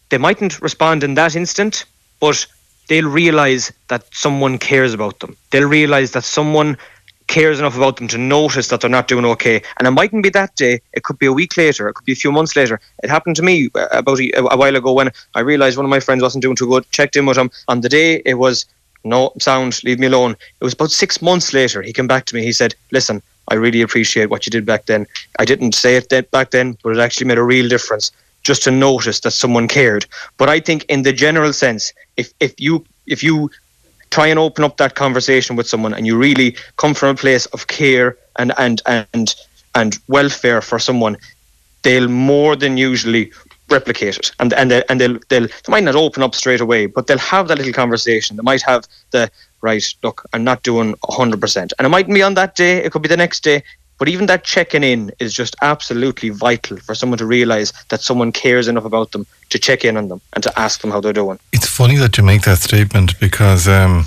they 0.09 0.17
mightn't 0.17 0.61
respond 0.61 1.03
in 1.03 1.13
that 1.15 1.35
instant, 1.35 1.85
but 2.19 2.45
they'll 2.87 3.09
realize 3.09 3.71
that 3.89 4.05
someone 4.13 4.57
cares 4.57 4.93
about 4.93 5.19
them. 5.19 5.35
They'll 5.51 5.67
realize 5.67 6.11
that 6.11 6.23
someone 6.23 6.77
cares 7.27 7.59
enough 7.59 7.75
about 7.75 7.97
them 7.97 8.07
to 8.09 8.17
notice 8.17 8.67
that 8.67 8.81
they're 8.81 8.89
not 8.89 9.07
doing 9.07 9.25
okay. 9.25 9.61
And 9.77 9.87
it 9.87 9.91
mightn't 9.91 10.23
be 10.23 10.29
that 10.29 10.55
day. 10.55 10.81
It 10.93 11.03
could 11.03 11.19
be 11.19 11.25
a 11.25 11.33
week 11.33 11.57
later. 11.57 11.87
It 11.87 11.93
could 11.93 12.05
be 12.05 12.13
a 12.13 12.15
few 12.23 12.31
months 12.31 12.55
later. 12.55 12.79
It 13.03 13.09
happened 13.09 13.35
to 13.37 13.41
me 13.41 13.69
uh, 13.75 13.87
about 13.91 14.19
a, 14.19 14.31
a 14.37 14.57
while 14.57 14.75
ago 14.75 14.93
when 14.93 15.11
I 15.33 15.39
realized 15.41 15.77
one 15.77 15.85
of 15.85 15.89
my 15.89 15.99
friends 15.99 16.21
wasn't 16.21 16.43
doing 16.43 16.55
too 16.55 16.67
good. 16.67 16.89
Checked 16.91 17.15
in 17.15 17.25
with 17.25 17.37
him 17.37 17.51
on 17.67 17.81
the 17.81 17.89
day. 17.89 18.21
It 18.25 18.35
was 18.35 18.65
no 19.03 19.31
sound. 19.39 19.83
Leave 19.83 19.99
me 19.99 20.07
alone. 20.07 20.31
It 20.59 20.63
was 20.63 20.73
about 20.73 20.91
six 20.91 21.21
months 21.21 21.53
later. 21.53 21.81
He 21.81 21.93
came 21.93 22.07
back 22.07 22.25
to 22.25 22.35
me. 22.35 22.43
He 22.43 22.53
said, 22.53 22.75
"Listen, 22.91 23.21
I 23.49 23.55
really 23.55 23.81
appreciate 23.81 24.29
what 24.29 24.45
you 24.45 24.49
did 24.49 24.65
back 24.65 24.85
then. 24.85 25.05
I 25.39 25.45
didn't 25.45 25.75
say 25.75 25.95
it 25.95 26.31
back 26.31 26.51
then, 26.51 26.77
but 26.83 26.95
it 26.95 26.99
actually 26.99 27.27
made 27.27 27.37
a 27.37 27.43
real 27.43 27.67
difference." 27.69 28.11
Just 28.43 28.61
to 28.63 28.71
notice 28.71 29.21
that 29.21 29.31
someone 29.31 29.67
cared. 29.67 30.05
But 30.37 30.49
I 30.49 30.59
think, 30.59 30.85
in 30.85 31.01
the 31.01 31.11
general 31.11 31.51
sense, 31.51 31.93
if 32.15 32.31
if 32.39 32.53
you 32.59 32.85
if 33.07 33.23
you 33.23 33.49
try 34.15 34.27
and 34.27 34.39
open 34.39 34.63
up 34.63 34.77
that 34.77 34.95
conversation 34.95 35.57
with 35.57 35.67
someone 35.67 35.93
and 35.93 36.05
you 36.07 36.15
really 36.27 36.55
come 36.77 36.93
from 36.93 37.09
a 37.09 37.19
place 37.25 37.45
of 37.47 37.67
care 37.67 38.17
and 38.39 38.53
and 38.57 38.81
and 38.85 39.35
and 39.79 39.99
welfare 40.07 40.61
for 40.69 40.79
someone 40.79 41.17
they'll 41.83 42.07
more 42.07 42.55
than 42.55 42.77
usually 42.77 43.31
replicate 43.69 44.17
it. 44.21 44.31
And 44.39 44.53
and, 44.53 44.71
they, 44.71 44.83
and 44.89 45.01
they'll, 45.01 45.19
they'll 45.29 45.47
they 45.47 45.71
might 45.75 45.83
not 45.83 45.95
open 46.05 46.23
up 46.23 46.33
straight 46.33 46.61
away 46.61 46.85
but 46.85 47.07
they'll 47.07 47.27
have 47.35 47.47
that 47.49 47.57
little 47.57 47.73
conversation. 47.73 48.37
They 48.37 48.47
might 48.51 48.61
have 48.61 48.87
the 49.11 49.29
right 49.61 49.87
look 50.03 50.17
i'm 50.33 50.43
not 50.43 50.63
doing 50.63 50.93
100% 50.95 51.73
and 51.77 51.85
it 51.87 51.89
mightn't 51.89 52.13
be 52.13 52.21
on 52.29 52.35
that 52.35 52.55
day 52.55 52.73
it 52.83 52.91
could 52.91 53.01
be 53.01 53.13
the 53.15 53.23
next 53.25 53.43
day 53.43 53.63
but 53.97 54.09
even 54.13 54.25
that 54.27 54.43
checking 54.43 54.83
in 54.83 55.11
is 55.19 55.33
just 55.33 55.55
absolutely 55.61 56.29
vital 56.29 56.77
for 56.77 56.93
someone 56.93 57.17
to 57.17 57.25
realize 57.25 57.71
that 57.89 58.01
someone 58.01 58.31
cares 58.31 58.67
enough 58.67 58.85
about 58.85 59.11
them 59.11 59.25
to 59.49 59.59
check 59.59 59.85
in 59.85 59.97
on 59.97 60.07
them 60.07 60.21
and 60.33 60.43
to 60.43 60.59
ask 60.59 60.81
them 60.81 60.91
how 60.91 60.99
they're 61.01 61.13
doing 61.13 61.39
It's 61.51 61.67
funny 61.67 61.97
that 61.97 62.17
you 62.17 62.23
make 62.23 62.41
that 62.41 62.57
statement 62.59 63.19
because 63.19 63.67
um, 63.67 64.05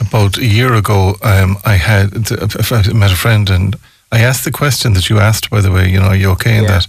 about 0.00 0.38
a 0.38 0.46
year 0.46 0.74
ago, 0.74 1.16
um, 1.22 1.56
I 1.64 1.76
had 1.76 2.08
I 2.14 2.92
met 2.94 3.12
a 3.12 3.16
friend 3.16 3.50
and 3.50 3.76
I 4.12 4.20
asked 4.20 4.44
the 4.44 4.50
question 4.50 4.94
that 4.94 5.08
you 5.10 5.18
asked. 5.20 5.50
By 5.50 5.60
the 5.60 5.70
way, 5.70 5.88
you 5.88 5.98
know, 6.00 6.08
are 6.08 6.16
you 6.16 6.30
okay 6.32 6.56
in 6.58 6.64
Yeah. 6.64 6.80
that? 6.80 6.86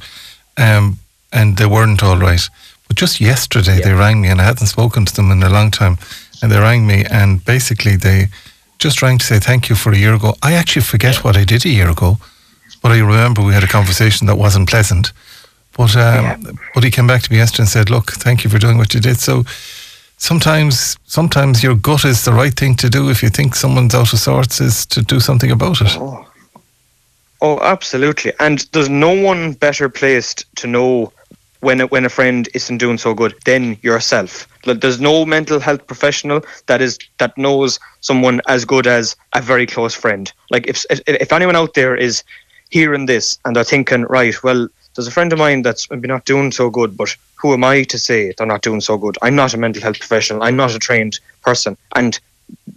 Um, 0.58 1.00
and 1.32 1.58
they 1.58 1.65
weren't 1.65 2.04
all 2.04 2.17
right. 2.17 2.50
But 2.88 2.98
just 3.02 3.20
yesterday, 3.22 3.80
they 3.82 3.94
rang 3.94 4.20
me, 4.22 4.28
and 4.30 4.41
I 4.41 4.44
hadn't 4.44 4.67
spoken 4.67 5.06
to 5.06 5.13
them 5.13 5.32
in 5.32 5.44
a 5.44 5.50
long 5.50 5.72
time. 5.72 5.98
And 6.41 6.52
they 6.52 6.60
rang 6.60 6.86
me, 6.88 7.06
and 7.10 7.44
basically 7.46 7.96
they 7.98 8.28
just 8.80 9.02
rang 9.02 9.20
to 9.20 9.26
say 9.26 9.39
thank 9.39 9.70
you 9.70 9.76
for 9.76 9.91
a 9.94 9.98
year 9.98 10.13
ago. 10.13 10.36
I 10.41 10.54
actually 10.54 10.82
forget 10.84 11.24
what 11.24 11.38
I 11.38 11.46
did 11.46 11.65
a 11.65 11.70
year 11.70 11.89
ago, 11.89 12.17
but 12.82 12.91
I 12.91 13.00
remember 13.00 13.41
we 13.44 13.54
had 13.54 13.63
a 13.63 13.67
conversation 13.67 14.28
that 14.28 14.38
wasn't 14.38 14.67
pleasant. 14.70 15.12
But 15.78 15.96
um, 15.96 16.26
Yeah. 16.26 16.38
but 16.74 16.84
he 16.84 16.92
came 16.92 17.08
back 17.08 17.22
to 17.24 17.32
me 17.32 17.38
yesterday 17.38 17.64
and 17.64 17.70
said, 17.70 17.90
"Look, 17.90 18.12
thank 18.12 18.44
you 18.44 18.50
for 18.50 18.60
doing 18.60 18.78
what 18.78 18.94
you 18.94 19.00
did." 19.00 19.20
So 19.20 19.46
sometimes 20.18 20.98
sometimes 21.06 21.64
your 21.64 21.76
gut 21.76 22.06
is 22.06 22.24
the 22.26 22.34
right 22.34 22.54
thing 22.54 22.76
to 22.76 22.90
do 22.90 23.10
if 23.10 23.24
you 23.24 23.30
think 23.30 23.56
someone's 23.56 23.96
out 23.96 24.14
of 24.14 24.20
sorts 24.20 24.62
is 24.62 24.86
to 24.88 25.02
do 25.02 25.20
something 25.20 25.52
about 25.52 25.82
it. 25.82 25.98
Oh. 25.98 26.26
Oh, 27.44 27.60
absolutely. 27.62 28.34
And 28.40 28.60
there's 28.72 28.90
no 28.90 29.12
one 29.20 29.54
better 29.54 29.90
placed 29.90 30.46
to 30.58 30.68
know 30.68 31.12
when 31.62 31.82
a, 31.82 31.88
when 31.88 32.06
a 32.06 32.10
friend 32.10 32.48
isn't 32.54 32.78
doing 32.78 33.00
so 33.00 33.16
good 33.16 33.34
than 33.46 33.78
yourself. 33.82 34.48
Like, 34.68 34.82
There's 34.82 35.00
no 35.02 35.26
mental 35.26 35.60
health 35.60 35.88
professional 35.88 36.46
that 36.68 36.82
is 36.82 37.00
that 37.18 37.36
knows 37.38 37.80
someone 38.02 38.42
as 38.48 38.64
good 38.64 38.86
as 38.86 39.16
a 39.34 39.42
very 39.42 39.66
close 39.66 39.96
friend. 39.96 40.32
Like 40.52 40.68
if 40.68 40.86
if, 40.92 41.02
if 41.08 41.34
anyone 41.34 41.56
out 41.56 41.74
there 41.74 41.96
is 41.96 42.24
hearing 42.70 43.08
this 43.08 43.40
and 43.44 43.56
they're 43.56 43.64
thinking, 43.64 44.04
right, 44.04 44.36
well, 44.44 44.68
there's 44.96 45.08
a 45.08 45.12
friend 45.12 45.32
of 45.32 45.40
mine 45.40 45.62
that's 45.62 45.90
maybe 45.90 46.08
not 46.08 46.26
doing 46.26 46.52
so 46.52 46.70
good, 46.70 46.98
but 46.98 47.16
who 47.36 47.54
am 47.54 47.64
I 47.64 47.84
to 47.84 47.98
say 47.98 48.34
they're 48.38 48.48
not 48.48 48.62
doing 48.62 48.82
so 48.82 48.98
good? 48.98 49.18
I'm 49.22 49.36
not 49.36 49.54
a 49.54 49.58
mental 49.58 49.82
health 49.82 50.00
professional. 50.00 50.44
I'm 50.44 50.56
not 50.56 50.76
a 50.76 50.80
trained 50.80 51.20
person, 51.44 51.78
and 51.96 52.20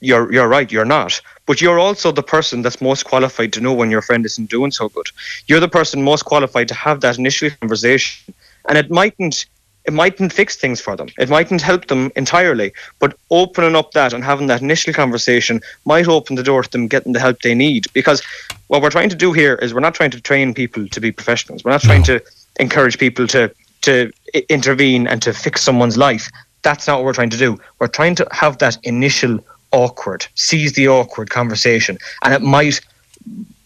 you're 0.01 0.33
you're 0.33 0.49
right, 0.49 0.71
you're 0.71 0.85
not. 0.85 1.21
But 1.47 1.61
you're 1.61 1.79
also 1.79 2.13
the 2.13 2.23
person 2.23 2.63
that's 2.63 2.81
most 2.81 3.05
qualified 3.05 3.53
to 3.55 3.61
know 3.61 3.73
when 3.73 3.91
your 3.91 4.03
friend 4.03 4.25
isn't 4.25 4.51
doing 4.51 4.71
so 4.71 4.89
good. 4.89 5.07
You're 5.47 5.61
the 5.61 5.69
person 5.69 6.03
most 6.03 6.25
qualified 6.25 6.69
to 6.69 6.75
have 6.75 7.01
that 7.01 7.19
initial 7.19 7.51
conversation. 7.61 8.35
And 8.69 8.79
it 8.79 8.91
mightn't 8.91 9.47
it 9.85 9.93
mightn't 9.93 10.33
fix 10.33 10.57
things 10.57 10.81
for 10.81 10.97
them. 10.97 11.09
It 11.19 11.29
mightn't 11.29 11.61
help 11.61 11.87
them 11.87 12.11
entirely. 12.17 12.73
But 12.99 13.17
opening 13.31 13.77
up 13.77 13.93
that 13.93 14.13
and 14.13 14.25
having 14.25 14.47
that 14.47 14.63
initial 14.63 14.95
conversation 14.95 15.61
might 15.85 16.09
open 16.09 16.37
the 16.37 16.43
door 16.43 16.63
to 16.63 16.71
them 16.71 16.89
getting 16.89 17.13
the 17.13 17.21
help 17.21 17.41
they 17.41 17.55
need. 17.55 17.93
Because 17.93 18.23
what 18.69 18.81
we're 18.81 18.91
trying 18.91 19.11
to 19.11 19.17
do 19.17 19.33
here 19.33 19.57
is 19.57 19.75
we're 19.75 19.81
not 19.81 19.95
trying 19.95 20.11
to 20.13 20.21
train 20.21 20.55
people 20.55 20.89
to 20.89 21.01
be 21.01 21.13
professionals. 21.13 21.65
We're 21.65 21.73
not 21.73 21.83
trying 21.83 22.03
to 22.05 22.23
encourage 22.59 22.99
people 22.99 23.27
to 23.29 23.55
to 23.83 24.11
intervene 24.49 25.07
and 25.07 25.21
to 25.21 25.35
fix 25.35 25.63
someone's 25.63 25.99
life. 25.99 26.31
That's 26.63 26.87
not 26.87 26.97
what 26.97 27.05
we're 27.05 27.13
trying 27.13 27.31
to 27.31 27.37
do. 27.37 27.59
We're 27.79 27.87
trying 27.89 28.15
to 28.15 28.27
have 28.33 28.57
that 28.59 28.79
initial 28.83 29.39
awkward, 29.73 30.27
seize 30.35 30.73
the 30.73 30.89
awkward 30.89 31.29
conversation, 31.29 31.99
and 32.23 32.33
it 32.33 32.41
might 32.41 32.81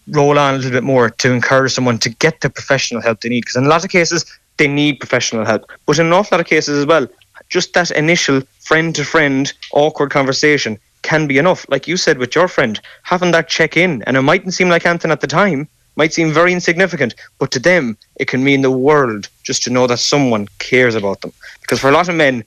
roll 0.09 0.37
on 0.37 0.55
a 0.55 0.57
little 0.57 0.71
bit 0.71 0.83
more 0.83 1.09
to 1.09 1.31
encourage 1.31 1.71
someone 1.71 1.97
to 1.99 2.09
get 2.09 2.41
the 2.41 2.49
professional 2.49 3.01
help 3.01 3.21
they 3.21 3.29
need. 3.29 3.41
Because 3.41 3.55
in 3.55 3.65
a 3.65 3.69
lot 3.69 3.85
of 3.85 3.91
cases, 3.91 4.25
they 4.59 4.67
need 4.67 4.99
professional 4.99 5.43
help, 5.43 5.69
but 5.87 5.97
in 5.97 6.05
an 6.05 6.13
awful 6.13 6.37
lot 6.37 6.41
of 6.41 6.47
cases 6.47 6.77
as 6.77 6.85
well, 6.85 7.07
just 7.49 7.73
that 7.73 7.89
initial 7.91 8.41
friend 8.59 8.93
to 8.95 9.03
friend 9.03 9.51
awkward 9.73 10.11
conversation 10.11 10.77
can 11.01 11.25
be 11.25 11.39
enough. 11.39 11.65
Like 11.69 11.87
you 11.87 11.97
said 11.97 12.19
with 12.19 12.35
your 12.35 12.47
friend, 12.47 12.79
having 13.01 13.31
that 13.31 13.49
check 13.49 13.75
in, 13.75 14.03
and 14.03 14.15
it 14.15 14.21
mightn't 14.21 14.53
seem 14.53 14.69
like 14.69 14.85
anything 14.85 15.09
at 15.09 15.21
the 15.21 15.27
time, 15.27 15.67
might 15.95 16.13
seem 16.13 16.31
very 16.31 16.53
insignificant, 16.53 17.15
but 17.39 17.51
to 17.51 17.59
them, 17.59 17.97
it 18.17 18.27
can 18.27 18.43
mean 18.43 18.61
the 18.61 18.71
world 18.71 19.27
just 19.43 19.63
to 19.63 19.69
know 19.69 19.87
that 19.87 19.97
someone 19.97 20.47
cares 20.59 20.95
about 20.95 21.21
them. 21.21 21.33
Because 21.61 21.79
for 21.79 21.89
a 21.89 21.93
lot 21.93 22.09
of 22.09 22.15
men, 22.15 22.43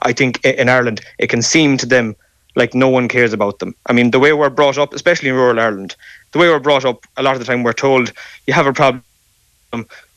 I 0.00 0.12
think 0.12 0.44
in 0.44 0.68
Ireland, 0.68 1.00
it 1.18 1.28
can 1.28 1.42
seem 1.42 1.76
to 1.78 1.86
them 1.86 2.16
like 2.56 2.74
no 2.74 2.88
one 2.88 3.06
cares 3.06 3.32
about 3.32 3.58
them. 3.58 3.74
I 3.86 3.92
mean, 3.92 4.10
the 4.10 4.18
way 4.18 4.32
we're 4.32 4.50
brought 4.50 4.78
up, 4.78 4.94
especially 4.94 5.28
in 5.28 5.34
rural 5.34 5.60
Ireland, 5.60 5.94
the 6.32 6.38
way 6.38 6.48
we're 6.48 6.58
brought 6.58 6.84
up, 6.84 7.04
a 7.16 7.22
lot 7.22 7.34
of 7.34 7.40
the 7.40 7.44
time 7.44 7.62
we're 7.62 7.72
told 7.74 8.12
you 8.46 8.54
have 8.54 8.66
a 8.66 8.72
problem, 8.72 9.04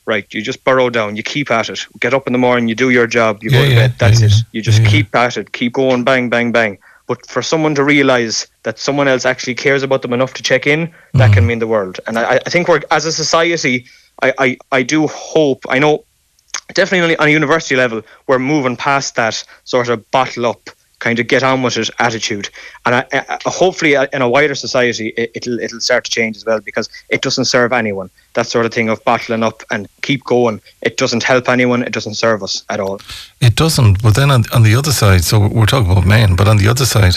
right? 0.09 0.25
You 0.33 0.41
just 0.41 0.63
burrow 0.65 0.89
down, 0.89 1.15
you 1.15 1.23
keep 1.23 1.49
at 1.51 1.69
it, 1.69 1.79
get 1.99 2.13
up 2.13 2.27
in 2.27 2.33
the 2.33 2.39
morning, 2.39 2.67
you 2.67 2.75
do 2.75 2.89
your 2.89 3.07
job, 3.07 3.43
you 3.43 3.51
Yeah, 3.51 3.59
go 3.59 3.65
to 3.65 3.71
yeah, 3.71 3.87
bed. 3.87 3.93
That's 3.99 4.21
yeah, 4.21 4.27
it. 4.27 4.33
You 4.51 4.61
just 4.61 4.83
keep 4.85 5.15
at 5.15 5.37
it, 5.37 5.53
keep 5.53 5.73
going, 5.73 6.03
bang, 6.03 6.29
bang, 6.29 6.51
bang. 6.51 6.77
But 7.07 7.25
for 7.27 7.41
someone 7.41 7.75
to 7.75 7.83
realise 7.83 8.47
that 8.63 8.79
someone 8.79 9.07
else 9.07 9.25
actually 9.25 9.55
cares 9.55 9.83
about 9.83 10.01
them 10.03 10.13
enough 10.13 10.33
to 10.35 10.43
check 10.43 10.67
in, 10.67 10.91
that 11.13 11.31
Mm. 11.31 11.33
can 11.33 11.45
mean 11.47 11.59
the 11.59 11.67
world. 11.67 11.99
And 12.07 12.17
I, 12.19 12.39
I 12.45 12.49
think 12.49 12.67
we're 12.67 12.81
as 12.91 13.05
a 13.05 13.11
society, 13.11 13.85
I, 14.21 14.33
I, 14.45 14.57
I 14.79 14.83
do 14.83 15.07
hope. 15.07 15.65
I 15.69 15.79
know 15.79 16.03
definitely 16.73 17.17
on 17.17 17.27
a 17.27 17.31
university 17.31 17.75
level, 17.75 18.01
we're 18.27 18.39
moving 18.39 18.75
past 18.75 19.15
that 19.15 19.43
sort 19.63 19.89
of 19.89 19.97
bottle 20.11 20.45
up, 20.45 20.69
kind 20.99 21.19
of 21.19 21.27
get 21.27 21.43
on 21.43 21.63
with 21.63 21.77
it 21.77 21.89
attitude. 21.99 22.49
And 22.85 22.95
I, 22.95 23.05
I, 23.12 23.39
hopefully, 23.45 23.95
uh, 23.95 24.07
in 24.13 24.21
a 24.21 24.29
wider 24.29 24.55
society, 24.55 25.09
it, 25.17 25.31
it'll 25.33 25.59
it'll 25.59 25.79
start 25.79 26.05
to 26.05 26.12
change 26.12 26.38
as 26.38 26.45
well 26.45 26.59
because 26.59 26.89
it 27.09 27.21
doesn't 27.21 27.45
serve 27.45 27.73
anyone. 27.73 28.09
That 28.33 28.47
sort 28.47 28.65
of 28.65 28.73
thing 28.73 28.89
of 28.89 29.03
bottling 29.03 29.43
up 29.43 29.63
and 29.71 29.88
keep 30.01 30.23
going, 30.23 30.62
it 30.81 30.97
doesn't 30.97 31.23
help 31.23 31.49
anyone. 31.49 31.81
It 31.83 31.93
doesn't 31.93 32.15
serve 32.15 32.43
us 32.43 32.63
at 32.69 32.79
all. 32.79 32.99
It 33.41 33.55
doesn't. 33.55 34.03
But 34.03 34.15
then 34.15 34.31
on, 34.31 34.43
on 34.53 34.63
the 34.63 34.75
other 34.75 34.91
side, 34.91 35.23
so 35.23 35.47
we're 35.47 35.65
talking 35.65 35.91
about 35.91 36.05
men, 36.05 36.35
but 36.35 36.47
on 36.47 36.57
the 36.57 36.67
other 36.67 36.85
side, 36.85 37.15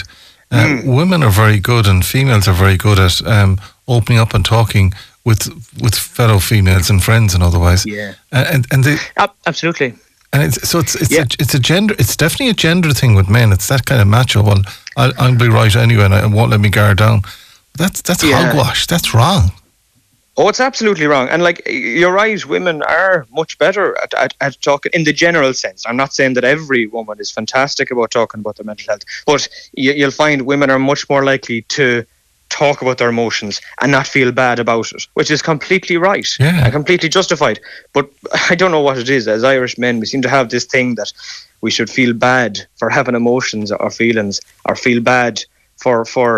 uh, 0.51 0.81
women 0.85 1.23
are 1.23 1.31
very 1.31 1.59
good 1.59 1.87
and 1.87 2.05
females 2.05 2.47
are 2.47 2.53
very 2.53 2.77
good 2.77 2.99
at 2.99 3.25
um, 3.25 3.59
opening 3.87 4.19
up 4.19 4.33
and 4.33 4.45
talking 4.45 4.93
with 5.25 5.47
with 5.81 5.95
fellow 5.95 6.39
females 6.39 6.89
and 6.89 7.03
friends 7.03 7.33
and 7.33 7.43
otherwise. 7.43 7.85
Yeah. 7.85 8.13
And 8.31 8.47
and, 8.47 8.67
and 8.71 8.83
they, 8.83 8.97
absolutely. 9.45 9.95
And 10.33 10.43
it's 10.43 10.67
so 10.69 10.79
it's 10.79 10.95
it's 10.95 11.11
Yeah. 11.11 11.21
a, 11.21 11.27
it's 11.39 11.53
a 11.53 11.59
gender. 11.59 11.95
It's 11.99 12.15
definitely 12.17 12.49
a 12.49 12.53
gender 12.53 12.91
thing 12.91 13.15
with 13.15 13.29
men. 13.29 13.51
It's 13.53 13.67
that 13.67 13.85
kind 13.85 14.01
of 14.01 14.07
macho 14.07 14.41
one. 14.43 14.63
I'll, 14.97 15.13
I'll 15.17 15.35
be 15.37 15.47
right 15.47 15.75
anyway, 15.75 16.05
and 16.05 16.13
I 16.13 16.25
won't 16.25 16.51
let 16.51 16.59
me 16.59 16.69
guard 16.69 16.97
down. 16.97 17.21
That's 17.77 18.01
that's 18.01 18.23
Yeah. 18.23 18.37
hogwash. 18.51 18.87
That's 18.87 19.13
wrong. 19.13 19.51
Oh, 20.35 20.49
it's 20.49 20.59
absolutely 20.59 21.05
wrong. 21.05 21.29
And 21.29 21.43
like 21.43 21.61
you're 21.67 22.11
right, 22.11 22.43
women 22.47 22.81
are 22.83 23.25
much 23.31 23.57
better 23.59 23.95
at, 24.01 24.13
at, 24.15 24.33
at, 24.41 24.59
talking 24.63 24.91
in 24.95 25.03
the 25.03 25.13
general 25.13 25.53
sense. 25.53 25.83
I'm 25.85 25.95
not 25.95 26.11
saying 26.11 26.33
that 26.33 26.43
every 26.43 26.87
woman 26.87 27.19
is 27.19 27.29
fantastic 27.29 27.91
about 27.91 28.09
talking 28.09 28.39
about 28.39 28.55
their 28.57 28.65
mental 28.65 28.87
health, 28.91 29.03
but 29.27 29.47
you, 29.73 29.93
you'll 29.93 30.09
find 30.25 30.41
women 30.41 30.71
are 30.71 30.79
much 30.79 31.07
more 31.07 31.23
likely 31.23 31.61
to 31.77 32.03
talk 32.61 32.81
about 32.81 32.97
their 32.97 33.09
emotions 33.09 33.59
and 33.81 33.91
not 33.91 34.07
feel 34.07 34.31
bad 34.31 34.59
about 34.59 34.91
it, 34.91 35.07
which 35.17 35.31
is 35.31 35.41
completely 35.41 35.97
right 35.97 36.27
Yeah. 36.39 36.63
and 36.63 36.71
completely 36.73 37.09
justified. 37.09 37.59
But 37.93 38.05
I 38.51 38.55
don't 38.55 38.71
know 38.71 38.81
what 38.87 38.97
it 38.97 39.09
is. 39.09 39.27
As 39.27 39.43
Irish 39.43 39.77
men, 39.77 39.99
we 39.99 40.05
seem 40.05 40.21
to 40.21 40.29
have 40.29 40.47
this 40.49 40.65
thing 40.65 40.95
that 40.95 41.11
we 41.61 41.71
should 41.71 41.89
feel 41.89 42.13
bad 42.13 42.51
for 42.79 42.89
having 42.89 43.15
emotions 43.15 43.71
or 43.71 43.89
feelings, 43.91 44.39
or 44.65 44.75
feel 44.75 45.01
bad 45.01 45.33
for 45.83 46.05
for 46.05 46.29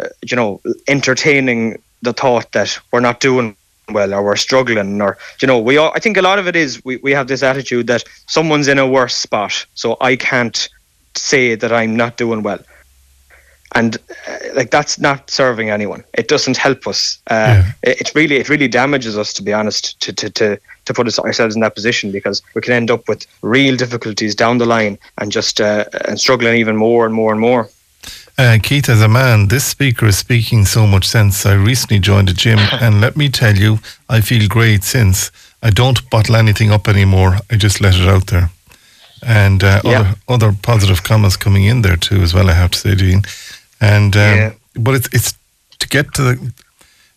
uh, 0.00 0.08
you 0.30 0.36
know 0.36 0.60
entertaining 0.86 1.60
the 2.02 2.12
thought 2.12 2.50
that 2.52 2.70
we're 2.92 3.00
not 3.08 3.20
doing 3.20 3.54
well 3.90 4.12
or 4.14 4.22
we're 4.22 4.36
struggling 4.36 5.00
or 5.00 5.16
you 5.40 5.48
know 5.48 5.58
we 5.68 5.76
all 5.80 5.92
I 5.96 6.00
think 6.00 6.16
a 6.16 6.22
lot 6.22 6.38
of 6.38 6.46
it 6.46 6.56
is 6.56 6.70
we, 6.84 6.96
we 7.06 7.12
have 7.18 7.26
this 7.26 7.42
attitude 7.42 7.86
that 7.86 8.04
someone's 8.26 8.68
in 8.68 8.78
a 8.78 8.86
worse 8.86 9.14
spot 9.26 9.66
so 9.74 9.96
I 10.10 10.14
can't 10.16 10.68
say 11.16 11.56
that 11.56 11.72
I'm 11.72 11.96
not 11.96 12.16
doing 12.16 12.42
well 12.42 12.60
and 13.74 13.96
uh, 14.28 14.36
like 14.54 14.70
that's 14.70 14.98
not 14.98 15.30
serving 15.30 15.70
anyone 15.70 16.02
it 16.14 16.28
doesn't 16.28 16.56
help 16.56 16.86
us 16.86 17.18
uh, 17.30 17.34
Yeah. 17.34 17.64
it, 17.82 18.00
it 18.00 18.12
really 18.14 18.36
it 18.36 18.48
really 18.48 18.68
damages 18.68 19.16
us 19.18 19.32
to 19.34 19.42
be 19.42 19.52
honest 19.52 20.00
to 20.00 20.12
to, 20.12 20.30
to 20.30 20.58
to 20.84 20.94
put 20.94 21.06
us 21.06 21.18
ourselves 21.18 21.54
in 21.54 21.60
that 21.60 21.74
position 21.74 22.10
because 22.12 22.42
we 22.54 22.60
can 22.60 22.72
end 22.72 22.90
up 22.90 23.06
with 23.08 23.26
real 23.42 23.76
difficulties 23.76 24.34
down 24.34 24.58
the 24.58 24.66
line 24.66 24.98
and 25.18 25.30
just 25.32 25.60
uh, 25.60 25.84
and 26.08 26.18
struggling 26.18 26.56
even 26.60 26.76
more 26.76 27.04
and 27.06 27.14
more 27.14 27.32
and 27.32 27.40
more 27.40 27.68
Uh, 28.40 28.56
Keith, 28.62 28.88
as 28.88 29.02
a 29.02 29.08
man, 29.08 29.48
this 29.48 29.64
speaker 29.64 30.06
is 30.08 30.16
speaking 30.18 30.66
so 30.66 30.86
much 30.86 31.04
sense. 31.04 31.44
I 31.50 31.54
recently 31.54 31.98
joined 31.98 32.30
a 32.30 32.32
gym, 32.32 32.58
and 32.80 33.00
let 33.00 33.16
me 33.16 33.28
tell 33.28 33.56
you, 33.56 33.78
I 34.16 34.20
feel 34.20 34.46
great 34.48 34.84
since. 34.84 35.30
I 35.60 35.70
don't 35.70 36.08
bottle 36.10 36.36
anything 36.36 36.70
up 36.72 36.86
anymore. 36.88 37.38
I 37.52 37.56
just 37.56 37.80
let 37.80 37.94
it 37.96 38.08
out 38.08 38.26
there. 38.26 38.48
And 39.26 39.62
uh, 39.64 39.80
Yeah. 39.84 39.90
other, 39.98 40.14
other 40.28 40.52
positive 40.62 41.02
comments 41.02 41.36
coming 41.36 41.64
in 41.66 41.82
there 41.82 41.96
too, 41.98 42.22
as 42.22 42.32
well. 42.32 42.48
I 42.48 42.52
have 42.52 42.70
to 42.70 42.78
say, 42.78 42.94
Dean. 42.94 43.22
And 43.80 44.16
um, 44.16 44.22
Yeah. 44.36 44.52
but 44.74 44.94
it's 44.94 45.08
it's 45.12 45.34
to 45.78 45.88
get 45.88 46.14
to 46.14 46.22
the 46.22 46.52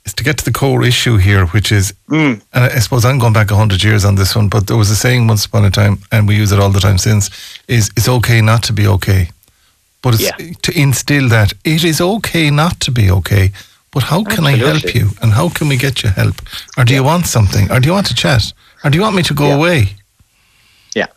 it's 0.05 0.13
to 0.15 0.23
get 0.23 0.37
to 0.37 0.43
the 0.45 0.51
core 0.51 0.83
issue 0.87 1.17
here, 1.17 1.45
which 1.47 1.71
is, 1.71 1.93
Mm. 2.09 2.41
and 2.53 2.63
I 2.63 2.79
suppose 2.79 3.05
I'm 3.05 3.19
going 3.19 3.33
back 3.33 3.51
hundred 3.51 3.83
years 3.83 4.03
on 4.03 4.15
this 4.15 4.35
one, 4.35 4.47
but 4.49 4.65
there 4.65 4.77
was 4.77 4.89
a 4.89 4.95
saying 4.95 5.27
once 5.27 5.45
upon 5.45 5.63
a 5.65 5.69
time, 5.69 5.97
and 6.11 6.27
we 6.27 6.35
use 6.41 6.51
it 6.51 6.59
all 6.59 6.71
the 6.71 6.79
time 6.79 6.97
since, 6.97 7.29
is 7.67 7.89
it's 7.95 8.07
okay 8.09 8.41
not 8.41 8.63
to 8.63 8.73
be 8.73 8.87
okay. 8.87 9.29
But 10.01 10.15
it's 10.15 10.23
Yeah. 10.23 10.53
to 10.63 10.71
instill 10.71 11.29
that 11.29 11.53
it 11.63 11.83
is 11.83 12.01
okay 12.01 12.49
not 12.49 12.79
to 12.79 12.91
be 12.91 13.11
okay. 13.11 13.51
But 13.91 14.03
how 14.03 14.23
can 14.23 14.47
I 14.47 14.55
help 14.57 14.95
you? 14.95 15.11
And 15.21 15.33
how 15.33 15.49
can 15.49 15.67
we 15.69 15.77
get 15.77 16.01
you 16.01 16.09
help? 16.09 16.41
Or 16.77 16.83
do 16.85 16.93
you 16.93 17.03
want 17.03 17.27
something? 17.27 17.69
Or 17.71 17.79
do 17.79 17.87
you 17.87 17.93
want 17.93 18.07
to 18.07 18.15
chat? 18.15 18.53
Or 18.83 18.89
do 18.89 18.95
you 18.97 19.03
want 19.03 19.15
me 19.15 19.23
to 19.23 19.33
go 19.35 19.47
Yeah. 19.47 19.55
away? 19.55 19.95
Yeah, 20.95 21.07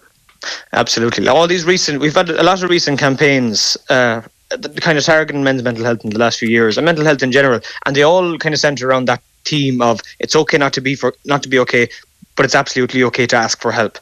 absolutely. 0.73 1.29
All 1.29 1.47
these 1.47 1.65
recent, 1.65 2.01
we've 2.01 2.15
had 2.17 2.29
a 2.31 2.43
lot 2.43 2.63
of 2.63 2.69
recent 2.71 2.99
campaigns, 2.99 3.77
uh, 3.89 4.21
the 4.57 4.81
kind 4.81 4.99
of 4.99 5.05
targeting 5.05 5.43
men's 5.43 5.63
mental 5.63 5.85
health 5.85 6.05
in 6.05 6.11
the 6.11 6.19
last 6.19 6.39
few 6.39 6.49
years, 6.49 6.77
and 6.77 6.85
mental 6.85 7.05
health 7.05 7.23
in 7.23 7.33
general, 7.33 7.61
and 7.87 7.97
they 7.97 8.03
all 8.03 8.39
kind 8.39 8.55
of 8.55 8.61
center 8.61 8.89
around 8.89 9.07
that 9.07 9.23
theme 9.45 9.83
of 9.83 10.01
it's 10.19 10.35
okay 10.35 10.59
not 10.59 10.73
to 10.73 10.81
be 10.81 10.95
for 10.95 11.15
not 11.25 11.43
to 11.43 11.49
be 11.49 11.59
okay, 11.59 11.89
but 12.37 12.45
it's 12.45 12.55
absolutely 12.55 13.03
okay 13.05 13.27
to 13.27 13.37
ask 13.37 13.61
for 13.61 13.73
help. 13.73 13.99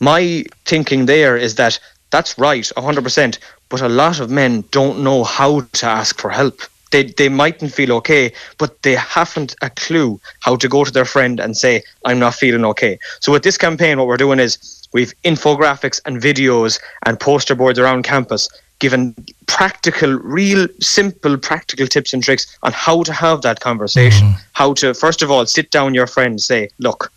My 0.00 0.44
thinking 0.64 1.06
there 1.06 1.36
is 1.36 1.54
that 1.56 1.78
that's 2.10 2.38
right, 2.38 2.70
hundred 2.76 3.04
percent, 3.04 3.38
but 3.68 3.80
a 3.80 3.88
lot 3.88 4.20
of 4.20 4.30
men 4.30 4.64
don't 4.70 5.02
know 5.02 5.24
how 5.24 5.60
to 5.60 5.86
ask 5.86 6.20
for 6.20 6.30
help. 6.30 6.60
They, 6.90 7.04
they 7.04 7.28
mightn't 7.28 7.72
feel 7.72 7.92
okay, 7.92 8.32
but 8.58 8.82
they 8.82 8.96
haven't 8.96 9.54
a 9.62 9.70
clue 9.70 10.20
how 10.40 10.56
to 10.56 10.68
go 10.68 10.82
to 10.84 10.90
their 10.90 11.04
friend 11.04 11.38
and 11.38 11.56
say, 11.56 11.84
I'm 12.04 12.18
not 12.18 12.34
feeling 12.34 12.64
okay. 12.64 12.98
So, 13.20 13.30
with 13.30 13.44
this 13.44 13.56
campaign, 13.56 13.98
what 13.98 14.08
we're 14.08 14.16
doing 14.16 14.40
is 14.40 14.88
we've 14.92 15.14
infographics 15.22 16.00
and 16.04 16.20
videos 16.20 16.80
and 17.06 17.20
poster 17.20 17.54
boards 17.54 17.78
around 17.78 18.02
campus 18.02 18.48
given 18.80 19.14
practical, 19.46 20.12
real 20.14 20.66
simple 20.80 21.38
practical 21.38 21.86
tips 21.86 22.12
and 22.12 22.24
tricks 22.24 22.58
on 22.62 22.72
how 22.72 23.02
to 23.04 23.12
have 23.12 23.42
that 23.42 23.60
conversation. 23.60 24.28
Mm. 24.28 24.40
How 24.52 24.74
to, 24.74 24.94
first 24.94 25.22
of 25.22 25.30
all, 25.30 25.46
sit 25.46 25.70
down 25.70 25.94
your 25.94 26.06
friend, 26.06 26.32
and 26.32 26.40
say, 26.40 26.70
Look, 26.78 27.12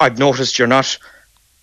I've 0.00 0.18
noticed 0.18 0.58
you're 0.58 0.68
not 0.68 0.96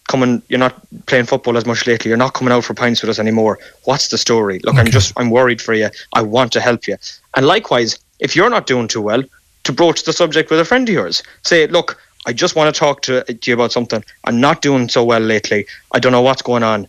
coming 0.07 0.41
you're 0.49 0.59
not 0.59 0.75
playing 1.05 1.25
football 1.25 1.57
as 1.57 1.65
much 1.65 1.87
lately. 1.87 2.09
You're 2.09 2.17
not 2.17 2.33
coming 2.33 2.53
out 2.53 2.65
for 2.65 2.73
pints 2.73 3.01
with 3.01 3.09
us 3.09 3.19
anymore. 3.19 3.59
What's 3.85 4.09
the 4.09 4.17
story? 4.17 4.59
Look 4.59 4.75
i'm 4.75 4.91
just 4.91 5.13
i'm 5.17 5.29
worried 5.29 5.61
for 5.61 5.73
you. 5.73 5.89
I 6.13 6.21
want 6.21 6.51
to 6.53 6.61
help 6.61 6.87
you. 6.87 6.97
And 7.35 7.45
likewise 7.45 7.97
if 8.19 8.35
you're 8.35 8.49
not 8.49 8.67
doing 8.67 8.87
too 8.87 9.01
well 9.01 9.23
to 9.63 9.71
broach 9.71 10.03
the 10.03 10.13
subject 10.13 10.51
with 10.51 10.59
a 10.59 10.65
friend 10.65 10.87
of 10.87 10.93
yours. 10.93 11.23
Say 11.43 11.67
look 11.67 11.99
i 12.25 12.33
just 12.33 12.55
want 12.55 12.73
to 12.73 12.79
talk 12.79 13.01
to, 13.03 13.23
to 13.23 13.51
you 13.51 13.53
about 13.53 13.71
something. 13.71 14.03
I'm 14.25 14.39
not 14.41 14.61
doing 14.61 14.89
so 14.89 15.03
well 15.03 15.21
lately. 15.21 15.65
I 15.93 15.99
don't 15.99 16.11
know 16.11 16.21
what's 16.21 16.41
going 16.41 16.63
on 16.63 16.87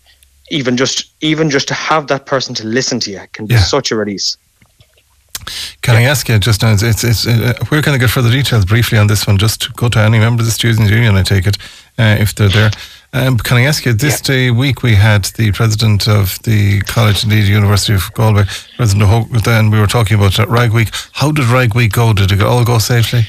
even 0.51 0.77
just 0.77 1.13
even 1.21 1.51
just 1.51 1.69
to 1.69 1.75
have 1.75 2.07
that 2.07 2.27
person 2.27 2.55
to 2.55 2.65
listen 2.67 3.01
to 3.01 3.11
you 3.11 3.21
can 3.33 3.47
be 3.47 3.55
Yeah. 3.55 3.63
such 3.65 3.93
a 3.93 3.97
release 3.97 4.37
Can 5.83 5.97
I 5.97 6.03
ask 6.09 6.29
you 6.29 6.39
just 6.39 6.63
now? 6.63 6.73
It's, 6.73 6.83
it's, 6.83 7.05
it's 7.05 7.27
uh, 7.27 7.53
where 7.69 7.83
can 7.83 7.93
I 7.95 7.99
get 7.99 8.09
further 8.11 8.31
details 8.31 8.65
briefly 8.65 8.97
on 8.99 9.09
this 9.09 9.27
one? 9.27 9.37
Just 9.37 9.61
to 9.63 9.73
go 9.73 9.89
to 9.91 9.99
any 9.99 10.19
member 10.19 10.41
of 10.41 10.47
the 10.47 10.53
students' 10.53 10.91
union, 10.91 11.17
I 11.17 11.23
take 11.23 11.47
it, 11.47 11.59
uh, 11.99 12.17
if 12.19 12.35
they're 12.35 12.49
there. 12.49 12.71
Um, 13.13 13.37
can 13.37 13.59
I 13.59 13.63
ask 13.69 13.85
you? 13.85 13.93
This 13.93 14.21
day 14.23 14.51
week 14.51 14.83
we 14.83 14.95
had 14.95 15.25
the 15.37 15.53
president 15.53 16.09
of 16.09 16.39
the 16.45 16.81
college, 16.83 17.25
indeed 17.25 17.47
University 17.47 17.93
of 17.95 18.11
Galway, 18.15 18.45
President 18.77 19.05
Ó 19.05 19.29
hÓgáin, 19.29 19.59
and 19.59 19.73
we 19.73 19.79
were 19.79 19.87
talking 19.87 20.17
about 20.17 20.39
Rag 20.49 20.73
Week. 20.73 20.89
How 21.13 21.31
did 21.31 21.45
Rag 21.47 21.75
Week 21.75 21.93
go? 21.93 22.13
Did 22.15 22.33
it 22.33 22.41
all 22.41 22.65
go 22.65 22.79
safely? 22.79 23.27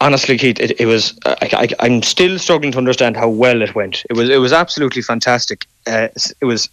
Honestly, 0.00 0.38
Keith, 0.38 0.60
it, 0.60 0.80
it 0.80 0.86
was. 0.86 1.18
I, 1.26 1.36
I, 1.52 1.68
I'm 1.80 2.02
still 2.02 2.38
struggling 2.38 2.72
to 2.72 2.78
understand 2.78 3.16
how 3.16 3.28
well 3.28 3.62
it 3.62 3.74
went. 3.74 4.04
It 4.10 4.16
was. 4.16 4.28
It 4.28 4.38
was 4.38 4.52
absolutely 4.52 5.02
fantastic. 5.02 5.66
Uh, 5.86 6.08
it 6.40 6.44
was. 6.44 6.68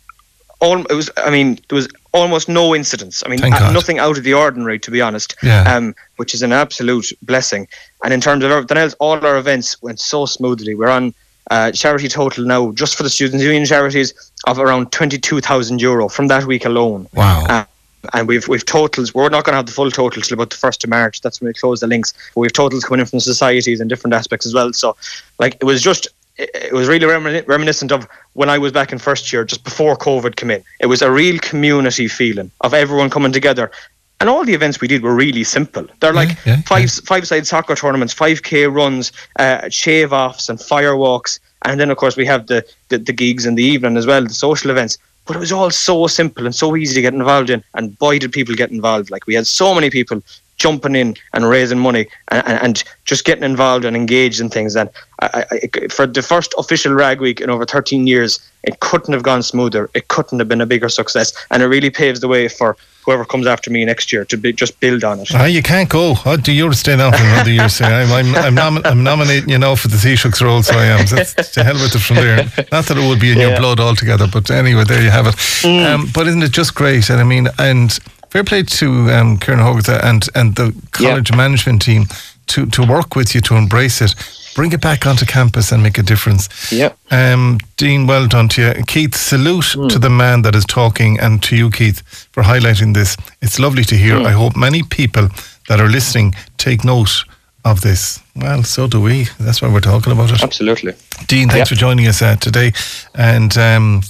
All, 0.62 0.80
it 0.86 0.94
was. 0.94 1.10
I 1.18 1.30
mean, 1.30 1.60
there 1.70 1.76
was 1.76 1.90
almost 2.14 2.48
no 2.48 2.74
incidents. 2.74 3.24
I 3.26 3.30
mean, 3.30 3.40
Thank 3.40 3.56
uh, 3.56 3.60
God. 3.60 3.74
nothing 3.74 4.00
out 4.00 4.18
of 4.18 4.24
the 4.24 4.34
ordinary, 4.34 4.80
to 4.80 4.92
be 4.92 5.02
honest. 5.02 5.36
Yeah. 5.44 5.64
Um, 5.64 5.94
which 6.16 6.34
is 6.34 6.42
an 6.42 6.54
absolute 6.54 7.12
blessing. 7.22 7.68
And 8.04 8.14
in 8.14 8.22
terms 8.22 8.44
of 8.44 8.52
everything 8.52 8.78
else, 8.78 8.96
all 9.00 9.24
our 9.26 9.38
events 9.38 9.82
went 9.82 10.00
so 10.00 10.26
smoothly. 10.26 10.76
We're 10.76 10.90
on 10.90 11.14
uh, 11.52 11.72
charity 11.72 12.08
total 12.08 12.46
now, 12.46 12.72
just 12.72 12.96
for 12.96 13.04
the 13.04 13.10
students' 13.10 13.44
union 13.44 13.66
charities, 13.66 14.14
of 14.48 14.60
around 14.60 14.92
twenty-two 14.92 15.42
thousand 15.42 15.82
euro 15.82 16.08
from 16.08 16.28
that 16.28 16.46
week 16.46 16.66
alone. 16.66 17.08
Wow. 17.14 17.46
Uh, 17.50 17.66
and 18.14 18.28
we've 18.28 18.47
we've 18.47 18.66
totals. 18.66 19.14
We're 19.14 19.30
not 19.30 19.45
going 19.45 19.53
to 19.53 19.58
have 19.58 19.66
the 19.66 19.72
full 19.72 19.91
total 19.91 20.22
till 20.22 20.36
about 20.36 20.49
the 20.49 20.56
first 20.56 20.84
of 20.84 20.89
March. 20.89 21.22
That's 21.22 21.41
when 21.41 21.47
we 21.47 21.53
close 21.53 21.80
the 21.80 21.88
links. 21.88 22.14
But 22.34 22.41
we've 22.41 22.53
totals 22.53 22.84
coming 22.86 23.01
in 23.01 23.06
from 23.06 23.20
societies 23.20 23.80
and 23.80 23.89
different 23.89 24.14
aspects 24.14 24.45
as 24.45 24.53
well. 24.53 24.74
So, 24.74 24.95
like, 25.39 25.56
it 25.56 25.64
was 25.66 25.82
just. 25.82 26.08
It 26.38 26.74
was 26.74 26.89
really 26.89 27.08
remin- 27.08 27.47
reminiscent 27.47 27.93
of 27.93 28.10
when 28.34 28.49
I 28.49 28.58
was 28.58 28.74
back 28.74 28.91
in 28.91 28.99
first 28.99 29.32
year, 29.32 29.45
just 29.45 29.64
before 29.64 29.95
COVID 29.95 30.36
came 30.36 30.51
in. 30.51 30.62
It 30.82 30.88
was 30.88 31.01
a 31.01 31.10
real 31.10 31.39
community 31.39 32.10
feeling 32.10 32.51
of 32.60 32.74
everyone 32.74 33.10
coming 33.10 33.32
together, 33.32 33.72
and 34.20 34.30
all 34.30 34.43
the 34.43 34.53
events 34.53 34.82
we 34.82 34.89
did 34.89 35.01
were 35.01 35.16
really 35.16 35.45
simple. 35.45 35.88
They're 36.01 36.14
like 36.14 36.38
yeah, 36.45 36.62
five 36.64 36.91
five 36.91 37.26
side 37.26 37.47
soccer 37.47 37.76
tournaments, 37.76 38.14
five 38.14 38.43
k 38.43 38.68
runs, 38.68 39.14
uh, 39.39 39.70
shave 39.70 40.12
offs, 40.12 40.49
and 40.49 40.60
firewalks, 40.60 41.39
and 41.64 41.80
then 41.80 41.89
of 41.89 41.95
course 41.95 42.18
we 42.18 42.26
have 42.26 42.47
the, 42.47 42.66
the 42.89 42.97
the 42.97 43.14
gigs 43.14 43.45
in 43.45 43.56
the 43.56 43.64
evening 43.64 43.95
as 43.95 44.06
well, 44.06 44.24
the 44.24 44.34
social 44.34 44.72
events. 44.72 44.97
But 45.26 45.36
it 45.36 45.40
was 45.40 45.52
all 45.52 45.72
so 45.72 46.08
simple 46.08 46.46
and 46.46 46.54
so 46.54 46.76
easy 46.76 46.94
to 46.96 47.02
get 47.02 47.14
involved 47.14 47.50
in, 47.50 47.64
and 47.74 47.98
boy 47.98 48.20
did 48.20 48.32
people 48.32 48.56
get 48.56 48.72
involved! 48.72 49.10
Like 49.10 49.26
we 49.26 49.34
had 49.34 49.48
so 49.48 49.74
many 49.74 49.90
people 49.90 50.22
jumping 50.58 50.95
in 50.95 51.16
and 51.34 51.47
raising 51.47 51.80
money 51.80 52.08
and, 52.30 52.47
and, 52.47 52.64
and 52.64 52.84
just 53.06 53.26
getting 53.26 53.43
involved 53.43 53.86
and 53.86 53.95
engaged 53.95 54.39
in 54.39 54.49
things. 54.49 54.76
And 54.76 54.89
I, 55.22 55.45
I, 55.51 55.88
for 55.88 56.08
the 56.08 56.22
first 56.22 56.53
official 56.58 56.93
rag 56.93 57.20
week 57.20 57.41
in 57.41 57.49
over 57.49 57.66
13 57.66 58.08
years, 58.08 58.39
it 58.64 58.80
couldn't 58.80 59.14
have 59.14 59.24
gone 59.24 59.43
smoother. 59.43 59.89
It 59.93 60.08
couldn't 60.08 60.39
have 60.39 60.47
been 60.47 60.62
a 60.62 60.66
bigger 60.66 60.89
success, 60.89 61.34
and 61.51 61.62
it 61.62 61.68
really 61.68 61.89
paves 61.89 62.20
the 62.20 62.28
way 62.28 62.47
for 62.47 62.76
whoever 63.06 63.24
comes 63.24 63.45
after 63.45 63.70
me 63.70 63.86
next 63.86 64.12
year 64.12 64.26
to 64.26 64.36
be, 64.36 64.51
just 64.51 64.80
build 64.80 65.03
on 65.03 65.20
it. 65.20 65.30
Ah, 65.36 65.45
you 65.45 65.62
can't 65.62 65.88
go. 65.89 66.16
Oh, 66.26 66.38
do 66.38 66.51
you 66.51 66.74
stay 66.74 66.97
down 66.97 67.12
for 67.14 67.24
another 67.24 67.51
year? 67.51 67.70
Say, 67.70 67.86
I'm, 67.86 68.12
I'm, 68.12 68.36
I'm, 68.36 68.56
nom- 68.56 68.82
I'm 68.84 69.03
nominating 69.03 69.49
you 69.49 69.60
now 69.60 69.76
for 69.76 69.89
the 69.89 69.97
Taoiseach's 69.97 70.41
role, 70.41 70.64
so 70.64 70.76
I 70.76 70.86
am. 70.86 71.06
So 71.06 71.18
that's 71.18 71.51
to 71.51 71.64
hell 71.64 71.76
with 71.76 71.93
it 71.93 71.99
from 71.99 72.16
there. 72.16 72.38
Not 72.72 72.86
that 72.86 72.97
it 72.97 73.08
would 73.08 73.20
be 73.20 73.32
in 73.32 73.38
your 73.38 73.56
blood 73.58 73.80
altogether, 73.80 74.28
but 74.28 74.49
anyway, 74.49 74.86
there 74.86 75.03
you 75.03 75.12
have 75.12 75.28
it. 75.28 75.66
Um, 75.66 76.10
but 76.14 76.28
isn't 76.28 76.41
it 76.41 76.51
just 76.51 76.74
great? 76.74 77.10
And 77.12 77.20
I 77.22 77.24
mean, 77.24 77.47
and 77.60 77.97
fair 78.36 78.44
play 78.44 78.64
to 78.64 79.10
um, 79.12 79.38
Kieran 79.38 79.62
Ó 79.62 79.74
hÓgáin 79.74 80.04
and, 80.04 80.30
and 80.36 80.56
the 80.56 80.74
college 80.92 81.32
management 81.34 81.82
team 81.82 82.06
to, 82.48 82.66
to 82.66 82.84
work 82.84 83.16
with 83.16 83.34
you 83.34 83.40
to 83.42 83.56
embrace 83.56 84.02
it. 84.02 84.14
Bring 84.56 84.74
it 84.74 84.82
back 84.82 85.06
onto 85.06 85.26
campus 85.26 85.72
and 85.72 85.82
make 85.82 85.98
a 85.98 86.04
difference. 86.04 86.50
Yeah. 86.70 86.92
Um, 87.12 87.60
Dean, 87.78 88.08
well 88.08 88.28
done 88.28 88.50
to 88.50 88.62
you. 88.62 88.84
Keith, 88.88 89.16
salute 89.16 89.90
to 89.90 90.00
the 90.00 90.10
man 90.10 90.42
that 90.42 90.54
is 90.56 90.66
talking 90.66 91.18
and 91.20 91.42
to 91.44 91.56
you, 91.56 91.70
Keith, 91.70 92.02
for 92.34 92.44
highlighting 92.44 92.94
this. 92.94 93.16
It's 93.42 93.58
lovely 93.58 93.84
to 93.86 93.96
hear. 93.96 94.18
I 94.18 94.32
hope 94.32 94.58
many 94.58 94.84
people 94.84 95.30
that 95.70 95.80
are 95.80 95.90
listening 95.90 96.36
take 96.58 96.84
note 96.84 97.24
of 97.64 97.82
this. 97.82 98.20
Well, 98.38 98.64
so 98.64 98.86
do 98.86 99.00
we. 99.00 99.28
That's 99.40 99.62
why 99.62 99.72
we're 99.72 99.80
talking 99.80 100.12
about 100.12 100.30
it. 100.30 100.44
Absolutely. 100.44 100.94
Dean, 101.28 101.48
thanks 101.48 101.70
for 101.70 101.76
joining 101.76 102.06
us 102.06 102.22
uh, 102.22 102.36
today. 102.36 102.74
And 103.14 103.58
um, 103.58 104.02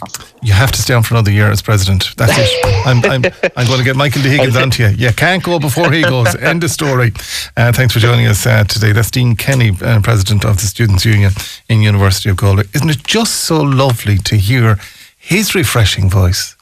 you 0.42 0.52
have 0.54 0.72
to 0.72 0.82
stay 0.82 0.96
on 0.96 1.04
for 1.04 1.14
another 1.14 1.30
year 1.30 1.52
as 1.52 1.62
president. 1.62 2.10
That's 2.18 2.34
it. 2.36 2.50
I'm, 2.88 3.06
I'm, 3.06 3.24
I'm 3.56 3.68
going 3.68 3.78
to 3.78 3.84
get 3.84 3.96
Michael 3.96 4.24
D. 4.24 4.30
Higgins 4.30 4.56
onto 4.56 4.82
you. 4.82 4.90
You 4.90 5.14
can't 5.14 5.44
go 5.44 5.60
before 5.60 5.92
he 5.92 6.02
goes. 6.02 6.36
End 6.42 6.64
of 6.64 6.72
story. 6.72 7.14
Uh, 7.56 7.72
thanks 7.72 7.94
for 7.94 8.00
joining 8.00 8.26
us 8.26 8.48
uh, 8.48 8.64
today. 8.64 8.94
That's 8.94 9.12
Dean 9.12 9.36
Kenny, 9.36 9.72
uh, 9.80 10.02
president 10.02 10.44
of 10.44 10.56
the 10.56 10.66
Students' 10.66 11.06
Union 11.06 11.32
in 11.70 11.84
University 11.84 12.30
of 12.30 12.38
Galway. 12.38 12.64
Isn't 12.74 12.90
it 12.90 13.04
just 13.04 13.42
so 13.42 13.62
lovely 13.62 14.18
to 14.18 14.38
hear 14.38 14.80
his 15.16 15.54
refreshing 15.54 16.10
voice 16.10 16.56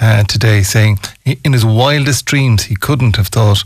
uh, 0.00 0.24
today 0.24 0.62
saying 0.62 0.98
in 1.24 1.52
his 1.52 1.64
wildest 1.64 2.26
dreams 2.26 2.64
he 2.64 2.74
couldn't 2.74 3.14
have 3.14 3.28
thought 3.28 3.62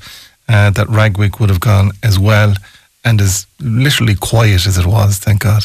uh, 0.51 0.69
that 0.69 0.87
Rag 0.89 1.17
Week 1.17 1.41
would 1.41 1.49
have 1.49 1.61
gone 1.61 1.93
as 2.03 2.19
well 2.19 2.55
and 3.05 3.21
as 3.21 3.47
literally 3.61 4.15
quiet 4.15 4.67
as 4.67 4.79
it 4.79 4.87
was, 4.87 5.19
thank 5.19 5.41
God. 5.41 5.65